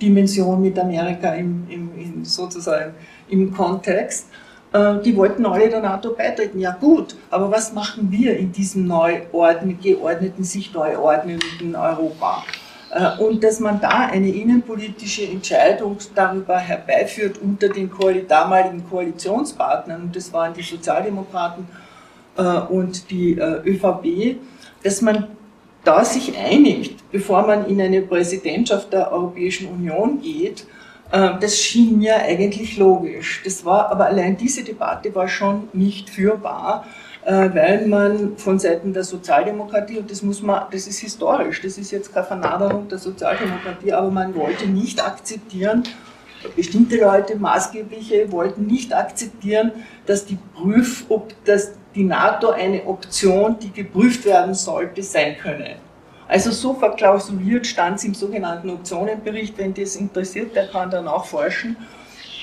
Dimension 0.00 0.60
mit 0.60 0.78
Amerika 0.78 1.34
im, 1.34 1.66
im, 1.68 1.90
im 1.98 2.24
sozusagen 2.24 2.94
im 3.28 3.52
Kontext. 3.52 4.28
Äh, 4.72 5.00
die 5.00 5.16
wollten 5.16 5.46
alle 5.46 5.68
der 5.70 5.80
NATO 5.80 6.14
beitreten. 6.14 6.60
Ja 6.60 6.72
gut, 6.72 7.16
aber 7.30 7.50
was 7.50 7.72
machen 7.72 8.10
wir 8.10 8.36
in 8.36 8.52
diesem 8.52 8.86
neu 8.86 9.22
geordneten, 9.32 10.44
sich 10.44 10.74
neu 10.74 10.98
ordnenden 10.98 11.74
Europa? 11.74 12.44
Äh, 12.94 13.20
und 13.20 13.42
dass 13.42 13.58
man 13.58 13.80
da 13.80 14.06
eine 14.06 14.28
innenpolitische 14.28 15.24
Entscheidung 15.24 15.98
darüber 16.14 16.58
herbeiführt 16.58 17.38
unter 17.42 17.68
den 17.68 17.90
damaligen 18.28 18.88
Koalitionspartnern, 18.88 20.02
und 20.02 20.16
das 20.16 20.32
waren 20.32 20.54
die 20.54 20.62
Sozialdemokraten 20.62 21.66
äh, 22.36 22.42
und 22.42 23.10
die 23.10 23.36
äh, 23.36 23.68
ÖVP, 23.68 24.36
dass 24.84 25.02
man 25.02 25.26
da 25.82 26.04
sich 26.04 26.38
einigt, 26.38 27.10
bevor 27.10 27.46
man 27.46 27.66
in 27.66 27.80
eine 27.80 28.02
Präsidentschaft 28.02 28.92
der 28.92 29.12
Europäischen 29.12 29.68
Union 29.68 30.20
geht, 30.20 30.66
das 31.10 31.58
schien 31.60 31.98
mir 31.98 32.16
eigentlich 32.16 32.78
logisch. 32.78 33.42
Das 33.44 33.64
war, 33.66 33.90
aber 33.90 34.06
allein 34.06 34.36
diese 34.38 34.64
Debatte 34.64 35.14
war 35.14 35.28
schon 35.28 35.68
nicht 35.74 36.08
führbar, 36.08 36.86
weil 37.26 37.86
man 37.86 38.36
von 38.36 38.58
Seiten 38.58 38.92
der 38.92 39.04
Sozialdemokratie, 39.04 39.98
und 39.98 40.10
das 40.10 40.22
muss 40.22 40.42
man, 40.42 40.64
das 40.70 40.86
ist 40.86 40.98
historisch, 40.98 41.62
das 41.62 41.78
ist 41.78 41.90
jetzt 41.90 42.12
keine 42.12 42.26
Vernaderung 42.26 42.88
der 42.88 42.98
Sozialdemokratie, 42.98 43.92
aber 43.92 44.10
man 44.10 44.34
wollte 44.34 44.66
nicht 44.66 45.04
akzeptieren, 45.04 45.84
bestimmte 46.54 46.96
Leute, 46.98 47.36
maßgebliche, 47.36 48.30
wollten 48.30 48.66
nicht 48.66 48.92
akzeptieren, 48.94 49.72
dass 50.04 50.26
die 50.26 50.38
Prüf, 50.54 51.06
ob 51.08 51.32
dass 51.44 51.72
die 51.94 52.04
NATO 52.04 52.50
eine 52.50 52.84
Option, 52.84 53.56
die 53.58 53.70
geprüft 53.70 54.26
werden 54.26 54.54
sollte, 54.54 55.02
sein 55.02 55.36
könne. 55.40 55.76
Also 56.26 56.50
so 56.50 56.74
verklausuliert 56.74 57.66
stand 57.66 57.98
es 57.98 58.04
im 58.04 58.14
sogenannten 58.14 58.70
Optionenbericht. 58.70 59.56
Wenn 59.56 59.72
das 59.74 59.96
interessiert, 59.96 60.54
der 60.56 60.68
kann 60.68 60.90
dann 60.90 61.06
auch 61.06 61.24
forschen. 61.24 61.76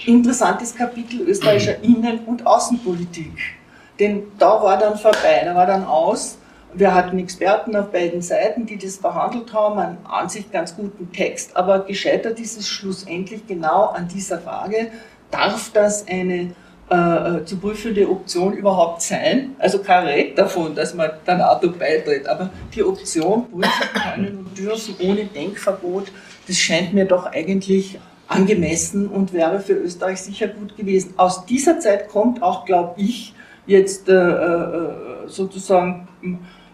interessantes 0.06 0.76
Kapitel 0.76 1.22
österreichischer 1.22 1.84
Innen- 1.84 2.26
und 2.26 2.48
Außenpolitik. 2.48 3.61
Denn 4.02 4.24
da 4.40 4.64
war 4.64 4.80
dann 4.80 4.98
vorbei, 4.98 5.44
da 5.46 5.54
war 5.54 5.68
dann 5.68 5.86
aus. 5.86 6.40
Wir 6.74 6.96
hatten 6.96 7.20
Experten 7.20 7.76
auf 7.76 7.92
beiden 7.92 8.24
Seiten, 8.24 8.66
die 8.66 8.78
das 8.78 8.98
verhandelt 8.98 9.54
haben, 9.54 9.78
einen 9.78 9.98
an 10.06 10.28
sich 10.28 10.52
ganz 10.52 10.76
guten 10.76 11.12
Text, 11.12 11.56
aber 11.56 11.82
gescheitert 11.82 12.40
ist 12.40 12.58
es 12.58 12.68
schlussendlich 12.68 13.46
genau 13.46 13.90
an 13.90 14.08
dieser 14.08 14.40
Frage, 14.40 14.88
darf 15.30 15.70
das 15.72 16.08
eine 16.08 16.56
äh, 16.90 16.96
äh 16.96 17.46
zu 17.46 17.58
prüfende 17.58 18.10
Option 18.10 18.54
überhaupt 18.54 19.04
sein? 19.04 19.56
Also 19.60 19.84
kein 19.84 20.08
Red 20.08 20.36
davon, 20.36 20.74
dass 20.74 20.96
man 20.96 21.12
der 21.28 21.38
NATO 21.38 21.70
beitritt, 21.70 22.28
aber 22.28 22.50
die 22.74 22.84
Option 22.84 23.52
prüfen 23.52 23.90
können 23.94 24.38
und 24.40 24.58
dürfen 24.58 24.96
ohne 25.00 25.26
Denkverbot, 25.26 26.08
das 26.48 26.58
scheint 26.58 26.92
mir 26.94 27.06
doch 27.06 27.28
eigentlich 27.28 28.00
angemessen 28.28 29.10
und 29.10 29.32
wäre 29.32 29.60
für 29.60 29.74
Österreich 29.74 30.22
sicher 30.24 30.48
gut 30.48 30.76
gewesen. 30.76 31.14
Aus 31.18 31.46
dieser 31.46 31.80
Zeit 31.80 32.08
kommt 32.08 32.42
auch, 32.42 32.66
glaube 32.66 33.00
ich, 33.00 33.36
jetzt 33.72 34.10
äh, 34.10 34.14
äh 34.14 35.28
sozusagen 35.28 36.08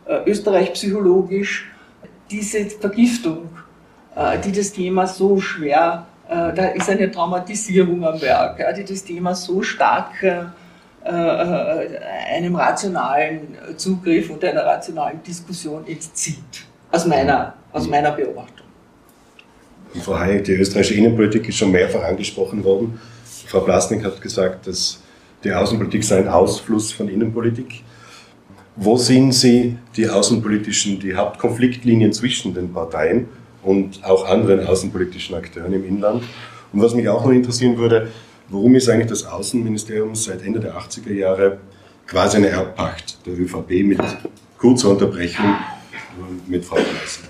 äh, 0.08 0.30
Österreich 0.30 0.74
psychologisch 0.74 1.70
diese 2.30 2.66
Vergiftung, 2.66 3.50
die 4.44 4.52
das 4.52 4.74
Thema 4.74 5.06
so 5.08 5.40
schwer, 5.40 6.08
da 6.28 6.66
ist 6.70 6.90
eine 6.90 7.10
Traumatisierung 7.10 8.04
am 8.04 8.20
Werk, 8.20 8.62
die 8.76 8.84
das 8.84 9.04
Thema 9.06 9.34
so 9.34 9.62
stark 9.62 10.12
einem 11.06 12.56
rationalen 12.56 13.56
Zugriff 13.78 14.30
und 14.30 14.44
einer 14.44 14.66
rationalen 14.66 15.24
Diskussion 15.24 15.88
entzieht, 15.88 16.66
aus 16.92 17.06
meiner, 17.06 17.54
aus 17.72 17.88
meiner 17.88 18.12
Beobachtung. 18.12 18.68
Frau 20.02 20.20
Hayek, 20.20 20.44
die 20.44 20.54
österreichische 20.54 20.96
Innenpolitik 20.96 21.48
ist 21.48 21.58
schon 21.58 21.72
mehrfach 21.72 22.04
angesprochen 22.04 22.64
worden. 22.64 23.00
Frau 23.46 23.62
Blasnik 23.62 24.04
hat 24.04 24.22
gesagt, 24.22 24.68
dass 24.68 25.00
die 25.44 25.54
Außenpolitik 25.54 26.04
sei 26.04 26.20
ein 26.20 26.28
Ausfluss 26.28 26.92
von 26.92 27.10
Innenpolitik. 27.10 27.84
Wo 28.76 28.98
sehen 28.98 29.32
Sie 29.32 29.78
die 29.96 30.08
außenpolitischen, 30.08 31.00
die 31.00 31.16
Hauptkonfliktlinien 31.16 32.14
zwischen 32.14 32.54
den 32.54 32.72
Parteien 32.72 33.28
und 33.64 34.04
auch 34.04 34.28
anderen 34.28 34.66
außenpolitischen 34.66 35.36
Akteuren 35.36 35.74
im 35.74 35.86
Inland? 35.86 36.24
Und 36.72 36.82
was 36.82 36.94
mich 36.94 37.10
auch 37.10 37.26
noch 37.26 37.32
interessieren 37.32 37.78
würde, 37.78 38.12
warum 38.50 38.76
ist 38.76 38.90
eigentlich 38.90 39.08
das 39.08 39.26
Außenministerium 39.26 40.14
seit 40.16 40.44
Ende 40.44 40.60
der 40.60 40.76
80er 40.76 41.14
Jahre 41.14 41.58
quasi 42.06 42.38
eine 42.38 42.50
Erbpacht 42.50 43.26
der 43.26 43.40
ÖVP 43.40 43.84
mit 43.84 44.00
kurzer 44.58 44.90
Unterbrechung 44.90 45.56
mit 46.48 46.64
Frau 46.66 46.76
Gleisner? 46.76 47.28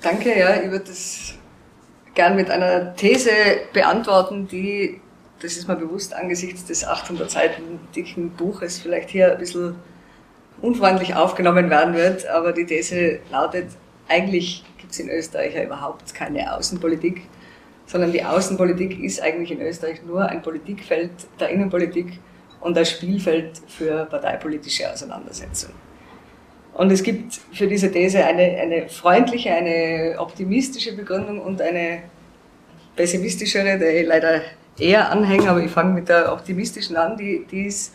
Danke, 0.00 0.38
ja, 0.38 0.60
ich 0.62 0.70
würde 0.70 0.86
das 0.86 1.34
gern 2.14 2.36
mit 2.36 2.50
einer 2.50 2.94
These 2.94 3.30
beantworten, 3.72 4.46
die, 4.48 5.00
das 5.40 5.56
ist 5.56 5.68
mir 5.68 5.76
bewusst 5.76 6.14
angesichts 6.14 6.64
des 6.64 6.84
800 6.84 7.30
Seiten 7.30 7.80
dicken 7.94 8.30
Buches, 8.30 8.78
vielleicht 8.78 9.10
hier 9.10 9.32
ein 9.32 9.38
bisschen 9.38 9.74
unfreundlich 10.62 11.14
aufgenommen 11.14 11.68
werden 11.68 11.94
wird, 11.94 12.26
aber 12.26 12.52
die 12.52 12.64
These 12.64 13.20
lautet, 13.30 13.68
eigentlich 14.08 14.64
gibt 14.78 14.92
es 14.92 14.98
in 14.98 15.10
Österreich 15.10 15.54
ja 15.54 15.64
überhaupt 15.64 16.14
keine 16.14 16.54
Außenpolitik, 16.54 17.22
sondern 17.86 18.12
die 18.12 18.24
Außenpolitik 18.24 18.98
ist 19.02 19.20
eigentlich 19.22 19.50
in 19.50 19.60
Österreich 19.60 20.02
nur 20.04 20.26
ein 20.26 20.42
Politikfeld 20.42 21.10
der 21.38 21.50
Innenpolitik 21.50 22.18
und 22.60 22.76
ein 22.76 22.86
Spielfeld 22.86 23.60
für 23.68 24.06
parteipolitische 24.06 24.90
Auseinandersetzungen. 24.90 25.74
Und 26.74 26.92
es 26.92 27.02
gibt 27.02 27.40
für 27.52 27.66
diese 27.66 27.90
These 27.90 28.24
eine, 28.24 28.42
eine 28.42 28.88
freundliche, 28.88 29.50
eine 29.50 30.16
optimistische 30.18 30.94
Begründung 30.94 31.40
und 31.40 31.62
eine 31.62 32.02
pessimistischere, 32.96 33.82
ich 33.82 34.06
leider 34.06 34.42
eher 34.78 35.10
anhänge, 35.10 35.48
aber 35.48 35.62
ich 35.62 35.70
fange 35.70 35.94
mit 35.94 36.08
der 36.08 36.32
optimistischen 36.32 36.96
an, 36.96 37.16
die, 37.16 37.46
die 37.50 37.66
ist, 37.66 37.94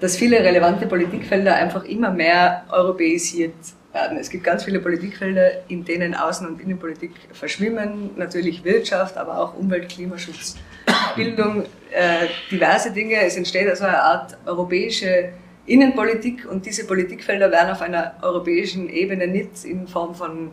dass 0.00 0.16
viele 0.16 0.40
relevante 0.40 0.86
Politikfelder 0.86 1.54
einfach 1.54 1.84
immer 1.84 2.10
mehr 2.10 2.64
europäisiert 2.70 3.54
werden. 3.92 4.18
Es 4.18 4.30
gibt 4.30 4.44
ganz 4.44 4.64
viele 4.64 4.80
Politikfelder, 4.80 5.68
in 5.68 5.84
denen 5.84 6.14
Außen- 6.14 6.46
und 6.46 6.60
Innenpolitik 6.60 7.12
verschwimmen, 7.32 8.10
natürlich 8.16 8.64
Wirtschaft, 8.64 9.16
aber 9.16 9.38
auch 9.38 9.54
Umwelt, 9.56 9.88
Klimaschutz, 9.88 10.56
Bildung, 11.16 11.64
äh, 11.90 12.26
diverse 12.50 12.92
Dinge. 12.92 13.16
Es 13.20 13.36
entsteht 13.36 13.68
also 13.68 13.84
eine 13.84 14.00
Art 14.02 14.38
europäische 14.46 15.30
Innenpolitik 15.66 16.48
und 16.50 16.64
diese 16.66 16.86
Politikfelder 16.86 17.50
werden 17.50 17.70
auf 17.70 17.82
einer 17.82 18.14
europäischen 18.22 18.88
Ebene 18.88 19.26
nicht 19.26 19.64
in 19.64 19.86
Form 19.86 20.14
von 20.14 20.50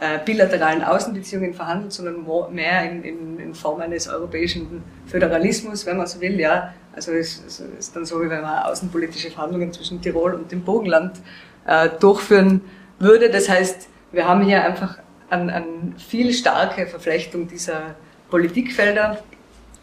äh, 0.00 0.18
bilateralen 0.24 0.84
Außenbeziehungen 0.84 1.54
verhandelt, 1.54 1.92
sondern 1.92 2.24
mehr 2.54 2.88
in, 2.88 3.02
in, 3.02 3.40
in, 3.40 3.54
Form 3.54 3.80
eines 3.80 4.08
europäischen 4.08 4.82
Föderalismus, 5.06 5.86
wenn 5.86 5.96
man 5.96 6.06
so 6.06 6.20
will. 6.20 6.38
Ja. 6.38 6.72
Also 6.94 7.12
es, 7.12 7.42
es 7.44 7.60
ist 7.60 7.96
dann 7.96 8.04
so, 8.04 8.22
wie 8.22 8.30
wenn 8.30 8.42
man 8.42 8.62
außenpolitische 8.62 9.30
Verhandlungen 9.30 9.72
zwischen 9.72 10.00
Tirol 10.00 10.34
und 10.34 10.52
dem 10.52 10.62
Bogenland 10.62 11.18
äh, 11.66 11.88
durchführen 11.98 12.60
würde. 13.00 13.28
Das 13.28 13.48
heißt, 13.48 13.88
wir 14.12 14.28
haben 14.28 14.42
hier 14.44 14.64
einfach 14.64 14.98
eine 15.30 15.52
an 15.52 15.94
viel 15.98 16.32
starke 16.32 16.86
Verflechtung 16.86 17.48
dieser 17.48 17.96
Politikfelder. 18.30 19.18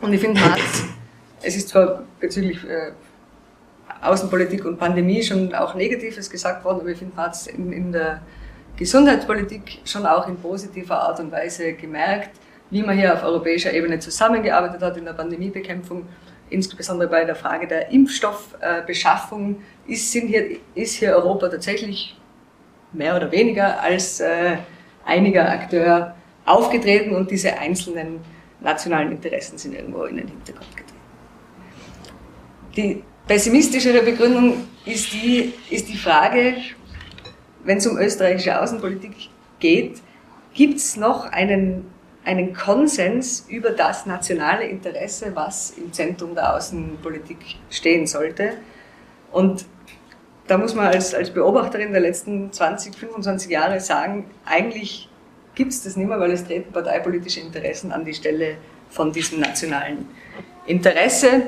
Und 0.01 0.13
ich 0.13 0.22
finde, 0.22 0.41
es 1.41 1.55
ist 1.57 1.70
zwar 1.70 2.03
bezüglich 2.20 2.63
äh, 2.63 2.91
Außenpolitik 4.01 4.66
und 4.66 4.78
Pandemie 4.78 5.24
schon 5.24 5.53
auch 5.53 5.76
Negatives 5.76 6.30
gesagt 6.30 6.63
worden, 6.63 6.82
aber 6.82 6.89
ich 6.89 6.97
finde, 6.99 7.13
es 7.30 7.47
in, 7.47 7.72
in 7.72 7.91
der 7.91 8.22
Gesundheitspolitik 8.78 9.80
schon 9.86 10.05
auch 10.05 10.28
in 10.28 10.38
positiver 10.38 10.99
Art 10.99 11.19
und 11.19 11.32
Weise 11.32 11.73
gemerkt, 11.73 12.32
wie 12.69 12.84
man 12.84 12.97
hier 12.97 13.13
auf 13.13 13.23
europäischer 13.23 13.71
Ebene 13.73 13.99
zusammengearbeitet 13.99 14.82
hat 14.82 14.97
in 14.97 15.05
der 15.05 15.13
Pandemiebekämpfung, 15.13 16.05
insbesondere 16.49 17.09
bei 17.09 17.23
der 17.23 17.36
Frage 17.36 17.67
der 17.67 17.89
Impfstoffbeschaffung. 17.89 19.61
Ist, 19.88 20.11
hier, 20.11 20.57
ist 20.73 20.95
hier 20.95 21.15
Europa 21.15 21.47
tatsächlich 21.49 22.19
mehr 22.91 23.15
oder 23.15 23.32
weniger 23.32 23.80
als 23.82 24.19
äh, 24.19 24.57
einiger 25.05 25.49
Akteur 25.49 26.15
aufgetreten 26.45 27.15
und 27.15 27.32
diese 27.32 27.57
einzelnen 27.57 28.19
nationalen 28.61 29.11
Interessen 29.11 29.57
sind 29.57 29.76
irgendwo 29.76 30.03
in 30.03 30.17
den 30.17 30.28
Hintergrund 30.28 30.76
getreten. 30.76 30.99
Die 32.76 33.03
pessimistischere 33.28 34.01
Begründung 34.01 34.67
ist 34.86 35.13
die, 35.13 35.53
ist 35.69 35.88
die 35.88 35.97
Frage, 35.97 36.55
wenn 37.66 37.80
es 37.80 37.88
um 37.88 37.97
österreichische 37.97 38.59
Außenpolitik 38.61 39.30
geht, 39.59 40.01
gibt 40.53 40.78
es 40.78 40.95
noch 40.95 41.26
einen, 41.26 41.86
einen 42.24 42.53
Konsens 42.53 43.45
über 43.49 43.72
das 43.72 44.05
nationale 44.05 44.66
Interesse, 44.66 45.32
was 45.34 45.72
im 45.72 45.91
Zentrum 45.91 46.36
der 46.36 46.55
Außenpolitik 46.55 47.38
stehen 47.70 48.07
sollte? 48.07 48.53
Und 49.32 49.66
da 50.47 50.57
muss 50.57 50.76
man 50.76 50.88
als, 50.88 51.13
als 51.13 51.32
Beobachterin 51.32 51.91
der 51.91 52.01
letzten 52.01 52.51
20, 52.53 52.95
25 52.95 53.49
Jahre 53.49 53.80
sagen, 53.80 54.26
eigentlich 54.45 55.09
gibt 55.55 55.72
es 55.72 55.84
das 55.84 55.95
nicht 55.95 56.07
mehr, 56.07 56.20
weil 56.20 56.32
es 56.32 56.43
treten 56.45 56.72
parteipolitische 56.72 57.39
Interessen 57.39 57.91
an 57.91 58.05
die 58.05 58.13
Stelle 58.13 58.57
von 58.89 59.11
diesem 59.11 59.39
nationalen 59.39 60.07
Interesse. 60.68 61.47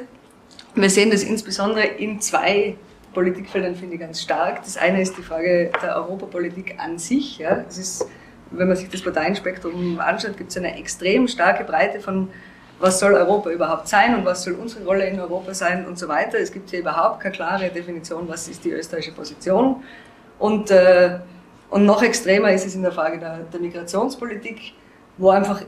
Wir 0.73 0.89
sehen 0.89 1.11
das 1.11 1.23
insbesondere 1.23 1.85
in 1.85 2.19
zwei 2.21 2.75
Politikfeldern, 3.17 3.73
finde 3.73 3.95
ich 3.95 3.99
ganz 3.99 4.21
stark. 4.21 4.63
Das 4.63 4.77
eine 4.77 5.01
ist 5.01 5.17
die 5.17 5.23
Frage 5.23 5.71
der 5.81 5.95
Europapolitik 5.95 6.75
an 6.77 6.99
sich. 6.99 7.39
Ja. 7.39 7.65
Es 7.67 7.79
ist, 7.79 8.07
wenn 8.51 8.67
man 8.67 8.77
sich 8.77 8.89
das 8.89 9.01
Parteienspektrum 9.01 9.99
anschaut, 9.99 10.37
gibt 10.37 10.51
es 10.51 10.57
eine 10.57 10.77
extrem 10.77 11.27
starke 11.27 11.63
Breite 11.63 11.99
von 11.99 12.29
was 12.79 12.99
soll 12.99 13.15
Europa 13.15 13.49
überhaupt 13.49 13.87
sein 13.87 14.13
und 14.13 14.23
was 14.23 14.43
soll 14.43 14.53
unsere 14.53 14.85
Rolle 14.85 15.07
in 15.07 15.19
Europa 15.19 15.55
sein 15.55 15.87
und 15.87 15.97
so 15.97 16.07
weiter. 16.07 16.37
Es 16.37 16.51
gibt 16.51 16.69
hier 16.69 16.81
überhaupt 16.81 17.21
keine 17.21 17.33
klare 17.33 17.69
Definition, 17.69 18.29
was 18.29 18.47
ist 18.47 18.63
die 18.63 18.69
österreichische 18.69 19.15
Position. 19.15 19.77
Und, 20.37 20.69
äh, 20.69 21.17
und 21.71 21.87
noch 21.87 22.03
extremer 22.03 22.51
ist 22.51 22.67
es 22.67 22.75
in 22.75 22.83
der 22.83 22.91
Frage 22.91 23.17
der, 23.17 23.39
der 23.51 23.59
Migrationspolitik, 23.59 24.73
wo 25.17 25.31
einfach 25.31 25.63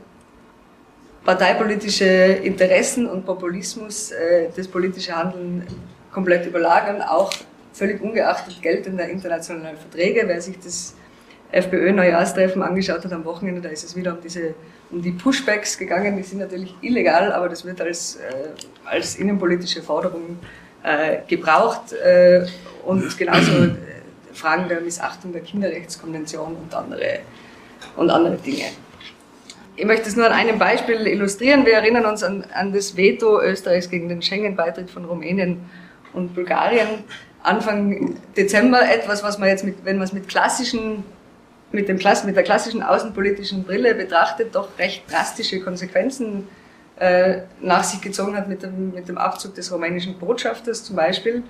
parteipolitische 1.24 2.04
Interessen 2.04 3.08
und 3.08 3.26
Populismus 3.26 4.12
äh, 4.12 4.50
das 4.54 4.68
politische 4.68 5.16
Handeln 5.16 5.66
komplett 6.12 6.46
überlagern, 6.46 7.02
auch 7.02 7.32
völlig 7.72 8.00
ungeachtet 8.00 8.60
geltender 8.62 9.08
internationaler 9.08 9.76
Verträge. 9.76 10.22
Wer 10.26 10.40
sich 10.40 10.58
das 10.58 10.94
FPÖ-Neujahrstreffen 11.52 12.62
angeschaut 12.62 13.04
hat 13.04 13.12
am 13.12 13.24
Wochenende, 13.24 13.60
da 13.60 13.68
ist 13.68 13.84
es 13.84 13.96
wieder 13.96 14.12
um, 14.12 14.20
diese, 14.20 14.54
um 14.90 15.02
die 15.02 15.12
Pushbacks 15.12 15.78
gegangen. 15.78 16.16
Die 16.16 16.22
sind 16.22 16.38
natürlich 16.38 16.74
illegal, 16.80 17.32
aber 17.32 17.48
das 17.48 17.64
wird 17.64 17.80
als, 17.80 18.16
äh, 18.16 18.50
als 18.84 19.16
innenpolitische 19.16 19.82
Forderung 19.82 20.38
äh, 20.82 21.18
gebraucht. 21.26 21.92
Äh, 21.92 22.46
und 22.84 23.16
genauso 23.18 23.64
äh, 23.64 23.70
Fragen 24.32 24.68
der 24.68 24.80
Missachtung 24.80 25.32
der 25.32 25.42
Kinderrechtskonvention 25.42 26.56
und 26.56 26.74
andere, 26.74 27.20
und 27.96 28.10
andere 28.10 28.36
Dinge. 28.36 28.66
Ich 29.76 29.86
möchte 29.86 30.08
es 30.08 30.16
nur 30.16 30.26
an 30.26 30.32
einem 30.32 30.58
Beispiel 30.58 31.06
illustrieren. 31.06 31.64
Wir 31.64 31.74
erinnern 31.74 32.04
uns 32.04 32.22
an, 32.22 32.44
an 32.54 32.72
das 32.72 32.96
Veto 32.96 33.40
Österreichs 33.40 33.88
gegen 33.88 34.08
den 34.08 34.20
Schengen-Beitritt 34.20 34.90
von 34.90 35.04
Rumänien 35.04 35.60
und 36.12 36.34
Bulgarien 36.34 37.04
Anfang 37.42 38.16
Dezember. 38.36 38.82
Etwas, 38.82 39.22
was 39.22 39.38
man 39.38 39.48
jetzt, 39.48 39.64
mit, 39.64 39.84
wenn 39.84 39.96
man 39.96 40.04
es 40.04 40.12
mit 40.12 40.28
klassischen 40.28 41.04
mit, 41.72 41.88
dem, 41.88 41.96
mit 41.96 42.36
der 42.36 42.42
klassischen 42.42 42.82
außenpolitischen 42.82 43.64
Brille 43.64 43.94
betrachtet, 43.94 44.54
doch 44.54 44.78
recht 44.78 45.04
drastische 45.10 45.60
Konsequenzen 45.60 46.48
äh, 46.98 47.42
nach 47.60 47.84
sich 47.84 48.00
gezogen 48.00 48.36
hat 48.36 48.48
mit 48.48 48.62
dem, 48.62 48.92
mit 48.92 49.08
dem 49.08 49.18
Abzug 49.18 49.54
des 49.54 49.72
rumänischen 49.72 50.18
Botschafters 50.18 50.84
zum 50.84 50.96
Beispiel. 50.96 51.42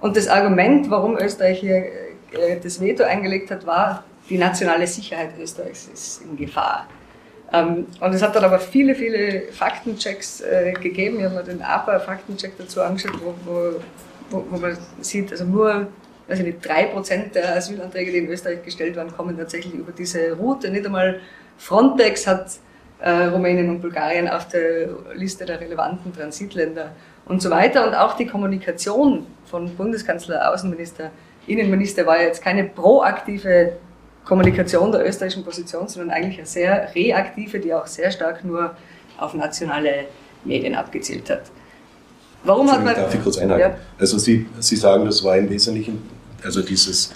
Und 0.00 0.16
das 0.16 0.28
Argument, 0.28 0.88
warum 0.90 1.18
Österreich 1.18 1.60
hier 1.60 1.84
äh, 2.32 2.60
das 2.62 2.80
Veto 2.80 3.04
eingelegt 3.04 3.50
hat, 3.50 3.66
war, 3.66 4.04
die 4.28 4.38
nationale 4.38 4.86
Sicherheit 4.86 5.30
Österreichs 5.40 5.88
ist 5.92 6.22
in 6.22 6.36
Gefahr. 6.36 6.86
Ähm, 7.52 7.86
und 8.00 8.14
es 8.14 8.22
hat 8.22 8.36
dann 8.36 8.44
aber 8.44 8.58
viele, 8.58 8.94
viele 8.94 9.42
Faktenchecks 9.52 10.40
äh, 10.40 10.72
gegeben. 10.72 11.18
Ich 11.18 11.24
habe 11.24 11.36
mir 11.36 11.42
den 11.42 11.62
APA-Faktencheck 11.62 12.52
dazu 12.58 12.80
angeschaut, 12.80 13.18
wo, 13.22 13.34
wo, 14.30 14.44
wo, 14.50 14.56
man 14.58 14.76
sieht, 15.00 15.32
also 15.32 15.44
nur 15.44 15.88
also 16.28 16.42
nicht, 16.44 16.64
drei 16.64 16.84
Prozent 16.84 17.34
der 17.34 17.56
Asylanträge, 17.56 18.12
die 18.12 18.18
in 18.18 18.28
Österreich 18.28 18.62
gestellt 18.62 18.94
werden, 18.94 19.12
kommen 19.16 19.36
tatsächlich 19.36 19.74
über 19.74 19.92
diese 19.92 20.32
Route. 20.34 20.70
Nicht 20.70 20.86
einmal 20.86 21.20
Frontex 21.58 22.26
hat 22.26 22.52
äh, 23.00 23.10
Rumänien 23.10 23.68
und 23.68 23.80
Bulgarien 23.80 24.28
auf 24.28 24.46
der 24.48 24.90
Liste 25.14 25.44
der 25.44 25.60
relevanten 25.60 26.12
Transitländer 26.14 26.92
und 27.26 27.42
so 27.42 27.50
weiter. 27.50 27.86
Und 27.86 27.94
auch 27.94 28.16
die 28.16 28.26
Kommunikation 28.26 29.26
von 29.44 29.74
Bundeskanzler, 29.76 30.52
Außenminister, 30.52 31.10
Innenminister 31.46 32.06
war 32.06 32.20
jetzt 32.20 32.42
keine 32.42 32.64
proaktive 32.64 33.72
Kommunikation 34.30 34.92
der 34.92 35.04
österreichischen 35.04 35.42
Position, 35.42 35.88
sondern 35.88 36.10
eigentlich 36.16 36.38
eine 36.38 36.46
sehr 36.46 36.94
reaktive, 36.94 37.58
die 37.58 37.74
auch 37.74 37.88
sehr 37.88 38.12
stark 38.12 38.44
nur 38.44 38.76
auf 39.18 39.34
nationale 39.34 40.04
Medien 40.44 40.76
abgezielt 40.76 41.28
hat. 41.28 41.50
Warum 42.44 42.70
hat 42.70 42.84
man. 42.84 42.94
Darf 42.94 43.12
ich 43.12 43.20
kurz 43.24 43.38
einhaken? 43.38 43.60
Ja. 43.60 43.76
Also 43.98 44.18
Sie, 44.18 44.46
Sie 44.60 44.76
sagen, 44.76 45.04
das 45.04 45.24
war 45.24 45.36
im 45.36 45.50
Wesentlichen, 45.50 46.08
also 46.44 46.62
dieses 46.62 47.12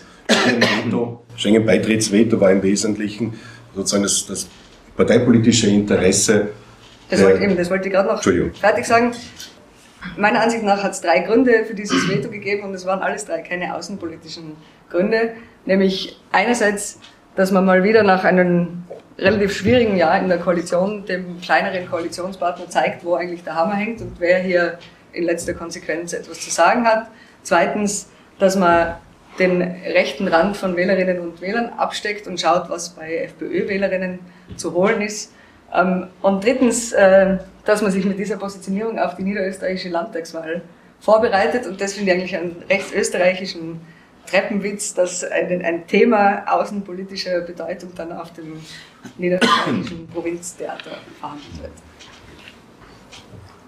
Schengen-Beitrittsveto 1.36 2.40
war 2.40 2.50
im 2.50 2.60
Wesentlichen 2.64 3.34
sozusagen 3.76 4.02
das, 4.02 4.26
das 4.26 4.48
parteipolitische 4.96 5.68
Interesse. 5.68 6.48
Das 7.10 7.22
wollte, 7.22 7.44
eben, 7.44 7.56
das 7.56 7.70
wollte 7.70 7.86
ich 7.86 7.94
gerade 7.94 8.08
noch 8.08 8.22
fertig 8.58 8.86
sagen. 8.86 9.12
Meiner 10.16 10.40
Ansicht 10.40 10.64
nach 10.64 10.82
hat 10.82 10.92
es 10.92 11.00
drei 11.00 11.20
Gründe 11.20 11.64
für 11.64 11.74
dieses 11.74 12.08
Veto 12.08 12.28
gegeben 12.28 12.64
und 12.64 12.74
es 12.74 12.84
waren 12.84 13.00
alles 13.00 13.24
drei 13.24 13.40
keine 13.40 13.76
außenpolitischen 13.76 14.56
Gründe. 14.90 15.34
Nämlich 15.66 16.18
einerseits, 16.32 17.00
dass 17.36 17.50
man 17.50 17.64
mal 17.64 17.82
wieder 17.82 18.02
nach 18.02 18.24
einem 18.24 18.84
relativ 19.18 19.56
schwierigen 19.56 19.96
Jahr 19.96 20.18
in 20.18 20.28
der 20.28 20.38
Koalition 20.38 21.04
dem 21.06 21.40
kleineren 21.40 21.88
Koalitionspartner 21.88 22.68
zeigt, 22.68 23.04
wo 23.04 23.14
eigentlich 23.14 23.44
der 23.44 23.54
Hammer 23.54 23.74
hängt 23.74 24.00
und 24.00 24.18
wer 24.18 24.38
hier 24.38 24.78
in 25.12 25.24
letzter 25.24 25.54
Konsequenz 25.54 26.12
etwas 26.12 26.40
zu 26.40 26.50
sagen 26.50 26.86
hat. 26.86 27.08
Zweitens, 27.42 28.08
dass 28.38 28.56
man 28.56 28.96
den 29.38 29.62
rechten 29.62 30.28
Rand 30.28 30.56
von 30.56 30.76
Wählerinnen 30.76 31.20
und 31.20 31.40
Wählern 31.40 31.70
absteckt 31.76 32.26
und 32.26 32.40
schaut, 32.40 32.68
was 32.70 32.90
bei 32.90 33.16
FPÖ-Wählerinnen 33.18 34.20
zu 34.56 34.74
holen 34.74 35.00
ist. 35.02 35.32
Ähm, 35.74 36.08
und 36.22 36.44
drittens, 36.44 36.92
äh, 36.92 37.38
dass 37.64 37.82
man 37.82 37.90
sich 37.90 38.04
mit 38.04 38.18
dieser 38.18 38.36
Positionierung 38.36 38.98
auf 38.98 39.16
die 39.16 39.22
niederösterreichische 39.22 39.88
Landtagswahl 39.88 40.62
vorbereitet. 41.00 41.66
Und 41.66 41.80
das 41.80 41.94
finde 41.94 42.12
ich 42.12 42.18
eigentlich 42.18 42.36
einen 42.36 42.62
recht 42.68 42.94
österreichischen 42.94 43.80
Treppenwitz, 44.26 44.94
dass 44.94 45.24
ein, 45.24 45.64
ein 45.64 45.86
Thema 45.86 46.44
außenpolitischer 46.46 47.40
Bedeutung 47.42 47.90
dann 47.94 48.12
auf 48.12 48.32
dem 48.32 48.56
niederösterreichischen 49.18 50.06
Provinztheater 50.08 50.98
verhandelt 51.18 51.62
wird. 51.62 51.72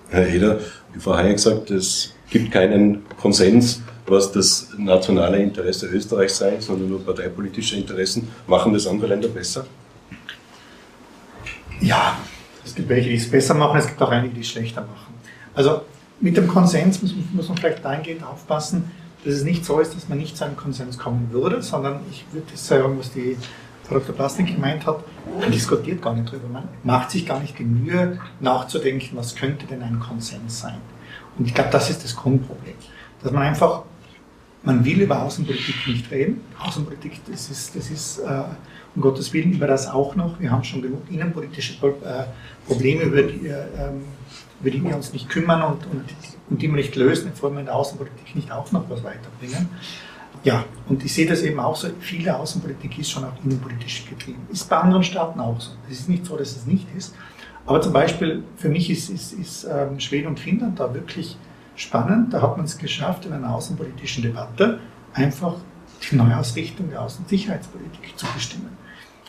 Herr 0.08 0.28
Eder, 0.28 0.60
wie 0.92 1.00
Frau 1.00 1.16
Hayek 1.16 1.36
gesagt, 1.36 1.70
es 1.70 2.14
gibt 2.30 2.52
keinen 2.52 3.04
Konsens, 3.20 3.82
was 4.06 4.30
das 4.32 4.68
nationale 4.78 5.38
Interesse 5.38 5.86
Österreichs 5.86 6.38
sei, 6.38 6.60
sondern 6.60 6.88
nur 6.88 7.04
parteipolitische 7.04 7.76
Interessen. 7.76 8.28
Machen 8.46 8.72
das 8.72 8.86
andere 8.86 9.08
Länder 9.08 9.28
besser? 9.28 9.66
Ja, 11.80 12.18
es 12.64 12.74
gibt 12.74 12.88
welche, 12.88 13.10
die 13.10 13.16
es 13.16 13.30
besser 13.30 13.54
machen, 13.54 13.78
es 13.78 13.86
gibt 13.86 14.00
auch 14.00 14.10
einige, 14.10 14.34
die 14.34 14.40
es 14.40 14.48
schlechter 14.48 14.82
machen. 14.82 15.14
Also 15.54 15.82
mit 16.20 16.36
dem 16.36 16.46
Konsens 16.48 17.02
muss, 17.02 17.14
muss 17.32 17.48
man 17.48 17.58
vielleicht 17.58 17.84
dahingehend 17.84 18.22
aufpassen, 18.24 18.90
dass 19.24 19.34
es 19.34 19.44
nicht 19.44 19.64
so 19.64 19.80
ist, 19.80 19.94
dass 19.94 20.08
man 20.08 20.18
nicht 20.18 20.36
zu 20.36 20.44
einem 20.44 20.56
Konsens 20.56 20.98
kommen 20.98 21.28
würde, 21.32 21.62
sondern 21.62 22.00
ich 22.10 22.24
würde 22.32 22.56
sagen, 22.56 22.98
was 22.98 23.12
die 23.12 23.36
Frau 23.84 23.98
Dr. 23.98 24.14
Plastik 24.14 24.46
gemeint 24.46 24.84
hat, 24.86 25.04
man 25.40 25.50
diskutiert 25.50 26.02
gar 26.02 26.14
nicht 26.14 26.30
drüber. 26.30 26.48
Man 26.48 26.68
macht 26.82 27.10
sich 27.10 27.24
gar 27.24 27.40
nicht 27.40 27.58
die 27.58 27.64
Mühe, 27.64 28.18
nachzudenken, 28.40 29.16
was 29.16 29.34
könnte 29.34 29.66
denn 29.66 29.82
ein 29.82 30.00
Konsens 30.00 30.60
sein. 30.60 30.80
Und 31.38 31.46
ich 31.46 31.54
glaube, 31.54 31.70
das 31.70 31.90
ist 31.90 32.02
das 32.02 32.16
Grundproblem. 32.16 32.74
Dass 33.22 33.32
man 33.32 33.42
einfach, 33.42 33.82
man 34.62 34.84
will 34.84 35.02
über 35.02 35.22
Außenpolitik 35.22 35.86
nicht 35.86 36.10
reden. 36.10 36.40
Außenpolitik, 36.58 37.20
das 37.30 37.48
ist, 37.50 37.76
das 37.76 37.90
ist 37.90 38.18
äh, 38.18 38.42
um 38.96 39.02
Gottes 39.02 39.32
Willen 39.32 39.52
über 39.52 39.66
das 39.66 39.86
auch 39.86 40.16
noch. 40.16 40.40
Wir 40.40 40.50
haben 40.50 40.64
schon 40.64 40.82
genug 40.82 41.02
innenpolitische 41.10 41.74
äh, 41.86 42.24
Probleme, 42.66 43.02
über 43.02 43.22
die, 43.22 43.46
äh, 43.46 43.66
über 44.60 44.70
die 44.70 44.82
wir 44.82 44.96
uns 44.96 45.12
nicht 45.12 45.28
kümmern 45.28 45.62
und, 45.62 45.86
und, 45.86 46.04
und 46.48 46.62
die 46.62 46.68
wir 46.68 46.76
nicht 46.76 46.96
lösen, 46.96 47.32
vor 47.34 47.50
allem 47.50 47.58
in 47.58 47.66
der 47.66 47.74
Außenpolitik 47.74 48.34
nicht 48.34 48.50
auch 48.52 48.70
noch 48.72 48.88
was 48.88 49.02
weiterbringen. 49.02 49.68
Ja, 50.44 50.64
und 50.88 51.04
ich 51.04 51.12
sehe 51.12 51.26
das 51.26 51.42
eben 51.42 51.58
auch 51.58 51.74
so, 51.74 51.88
viele 51.98 52.36
Außenpolitik 52.36 52.98
ist 52.98 53.10
schon 53.10 53.24
auch 53.24 53.32
innenpolitisch 53.44 54.06
getrieben. 54.08 54.46
Ist 54.52 54.68
bei 54.68 54.76
anderen 54.76 55.02
Staaten 55.02 55.40
auch 55.40 55.60
so. 55.60 55.72
Es 55.90 56.00
ist 56.00 56.08
nicht 56.08 56.24
so, 56.24 56.36
dass 56.36 56.54
es 56.54 56.66
nicht 56.66 56.86
ist. 56.96 57.14
Aber 57.66 57.80
zum 57.80 57.92
Beispiel 57.92 58.44
für 58.56 58.68
mich 58.68 58.88
ist, 58.90 59.10
ist, 59.10 59.32
ist 59.32 59.64
ähm, 59.64 59.98
Schweden 59.98 60.28
und 60.28 60.38
Finnland 60.38 60.78
da 60.78 60.94
wirklich 60.94 61.36
spannend. 61.74 62.32
Da 62.32 62.42
hat 62.42 62.56
man 62.56 62.66
es 62.66 62.78
geschafft, 62.78 63.26
in 63.26 63.32
einer 63.32 63.52
außenpolitischen 63.54 64.22
Debatte 64.22 64.78
einfach 65.14 65.56
die 66.10 66.16
Neuausrichtung 66.16 66.90
der 66.90 67.00
Außen- 67.00 67.18
und 67.18 67.28
Sicherheitspolitik 67.28 68.16
zu 68.16 68.26
bestimmen. 68.34 68.76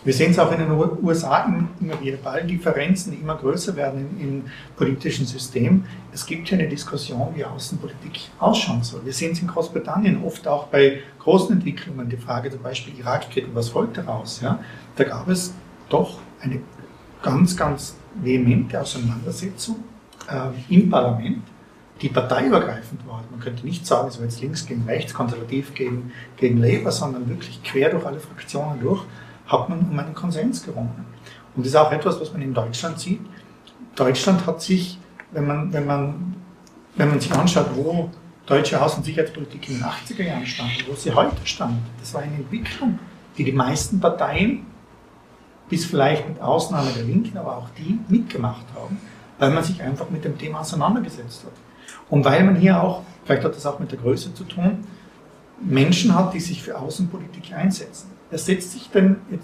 Wir 0.07 0.13
sehen 0.13 0.31
es 0.31 0.39
auch 0.39 0.49
in 0.53 0.59
den 0.59 0.71
USA 0.71 1.43
immer 1.81 2.01
wieder 2.01 2.17
allen 2.23 2.47
Differenzen, 2.47 3.11
die 3.11 3.17
immer 3.17 3.35
größer 3.35 3.75
werden 3.75 4.07
im, 4.17 4.29
im, 4.29 4.43
politischen 4.77 5.25
System. 5.25 5.83
Es 6.13 6.25
gibt 6.25 6.47
hier 6.47 6.57
eine 6.57 6.69
Diskussion, 6.69 7.33
wie 7.35 7.43
Außenpolitik 7.43 8.29
ausschauen 8.39 8.83
soll. 8.83 9.03
Wir 9.03 9.11
sehen 9.11 9.33
es 9.33 9.41
in 9.41 9.49
Großbritannien 9.49 10.23
oft 10.23 10.47
auch 10.47 10.67
bei 10.67 11.01
großen 11.19 11.57
Entwicklungen, 11.57 12.07
die 12.07 12.15
Frage 12.15 12.49
zum 12.49 12.61
Beispiel 12.61 12.97
Irakkrieg, 12.97 13.47
was 13.53 13.67
folgt 13.67 13.97
daraus? 13.97 14.39
Ja? 14.39 14.59
Da 14.95 15.03
gab 15.03 15.27
es 15.27 15.53
doch 15.89 16.19
eine 16.39 16.61
ganz, 17.21 17.57
ganz 17.57 17.97
vehemente 18.15 18.79
Auseinandersetzung 18.79 19.83
äh, 20.29 20.73
im 20.73 20.89
Parlament, 20.89 21.43
die 22.01 22.07
parteiübergreifend 22.07 23.05
war. 23.05 23.25
Man 23.29 23.41
könnte 23.41 23.65
nicht 23.65 23.85
sagen, 23.85 24.07
es 24.07 24.17
war 24.19 24.23
jetzt 24.23 24.39
links 24.39 24.65
gegen 24.65 24.83
rechts, 24.83 25.13
konservativ 25.13 25.73
gegen, 25.73 26.13
gegen 26.37 26.59
Labour, 26.59 26.93
sondern 26.93 27.27
wirklich 27.27 27.61
quer 27.61 27.89
durch 27.89 28.05
alle 28.05 28.21
Fraktionen 28.21 28.79
durch 28.79 29.03
hat 29.47 29.69
man 29.69 29.79
um 29.79 29.97
einen 29.97 30.13
Konsens 30.13 30.63
gerungen. 30.63 31.05
Und 31.55 31.65
das 31.65 31.73
ist 31.73 31.75
auch 31.75 31.91
etwas, 31.91 32.19
was 32.19 32.31
man 32.31 32.41
in 32.41 32.53
Deutschland 32.53 32.99
sieht. 32.99 33.21
Deutschland 33.95 34.45
hat 34.45 34.61
sich, 34.61 34.99
wenn 35.31 35.47
man, 35.47 35.73
wenn 35.73 35.85
man, 35.85 36.35
wenn 36.95 37.09
man 37.09 37.19
sich 37.19 37.31
anschaut, 37.31 37.67
wo 37.75 38.09
deutsche 38.45 38.81
Außen- 38.81 38.97
und 38.97 39.05
Sicherheitspolitik 39.05 39.69
in 39.69 39.75
den 39.75 39.83
80er 39.83 40.23
Jahren 40.23 40.45
stand, 40.45 40.87
wo 40.87 40.93
sie 40.93 41.11
heute 41.13 41.45
stand, 41.45 41.79
das 41.99 42.13
war 42.13 42.21
eine 42.21 42.35
Entwicklung, 42.35 42.99
die 43.37 43.43
die 43.43 43.51
meisten 43.51 43.99
Parteien, 43.99 44.65
bis 45.69 45.85
vielleicht 45.85 46.27
mit 46.27 46.39
Ausnahme 46.41 46.91
der 46.91 47.03
Linken, 47.03 47.37
aber 47.37 47.57
auch 47.57 47.69
die 47.77 47.99
mitgemacht 48.07 48.65
haben, 48.75 48.97
weil 49.37 49.51
man 49.51 49.63
sich 49.63 49.81
einfach 49.81 50.09
mit 50.09 50.23
dem 50.23 50.37
Thema 50.37 50.61
auseinandergesetzt 50.61 51.43
hat. 51.43 51.51
Und 52.09 52.23
weil 52.23 52.43
man 52.43 52.55
hier 52.55 52.81
auch, 52.81 53.03
vielleicht 53.25 53.43
hat 53.43 53.55
das 53.55 53.65
auch 53.65 53.79
mit 53.79 53.91
der 53.91 53.99
Größe 53.99 54.33
zu 54.33 54.45
tun, 54.45 54.85
Menschen 55.59 56.15
hat, 56.15 56.33
die 56.33 56.39
sich 56.39 56.63
für 56.63 56.77
Außenpolitik 56.77 57.53
einsetzen. 57.53 58.11
Er 58.31 58.37
setzt 58.37 58.73
sich 58.73 58.89
denn 58.89 59.17
im 59.29 59.39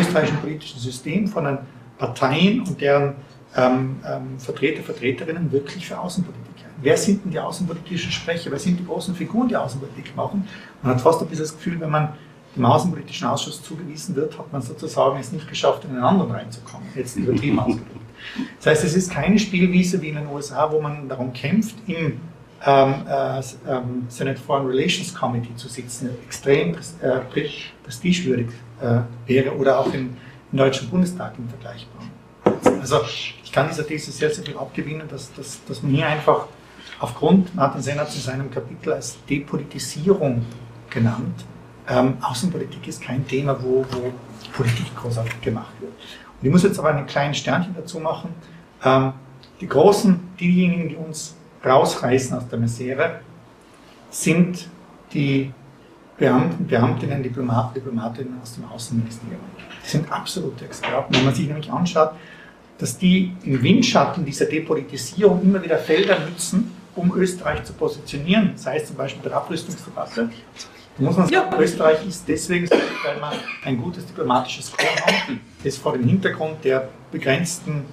österreichischen 0.00 0.38
politischen 0.38 0.78
System 0.78 1.28
von 1.28 1.44
den 1.44 1.58
Parteien 1.96 2.60
und 2.60 2.80
deren 2.80 3.14
ähm, 3.56 3.96
ähm, 4.06 4.38
Vertreter, 4.38 4.82
Vertreterinnen 4.82 5.50
wirklich 5.50 5.86
für 5.86 5.98
Außenpolitik 5.98 6.64
ein? 6.64 6.72
Wer 6.80 6.96
sind 6.96 7.24
denn 7.24 7.32
die 7.32 7.38
außenpolitischen 7.38 8.12
Sprecher? 8.12 8.50
Wer 8.50 8.58
sind 8.58 8.78
die 8.78 8.86
großen 8.86 9.14
Figuren, 9.14 9.48
die 9.48 9.56
Außenpolitik 9.56 10.14
machen? 10.14 10.46
Man 10.82 10.94
hat 10.94 11.00
fast 11.00 11.20
ein 11.20 11.28
bisschen 11.28 11.44
das 11.44 11.54
Gefühl, 11.54 11.80
wenn 11.80 11.90
man 11.90 12.10
dem 12.56 12.64
Außenpolitischen 12.64 13.26
Ausschuss 13.26 13.62
zugewiesen 13.62 14.16
wird, 14.16 14.38
hat 14.38 14.52
man 14.52 14.62
sozusagen 14.62 15.18
es 15.18 15.32
nicht 15.32 15.48
geschafft, 15.48 15.84
in 15.84 15.90
einen 15.90 16.02
anderen 16.02 16.30
reinzukommen. 16.30 16.88
Jetzt 16.94 17.16
übertrieben 17.16 17.58
ausgedrückt. 17.58 17.92
Das 18.58 18.66
heißt, 18.66 18.84
es 18.84 18.96
ist 18.96 19.10
keine 19.10 19.38
Spielwiese 19.38 20.00
wie 20.02 20.08
in 20.08 20.16
den 20.16 20.26
USA, 20.26 20.70
wo 20.70 20.80
man 20.80 21.08
darum 21.08 21.32
kämpft, 21.32 21.76
im 21.86 22.20
ähm, 22.64 22.94
äh, 23.08 23.40
ähm, 23.68 24.06
Senate 24.08 24.40
Foreign 24.40 24.66
Relations 24.66 25.14
Committee 25.14 25.54
zu 25.56 25.68
sitzen, 25.68 26.10
extrem 26.24 26.74
äh, 26.74 27.20
prestigewürdig 27.84 28.48
äh, 28.80 29.00
wäre 29.26 29.56
oder 29.56 29.78
auch 29.78 29.92
im, 29.92 30.16
im, 30.50 30.58
Deutschen 30.58 30.88
Bundestag 30.90 31.34
im 31.38 31.48
Vergleichbaren. 31.48 32.10
Also 32.80 33.00
ich 33.04 33.52
kann 33.52 33.68
dieser 33.68 33.86
These 33.86 34.10
sehr, 34.10 34.30
sehr 34.30 34.44
viel 34.44 34.56
abgewinnen, 34.56 35.06
dass, 35.08 35.32
dass, 35.34 35.64
dass 35.66 35.82
man 35.82 35.92
hier 35.92 36.06
einfach 36.06 36.46
aufgrund, 37.00 37.54
Martin 37.54 37.80
Senner 37.80 38.08
zu 38.08 38.18
seinem 38.18 38.50
Kapitel 38.50 38.92
als 38.92 39.18
Depolitisierung 39.28 40.44
genannt, 40.90 41.44
ähm, 41.88 42.18
Außenpolitik 42.20 42.86
ist 42.88 43.00
kein 43.00 43.26
Thema, 43.26 43.56
wo, 43.62 43.86
wo 43.90 44.12
Politik 44.52 44.94
großartig 44.96 45.40
gemacht 45.40 45.72
wird. 45.80 45.92
Und 45.92 46.46
ich 46.46 46.50
muss 46.50 46.62
jetzt 46.62 46.78
aber 46.78 46.90
einen 46.90 47.06
kleinen 47.06 47.34
Sternchen 47.34 47.74
dazu 47.74 47.98
machen. 47.98 48.34
Ähm, 48.84 49.12
die 49.60 49.66
Großen, 49.66 50.20
diejenigen, 50.38 50.88
die 50.88 50.96
uns 50.96 51.34
rausreißen 51.64 52.36
aus 52.36 52.48
der 52.48 52.58
Misere, 52.58 53.20
sind 54.10 54.68
die 55.12 55.52
Beamten, 56.16 56.66
Beamtinnen, 56.66 57.22
Diplomaten, 57.22 57.74
Diplomatinnen 57.74 58.40
aus 58.42 58.54
dem 58.54 58.64
Außenministerium. 58.64 59.40
Die 59.84 59.88
sind 59.88 60.10
absolute 60.10 60.64
Experten. 60.64 61.14
Wenn 61.14 61.24
man 61.24 61.34
sich 61.34 61.46
nämlich 61.46 61.70
anschaut, 61.70 62.10
dass 62.78 62.98
die 62.98 63.32
im 63.44 63.62
Windschatten 63.62 64.24
dieser 64.24 64.46
Depolitisierung 64.46 65.42
immer 65.42 65.62
wieder 65.62 65.78
Felder 65.78 66.18
nutzen, 66.20 66.72
um 66.96 67.14
Österreich 67.14 67.64
zu 67.64 67.72
positionieren, 67.72 68.52
sei 68.56 68.76
es 68.76 68.86
zum 68.86 68.96
Beispiel 68.96 69.22
bei 69.22 69.28
der 69.28 69.38
Abrüstungsdebatte. 69.38 70.30
Muss 70.98 71.16
man 71.16 71.28
sagen, 71.28 71.50
ja. 71.52 71.58
Österreich 71.58 72.04
ist 72.08 72.24
deswegen, 72.26 72.68
weil 72.68 73.20
man 73.20 73.34
ein 73.64 73.80
gutes 73.80 74.04
diplomatisches 74.04 74.72
Korps 74.72 75.06
hat, 75.06 75.36
das 75.62 75.76
vor 75.76 75.92
dem 75.92 76.04
Hintergrund 76.04 76.64
der 76.64 76.88
begrenzten 77.12 77.84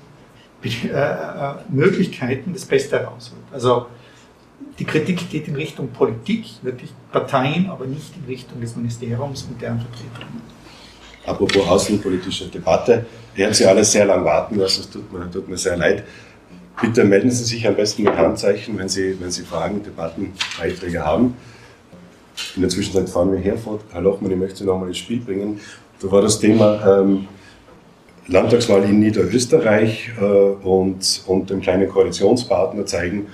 Möglichkeiten 1.69 2.53
das 2.53 2.65
Beste 2.65 2.99
herausholt. 2.99 3.41
Also 3.51 3.87
die 4.79 4.85
Kritik 4.85 5.29
geht 5.29 5.47
in 5.47 5.55
Richtung 5.55 5.89
Politik, 5.89 6.45
wirklich 6.61 6.91
Parteien, 7.11 7.69
aber 7.69 7.85
nicht 7.85 8.13
in 8.17 8.25
Richtung 8.25 8.59
des 8.61 8.75
Ministeriums 8.75 9.43
und 9.43 9.61
deren 9.61 9.79
Vertretungen. 9.79 10.41
Apropos 11.25 11.67
außenpolitische 11.67 12.47
Debatte, 12.47 13.05
ihr 13.35 13.45
habt 13.45 13.55
Sie 13.55 13.65
alle 13.65 13.83
sehr 13.83 14.05
lang 14.05 14.23
warten 14.23 14.55
lassen, 14.57 14.81
es 14.81 14.89
tut 14.89 15.11
mir, 15.11 15.29
tut 15.31 15.47
mir 15.47 15.57
sehr 15.57 15.75
leid. 15.77 16.03
Bitte 16.81 17.03
melden 17.03 17.31
Sie 17.31 17.43
sich 17.45 17.67
am 17.67 17.75
besten 17.75 18.03
mit 18.03 18.15
Handzeichen, 18.15 18.77
wenn 18.77 18.89
Sie, 18.89 19.19
wenn 19.19 19.31
Sie 19.31 19.43
Fragen, 19.43 19.81
Debatten, 19.81 20.33
Beiträge 20.59 21.03
haben. 21.03 21.35
In 22.55 22.61
der 22.61 22.69
Zwischenzeit 22.69 23.09
fahren 23.09 23.31
wir 23.31 23.39
herfort. 23.39 23.81
Herr 23.91 24.01
Lochmann, 24.01 24.31
ich 24.31 24.37
möchte 24.37 24.57
Sie 24.57 24.65
nochmal 24.65 24.89
ins 24.89 24.97
Spiel 24.97 25.21
bringen. 25.21 25.59
Da 26.01 26.11
war 26.11 26.21
das 26.21 26.39
Thema 26.39 26.99
ähm, 26.99 27.27
Landtagswahl 28.27 28.83
in 28.83 28.99
Niederösterreich 28.99 30.11
äh, 30.19 30.23
und, 30.23 31.23
und 31.27 31.49
dem 31.49 31.61
kleinen 31.61 31.87
Koalitionspartner 31.87 32.85
zeigen, 32.85 33.27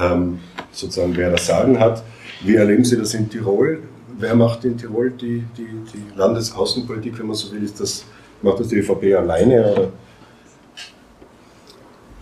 ähm, 0.00 0.38
sozusagen, 0.72 1.16
wer 1.16 1.30
das 1.30 1.46
Sagen 1.46 1.78
hat. 1.78 2.02
Wie 2.42 2.56
erleben 2.56 2.84
Sie 2.84 2.96
das 2.96 3.12
in 3.14 3.28
Tirol? 3.28 3.82
Wer 4.18 4.34
macht 4.34 4.64
in 4.64 4.78
Tirol 4.78 5.10
die, 5.10 5.44
die, 5.56 5.68
die 5.92 6.16
Landesaußenpolitik, 6.16 7.18
wenn 7.18 7.26
man 7.26 7.36
so 7.36 7.52
will? 7.52 7.62
Ist 7.62 7.80
das, 7.80 8.04
macht 8.40 8.60
das 8.60 8.68
die 8.68 8.76
ÖVP 8.76 9.14
alleine? 9.16 9.72
Oder? 9.72 9.88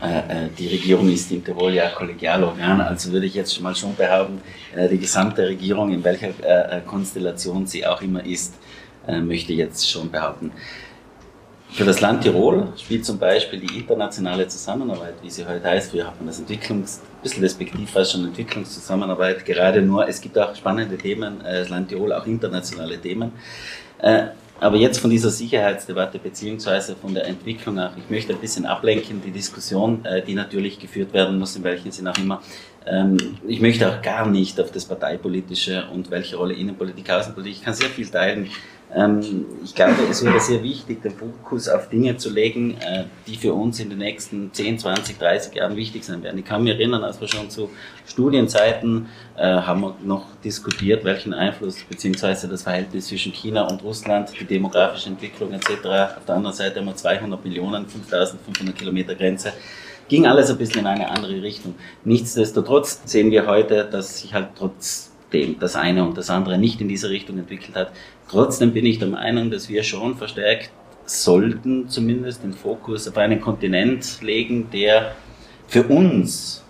Äh, 0.01 0.47
äh, 0.47 0.49
die 0.57 0.69
Regierung 0.69 1.09
ist 1.09 1.31
in 1.33 1.45
Tirol 1.45 1.75
ja 1.75 1.91
Kollegialorgan, 1.91 2.81
also 2.81 3.13
würde 3.13 3.27
ich 3.27 3.35
jetzt 3.35 3.61
mal 3.61 3.75
schon 3.75 3.97
behaupten, 3.97 4.41
äh, 4.75 4.89
die 4.89 4.99
gesamte 4.99 5.47
Regierung, 5.47 5.93
in 5.93 6.05
welcher 6.05 6.31
Konstellation 6.87 7.67
sie 7.67 7.85
auch 7.85 8.01
immer 8.01 8.25
ist, 8.25 8.55
möchte 9.23 9.53
ich 9.53 9.59
jetzt 9.59 9.91
schon 9.91 10.11
behaupten. 10.11 10.53
Für 11.71 11.85
das 11.85 12.01
Land 12.01 12.23
Tirol 12.23 12.69
spielt 12.77 13.05
zum 13.05 13.19
Beispiel 13.19 13.61
die 13.61 13.79
internationale 13.79 14.49
Zusammenarbeit, 14.49 15.15
wie 15.23 15.31
sie 15.31 15.47
heute 15.47 15.65
heißt, 15.65 15.91
früher 15.91 16.07
hat 16.07 16.17
man 16.19 16.27
das 16.27 16.41
Entwicklungs, 16.41 17.01
ein 17.01 17.23
bisschen 17.23 17.43
respektiv 17.43 17.91
fast 17.91 18.13
schon 18.13 18.25
Entwicklungszusammenarbeit, 18.25 19.45
gerade 19.45 19.81
nur, 19.83 20.09
es 20.09 20.21
gibt 20.21 20.39
auch 20.39 20.55
spannende 20.57 20.97
Themen, 20.97 21.41
das 21.45 21.69
Land 21.69 21.89
Tirol, 21.89 22.13
auch 22.13 22.27
internationale 22.27 22.99
Themen. 22.99 23.33
Aber 24.61 24.77
jetzt 24.77 24.99
von 24.99 25.11
dieser 25.11 25.31
Sicherheitsdebatte 25.31 26.19
beziehungsweise 26.19 26.97
von 26.97 27.15
der 27.15 27.27
Entwicklung 27.27 27.79
auch, 27.79 27.97
ich 27.97 28.11
möchte 28.11 28.33
ein 28.33 28.41
bisschen 28.41 28.67
ablenken, 28.67 29.23
die 29.25 29.31
Diskussion, 29.31 30.05
äh, 30.05 30.21
die 30.23 30.35
natürlich 30.35 30.81
geführt 30.81 31.13
werden 31.13 31.39
muss, 31.39 31.55
in 31.55 31.63
welchen 31.63 31.93
Sinn 31.93 32.09
auch 32.09 32.19
immer. 32.19 32.43
Ähm, 32.85 33.17
ich 33.47 33.61
möchte 33.61 33.89
auch 33.89 34.03
gar 34.03 34.29
nicht 34.29 34.61
auf 34.61 34.73
das 34.73 34.85
Parteipolitische 34.85 35.85
und 35.95 36.11
welche 36.11 36.37
Rolle 36.37 36.55
Innenpolitik, 36.55 37.09
Außenpolitik, 37.09 37.59
ich 37.59 37.65
kann 37.65 37.75
sehr 37.75 37.89
viel 37.89 38.09
teilen, 38.09 38.51
ich 38.91 39.75
glaube, 39.75 39.97
es 40.11 40.25
wäre 40.25 40.41
sehr 40.41 40.63
wichtig, 40.63 41.03
den 41.03 41.13
Fokus 41.13 41.69
auf 41.69 41.91
Dinge 41.91 42.17
zu 42.17 42.31
legen, 42.31 42.79
äh, 42.81 43.05
die 43.27 43.37
für 43.37 43.53
uns 43.53 43.79
in 43.81 43.91
den 43.91 43.99
nächsten 43.99 44.51
10, 44.51 44.79
20, 44.79 45.19
30 45.19 45.55
Jahren 45.55 45.77
wichtig 45.77 46.05
sein 46.05 46.23
werden. 46.23 46.39
Ich 46.39 46.47
kann 46.47 46.65
mich 46.65 46.73
erinnern, 46.73 47.05
als 47.05 47.21
wir 47.21 47.29
schon 47.29 47.51
zu 47.51 47.69
Studienzeiten 48.07 49.09
äh, 49.37 49.43
haben 49.43 49.83
wir 49.83 49.95
noch 50.03 50.25
diskutiert, 50.43 51.05
welchen 51.05 51.35
Einfluss 51.35 51.85
beziehungsweise 51.85 52.49
das 52.49 52.63
Verhältnis 52.63 53.09
zwischen 53.09 53.33
China 53.33 53.69
und 53.69 53.83
Russland, 53.85 54.33
die 54.41 54.47
demografische 54.47 55.11
Entwicklung 55.11 55.53
etc. 55.53 55.71
Auf 56.17 56.25
der 56.27 56.37
anderen 56.37 56.57
Seite 56.57 56.81
haben 56.81 56.87
wir 56.87 56.97
200 56.97 57.45
Millionen, 57.45 57.87
5500 57.87 58.75
Kilometer 58.75 59.15
Grenze 59.15 59.53
ging 60.09 60.27
alles 60.27 60.51
ein 60.51 60.57
bisschen 60.57 60.81
in 60.81 60.87
eine 60.87 61.11
andere 61.11 61.43
Richtung. 61.43 61.75
Nichtsdestotrotz 62.05 63.03
sehen 63.05 63.31
wir 63.31 63.47
heute, 63.47 63.85
dass 63.85 64.21
sich 64.21 64.33
halt 64.33 64.57
trotzdem 65.31 65.59
das 65.59 65.77
eine 65.77 66.05
und 66.05 66.17
das 66.17 66.31
andere 66.31 66.59
nicht 66.59 66.81
in 66.81 66.89
diese 66.89 67.11
Richtung 67.11 67.39
entwickelt 67.39 67.77
hat. 67.77 67.93
Trotzdem 68.29 68.73
bin 68.73 68.87
ich 68.87 68.99
der 68.99 69.09
Meinung, 69.09 69.51
dass 69.51 69.69
wir 69.69 69.83
schon 69.83 70.17
verstärkt 70.17 70.71
sollten 71.05 71.89
zumindest 71.89 72.43
den 72.43 72.53
Fokus 72.53 73.09
auf 73.09 73.17
einen 73.17 73.41
Kontinent 73.41 74.21
legen, 74.21 74.69
der 74.71 75.15
für 75.67 75.85
uns 75.85 76.63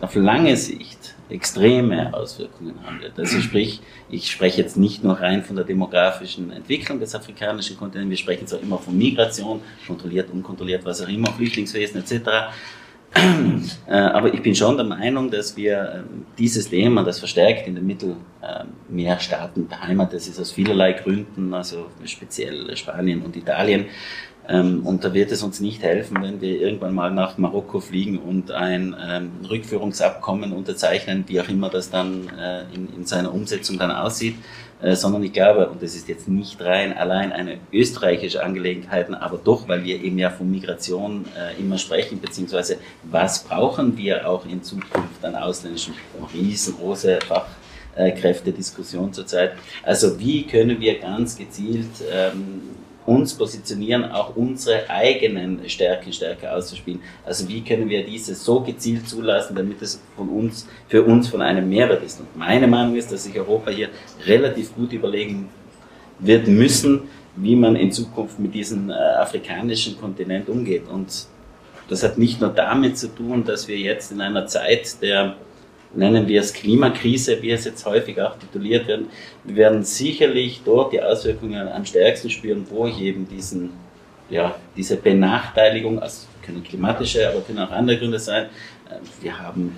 auf 0.00 0.14
lange 0.14 0.56
Sicht 0.56 1.14
extreme 1.30 2.12
Auswirkungen 2.12 2.74
haben 2.84 3.00
wird. 3.00 3.18
Also 3.18 3.40
sprich, 3.40 3.80
ich 4.10 4.30
spreche 4.30 4.60
jetzt 4.60 4.76
nicht 4.76 5.02
nur 5.02 5.14
rein 5.14 5.42
von 5.42 5.56
der 5.56 5.64
demografischen 5.64 6.52
Entwicklung 6.52 7.00
des 7.00 7.14
afrikanischen 7.14 7.76
Kontinents, 7.76 8.10
wir 8.10 8.16
sprechen 8.16 8.46
zwar 8.46 8.60
immer 8.60 8.78
von 8.78 8.96
Migration, 8.96 9.60
kontrolliert, 9.86 10.30
unkontrolliert, 10.30 10.84
was 10.84 11.02
auch 11.02 11.08
immer, 11.08 11.32
Flüchtlingswesen 11.32 12.00
etc. 12.00 12.52
Äh, 13.88 13.94
aber 13.94 14.34
ich 14.34 14.42
bin 14.42 14.54
schon 14.54 14.76
der 14.76 14.84
Meinung, 14.84 15.30
dass 15.30 15.56
wir 15.56 16.04
ähm, 16.10 16.26
dieses 16.38 16.68
Thema, 16.68 17.04
das 17.04 17.18
verstärkt 17.18 17.68
in 17.68 17.76
den 17.76 17.86
Mittelmeerstaaten 17.86 19.62
ähm, 19.62 19.68
beheimatet 19.68 20.26
ist, 20.26 20.40
aus 20.40 20.52
vielerlei 20.52 20.92
Gründen, 20.92 21.54
also 21.54 21.86
speziell 22.04 22.76
Spanien 22.76 23.22
und 23.22 23.36
Italien. 23.36 23.86
Ähm, 24.48 24.86
und 24.86 25.04
da 25.04 25.12
wird 25.12 25.32
es 25.32 25.42
uns 25.42 25.60
nicht 25.60 25.82
helfen, 25.82 26.18
wenn 26.22 26.40
wir 26.40 26.60
irgendwann 26.60 26.94
mal 26.94 27.10
nach 27.10 27.38
Marokko 27.38 27.80
fliegen 27.80 28.18
und 28.18 28.50
ein 28.52 28.94
Rückführungsabkommen 29.48 30.52
unterzeichnen, 30.52 31.24
wie 31.26 31.40
auch 31.40 31.48
immer 31.48 31.68
das 31.68 31.90
dann 31.90 32.28
äh, 32.38 32.62
in 32.74 33.04
seiner 33.06 33.32
Umsetzung 33.32 33.78
dann 33.78 33.90
aussieht 33.90 34.36
äh, 34.82 34.94
sondern 34.94 35.22
ich 35.22 35.32
glaube, 35.32 35.70
und 35.70 35.82
das 35.82 35.94
ist 35.94 36.06
jetzt 36.06 36.28
nicht 36.28 36.60
rein 36.60 36.92
allein 36.92 37.32
eine 37.32 37.58
österreichische 37.72 38.42
Angelegenheit, 38.44 39.10
aber 39.14 39.38
doch, 39.42 39.66
weil 39.68 39.84
wir 39.84 40.02
eben 40.02 40.18
ja 40.18 40.28
von 40.28 40.50
Migration 40.50 41.24
äh, 41.34 41.58
immer 41.58 41.78
sprechen, 41.78 42.20
beziehungsweise 42.20 42.76
was 43.04 43.44
brauchen 43.44 43.96
wir 43.96 44.28
auch 44.28 44.44
in 44.44 44.62
Zukunft 44.62 45.24
an 45.24 45.34
ausländischen, 45.34 45.94
riesengroße 46.34 47.20
Fachkräftediskussion 47.96 49.14
zurzeit. 49.14 49.52
Also 49.82 50.20
wie 50.20 50.46
können 50.46 50.78
wir 50.78 50.98
ganz 50.98 51.38
gezielt 51.38 51.88
ähm, 52.12 52.60
uns 53.06 53.34
positionieren, 53.34 54.04
auch 54.10 54.36
unsere 54.36 54.88
eigenen 54.90 55.68
Stärken 55.68 56.12
stärker 56.12 56.56
auszuspielen. 56.56 57.00
Also 57.24 57.48
wie 57.48 57.62
können 57.62 57.88
wir 57.88 58.04
diese 58.04 58.34
so 58.34 58.60
gezielt 58.60 59.08
zulassen, 59.08 59.54
damit 59.54 59.80
es 59.82 60.00
von 60.16 60.28
uns, 60.28 60.66
für 60.88 61.02
uns 61.02 61.28
von 61.28 61.40
einem 61.42 61.68
Mehrwert 61.68 62.02
ist. 62.02 62.20
Und 62.20 62.36
meine 62.36 62.66
Meinung 62.66 62.96
ist, 62.96 63.12
dass 63.12 63.24
sich 63.24 63.38
Europa 63.38 63.70
hier 63.70 63.88
relativ 64.26 64.74
gut 64.74 64.92
überlegen 64.92 65.48
wird 66.18 66.48
müssen, 66.48 67.02
wie 67.36 67.56
man 67.56 67.76
in 67.76 67.92
Zukunft 67.92 68.38
mit 68.38 68.54
diesem 68.54 68.90
äh, 68.90 68.94
afrikanischen 68.94 69.98
Kontinent 70.00 70.48
umgeht. 70.48 70.88
Und 70.88 71.26
das 71.88 72.02
hat 72.02 72.18
nicht 72.18 72.40
nur 72.40 72.50
damit 72.50 72.98
zu 72.98 73.08
tun, 73.08 73.44
dass 73.44 73.68
wir 73.68 73.78
jetzt 73.78 74.10
in 74.10 74.20
einer 74.20 74.46
Zeit 74.46 75.00
der 75.02 75.36
nennen 75.96 76.28
wir 76.28 76.40
es 76.40 76.52
Klimakrise, 76.52 77.40
wie 77.42 77.50
es 77.50 77.64
jetzt 77.64 77.84
häufig 77.86 78.20
auch 78.20 78.38
tituliert 78.38 78.86
wird. 78.86 79.06
Wir 79.44 79.56
werden 79.56 79.82
sicherlich 79.82 80.62
dort 80.64 80.92
die 80.92 81.02
Auswirkungen 81.02 81.68
am 81.68 81.84
stärksten 81.84 82.30
spüren, 82.30 82.66
wo 82.70 82.86
ich 82.86 83.00
eben 83.00 83.26
diesen, 83.28 83.70
ja, 84.28 84.54
diese 84.76 84.96
Benachteiligung, 84.96 85.98
also 85.98 86.26
können 86.42 86.62
klimatische, 86.62 87.28
aber 87.28 87.40
können 87.40 87.58
auch 87.58 87.70
andere 87.70 87.98
Gründe 87.98 88.18
sein. 88.18 88.44
Äh, 88.88 88.98
wir 89.22 89.38
haben 89.38 89.76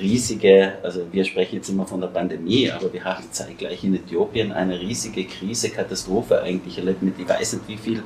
riesige, 0.00 0.74
also 0.82 1.06
wir 1.10 1.24
sprechen 1.24 1.56
jetzt 1.56 1.68
immer 1.68 1.86
von 1.86 2.00
der 2.00 2.08
Pandemie, 2.08 2.70
aber 2.70 2.92
wir 2.92 3.04
haben 3.04 3.24
zeitgleich 3.30 3.82
in 3.82 3.94
Äthiopien 3.94 4.52
eine 4.52 4.80
riesige 4.80 5.24
Krise, 5.24 5.70
Katastrophe 5.70 6.40
eigentlich 6.40 6.78
erlebt 6.78 7.02
mit, 7.02 7.18
ich 7.18 7.28
weiß 7.28 7.54
nicht 7.54 7.68
wie 7.68 7.76
viel 7.76 8.02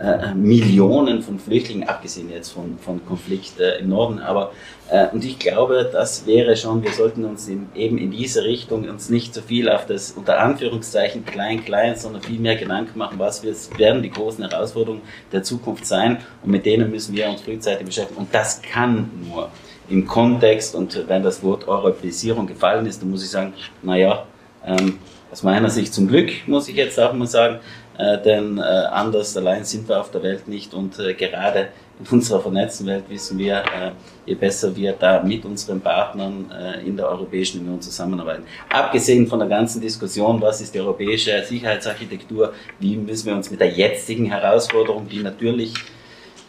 äh, 0.00 0.32
Millionen 0.34 1.22
von 1.22 1.38
Flüchtlingen, 1.38 1.88
abgesehen 1.88 2.30
jetzt 2.30 2.50
von, 2.50 2.78
von 2.78 3.04
Konflikt 3.04 3.58
äh, 3.58 3.78
im 3.78 3.88
Norden. 3.88 4.20
Aber, 4.20 4.52
äh, 4.90 5.08
und 5.08 5.24
ich 5.24 5.38
glaube, 5.38 5.90
das 5.92 6.26
wäre 6.26 6.56
schon, 6.56 6.82
wir 6.82 6.92
sollten 6.92 7.24
uns 7.24 7.48
in, 7.48 7.68
eben 7.74 7.98
in 7.98 8.10
diese 8.10 8.44
Richtung 8.44 8.88
uns 8.88 9.10
nicht 9.10 9.34
so 9.34 9.40
viel 9.40 9.68
auf 9.68 9.86
das 9.86 10.12
unter 10.12 10.38
Anführungszeichen 10.40 11.24
klein, 11.24 11.64
klein, 11.64 11.96
sondern 11.96 12.22
viel 12.22 12.38
mehr 12.38 12.56
Gedanken 12.56 12.98
machen, 12.98 13.18
was 13.18 13.42
werden 13.76 14.02
die 14.02 14.10
großen 14.10 14.48
Herausforderungen 14.48 15.02
der 15.32 15.42
Zukunft 15.42 15.84
sein 15.86 16.18
und 16.44 16.50
mit 16.50 16.64
denen 16.64 16.90
müssen 16.90 17.16
wir 17.16 17.28
uns 17.28 17.40
frühzeitig 17.40 17.86
beschäftigen. 17.86 18.20
Und 18.20 18.32
das 18.32 18.62
kann 18.62 19.10
nur 19.28 19.50
im 19.88 20.06
Kontext 20.06 20.74
und 20.74 21.08
wenn 21.08 21.22
das 21.22 21.42
Wort 21.42 21.66
Europäisierung 21.66 22.46
gefallen 22.46 22.86
ist, 22.86 23.02
dann 23.02 23.10
muss 23.10 23.24
ich 23.24 23.30
sagen, 23.30 23.52
naja, 23.82 24.26
ähm, 24.64 24.98
aus 25.30 25.42
meiner 25.42 25.70
Sicht 25.70 25.92
zum 25.92 26.08
Glück, 26.08 26.30
muss 26.46 26.68
ich 26.68 26.76
jetzt 26.76 26.98
auch 26.98 27.12
mal 27.12 27.26
sagen, 27.26 27.58
denn 27.98 28.58
äh, 28.58 28.60
anders 28.60 29.36
allein 29.36 29.64
sind 29.64 29.88
wir 29.88 30.00
auf 30.00 30.10
der 30.10 30.22
Welt 30.22 30.46
nicht 30.46 30.72
und 30.72 30.98
äh, 30.98 31.14
gerade 31.14 31.68
in 31.98 32.06
unserer 32.06 32.40
vernetzten 32.40 32.86
Welt 32.86 33.04
wissen 33.08 33.38
wir, 33.38 33.56
äh, 33.56 33.90
je 34.24 34.34
besser 34.34 34.74
wir 34.76 34.92
da 34.92 35.20
mit 35.22 35.44
unseren 35.44 35.80
Partnern 35.80 36.48
äh, 36.50 36.86
in 36.86 36.96
der 36.96 37.08
Europäischen 37.08 37.60
Union 37.60 37.80
zusammenarbeiten. 37.80 38.44
Abgesehen 38.68 39.26
von 39.26 39.40
der 39.40 39.48
ganzen 39.48 39.80
Diskussion, 39.80 40.40
was 40.40 40.60
ist 40.60 40.74
die 40.74 40.80
europäische 40.80 41.42
Sicherheitsarchitektur, 41.44 42.52
wie 42.78 42.96
müssen 42.96 43.26
wir 43.26 43.34
uns 43.34 43.50
mit 43.50 43.58
der 43.58 43.70
jetzigen 43.70 44.26
Herausforderung, 44.26 45.08
die 45.08 45.20
natürlich 45.20 45.74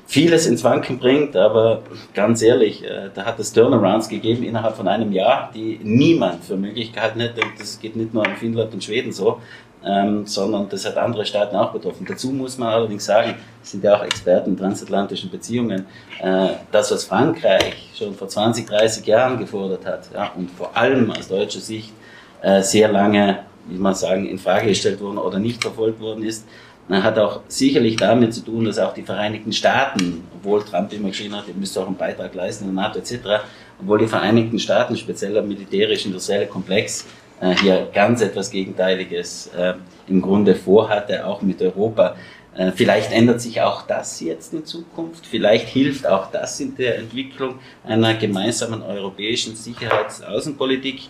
vieles 0.09 0.47
ins 0.47 0.63
Wanken 0.63 0.97
bringt, 0.97 1.35
aber 1.35 1.83
ganz 2.15 2.41
ehrlich, 2.41 2.83
äh, 2.83 3.09
da 3.13 3.25
hat 3.25 3.39
es 3.39 3.53
Turnarounds 3.53 4.09
gegeben 4.09 4.43
innerhalb 4.43 4.75
von 4.75 4.87
einem 4.87 5.11
Jahr, 5.11 5.51
die 5.53 5.79
niemand 5.83 6.43
für 6.43 6.57
möglich 6.57 6.91
gehalten 6.91 7.19
hätte. 7.19 7.41
Und 7.41 7.59
das 7.59 7.79
geht 7.79 7.95
nicht 7.95 8.13
nur 8.13 8.25
in 8.25 8.35
Finnland 8.35 8.73
und 8.73 8.83
Schweden 8.83 9.11
so. 9.11 9.39
Ähm, 9.85 10.25
sondern 10.25 10.67
das 10.69 10.85
hat 10.85 10.97
andere 10.97 11.25
Staaten 11.25 11.55
auch 11.55 11.71
betroffen. 11.71 12.05
Dazu 12.07 12.31
muss 12.31 12.57
man 12.57 12.69
allerdings 12.69 13.05
sagen, 13.05 13.35
sind 13.61 13.83
ja 13.83 13.95
auch 13.95 14.03
Experten 14.03 14.51
in 14.51 14.57
transatlantischen 14.57 15.29
Beziehungen, 15.29 15.85
äh, 16.21 16.49
das, 16.71 16.91
was 16.91 17.05
Frankreich 17.05 17.89
schon 17.97 18.13
vor 18.13 18.27
20, 18.27 18.67
30 18.67 19.05
Jahren 19.05 19.39
gefordert 19.39 19.85
hat 19.85 20.09
ja, 20.13 20.31
und 20.35 20.51
vor 20.51 20.75
allem 20.75 21.11
aus 21.11 21.27
deutscher 21.27 21.59
Sicht 21.59 21.93
äh, 22.41 22.61
sehr 22.61 22.91
lange, 22.91 23.39
wie 23.67 23.77
man 23.77 23.95
sagen, 23.95 24.27
in 24.27 24.37
Frage 24.37 24.67
gestellt 24.67 24.99
worden 24.99 25.17
oder 25.17 25.39
nicht 25.39 25.61
verfolgt 25.61 25.99
worden 25.99 26.23
ist, 26.23 26.45
hat 26.89 27.19
auch 27.19 27.41
sicherlich 27.47 27.97
damit 27.97 28.33
zu 28.33 28.41
tun, 28.41 28.65
dass 28.65 28.79
auch 28.79 28.93
die 28.93 29.03
Vereinigten 29.03 29.53
Staaten, 29.53 30.23
obwohl 30.35 30.63
Trump 30.63 30.91
immer 30.91 31.09
geschrien 31.09 31.35
hat, 31.35 31.47
ihr 31.47 31.53
müsst 31.53 31.77
auch 31.77 31.85
einen 31.85 31.95
Beitrag 31.95 32.33
leisten 32.33 32.67
in 32.67 32.75
der 32.75 32.83
NATO 32.83 32.99
etc., 32.99 33.43
obwohl 33.79 33.99
die 33.99 34.07
Vereinigten 34.07 34.57
Staaten, 34.57 34.97
speziell 34.97 35.39
militärisch-industrielle 35.41 36.47
Komplex, 36.47 37.05
äh, 37.41 37.55
hier 37.55 37.89
ganz 37.93 38.21
etwas 38.21 38.51
Gegenteiliges 38.51 39.47
äh, 39.57 39.73
im 40.07 40.21
Grunde 40.21 40.55
vorhatte, 40.55 41.25
auch 41.25 41.41
mit 41.41 41.61
Europa. 41.61 42.15
Äh, 42.55 42.71
vielleicht 42.71 43.11
ändert 43.11 43.41
sich 43.41 43.61
auch 43.61 43.83
das 43.83 44.19
jetzt 44.19 44.53
in 44.53 44.65
Zukunft. 44.65 45.25
Vielleicht 45.25 45.67
hilft 45.69 46.05
auch 46.05 46.31
das 46.31 46.59
in 46.59 46.75
der 46.75 46.97
Entwicklung 46.97 47.59
einer 47.85 48.13
gemeinsamen 48.15 48.81
europäischen 48.81 49.55
Sicherheits- 49.55 50.19
und 50.19 50.27
Außenpolitik. 50.27 51.03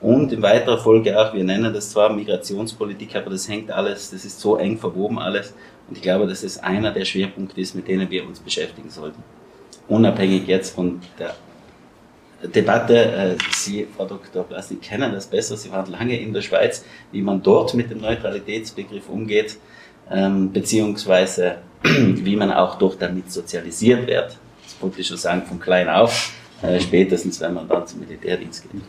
Und 0.00 0.32
in 0.32 0.42
weiterer 0.42 0.78
Folge 0.78 1.18
auch, 1.18 1.32
wir 1.32 1.44
nennen 1.44 1.72
das 1.72 1.90
zwar 1.90 2.12
Migrationspolitik, 2.12 3.14
aber 3.14 3.30
das 3.30 3.48
hängt 3.48 3.70
alles, 3.70 4.10
das 4.10 4.24
ist 4.24 4.40
so 4.40 4.56
eng 4.56 4.76
verwoben 4.76 5.18
alles. 5.18 5.54
Und 5.88 5.96
ich 5.96 6.02
glaube, 6.02 6.26
dass 6.26 6.42
es 6.42 6.58
einer 6.58 6.92
der 6.92 7.04
Schwerpunkte 7.04 7.60
ist, 7.60 7.74
mit 7.74 7.86
denen 7.86 8.10
wir 8.10 8.26
uns 8.26 8.40
beschäftigen 8.40 8.90
sollten. 8.90 9.22
Unabhängig 9.88 10.46
jetzt 10.46 10.74
von 10.74 11.00
der 11.18 11.34
Debatte. 12.48 12.96
Äh, 12.96 13.36
Sie, 13.52 13.86
Frau 13.96 14.06
Dr. 14.06 14.44
Plastik, 14.44 14.82
kennen 14.82 15.12
das 15.12 15.26
besser. 15.26 15.56
Sie 15.56 15.70
waren 15.70 15.90
lange 15.90 16.18
in 16.18 16.32
der 16.32 16.42
Schweiz, 16.42 16.84
wie 17.12 17.22
man 17.22 17.42
dort 17.42 17.74
mit 17.74 17.90
dem 17.90 18.00
Neutralitätsbegriff 18.00 19.08
umgeht, 19.08 19.58
ähm, 20.10 20.52
beziehungsweise 20.52 21.58
wie 21.82 22.36
man 22.36 22.52
auch 22.52 22.76
dort 22.76 23.00
damit 23.00 23.30
sozialisiert 23.30 24.06
wird. 24.06 24.38
Das 24.62 24.76
wollte 24.80 25.00
ich 25.00 25.06
schon 25.06 25.16
sagen, 25.16 25.42
von 25.42 25.60
klein 25.60 25.88
auf, 25.88 26.32
äh, 26.62 26.80
spätestens 26.80 27.40
wenn 27.40 27.54
man 27.54 27.68
dann 27.68 27.86
zum 27.86 28.00
Militärdienst 28.00 28.62
geht. 28.70 28.82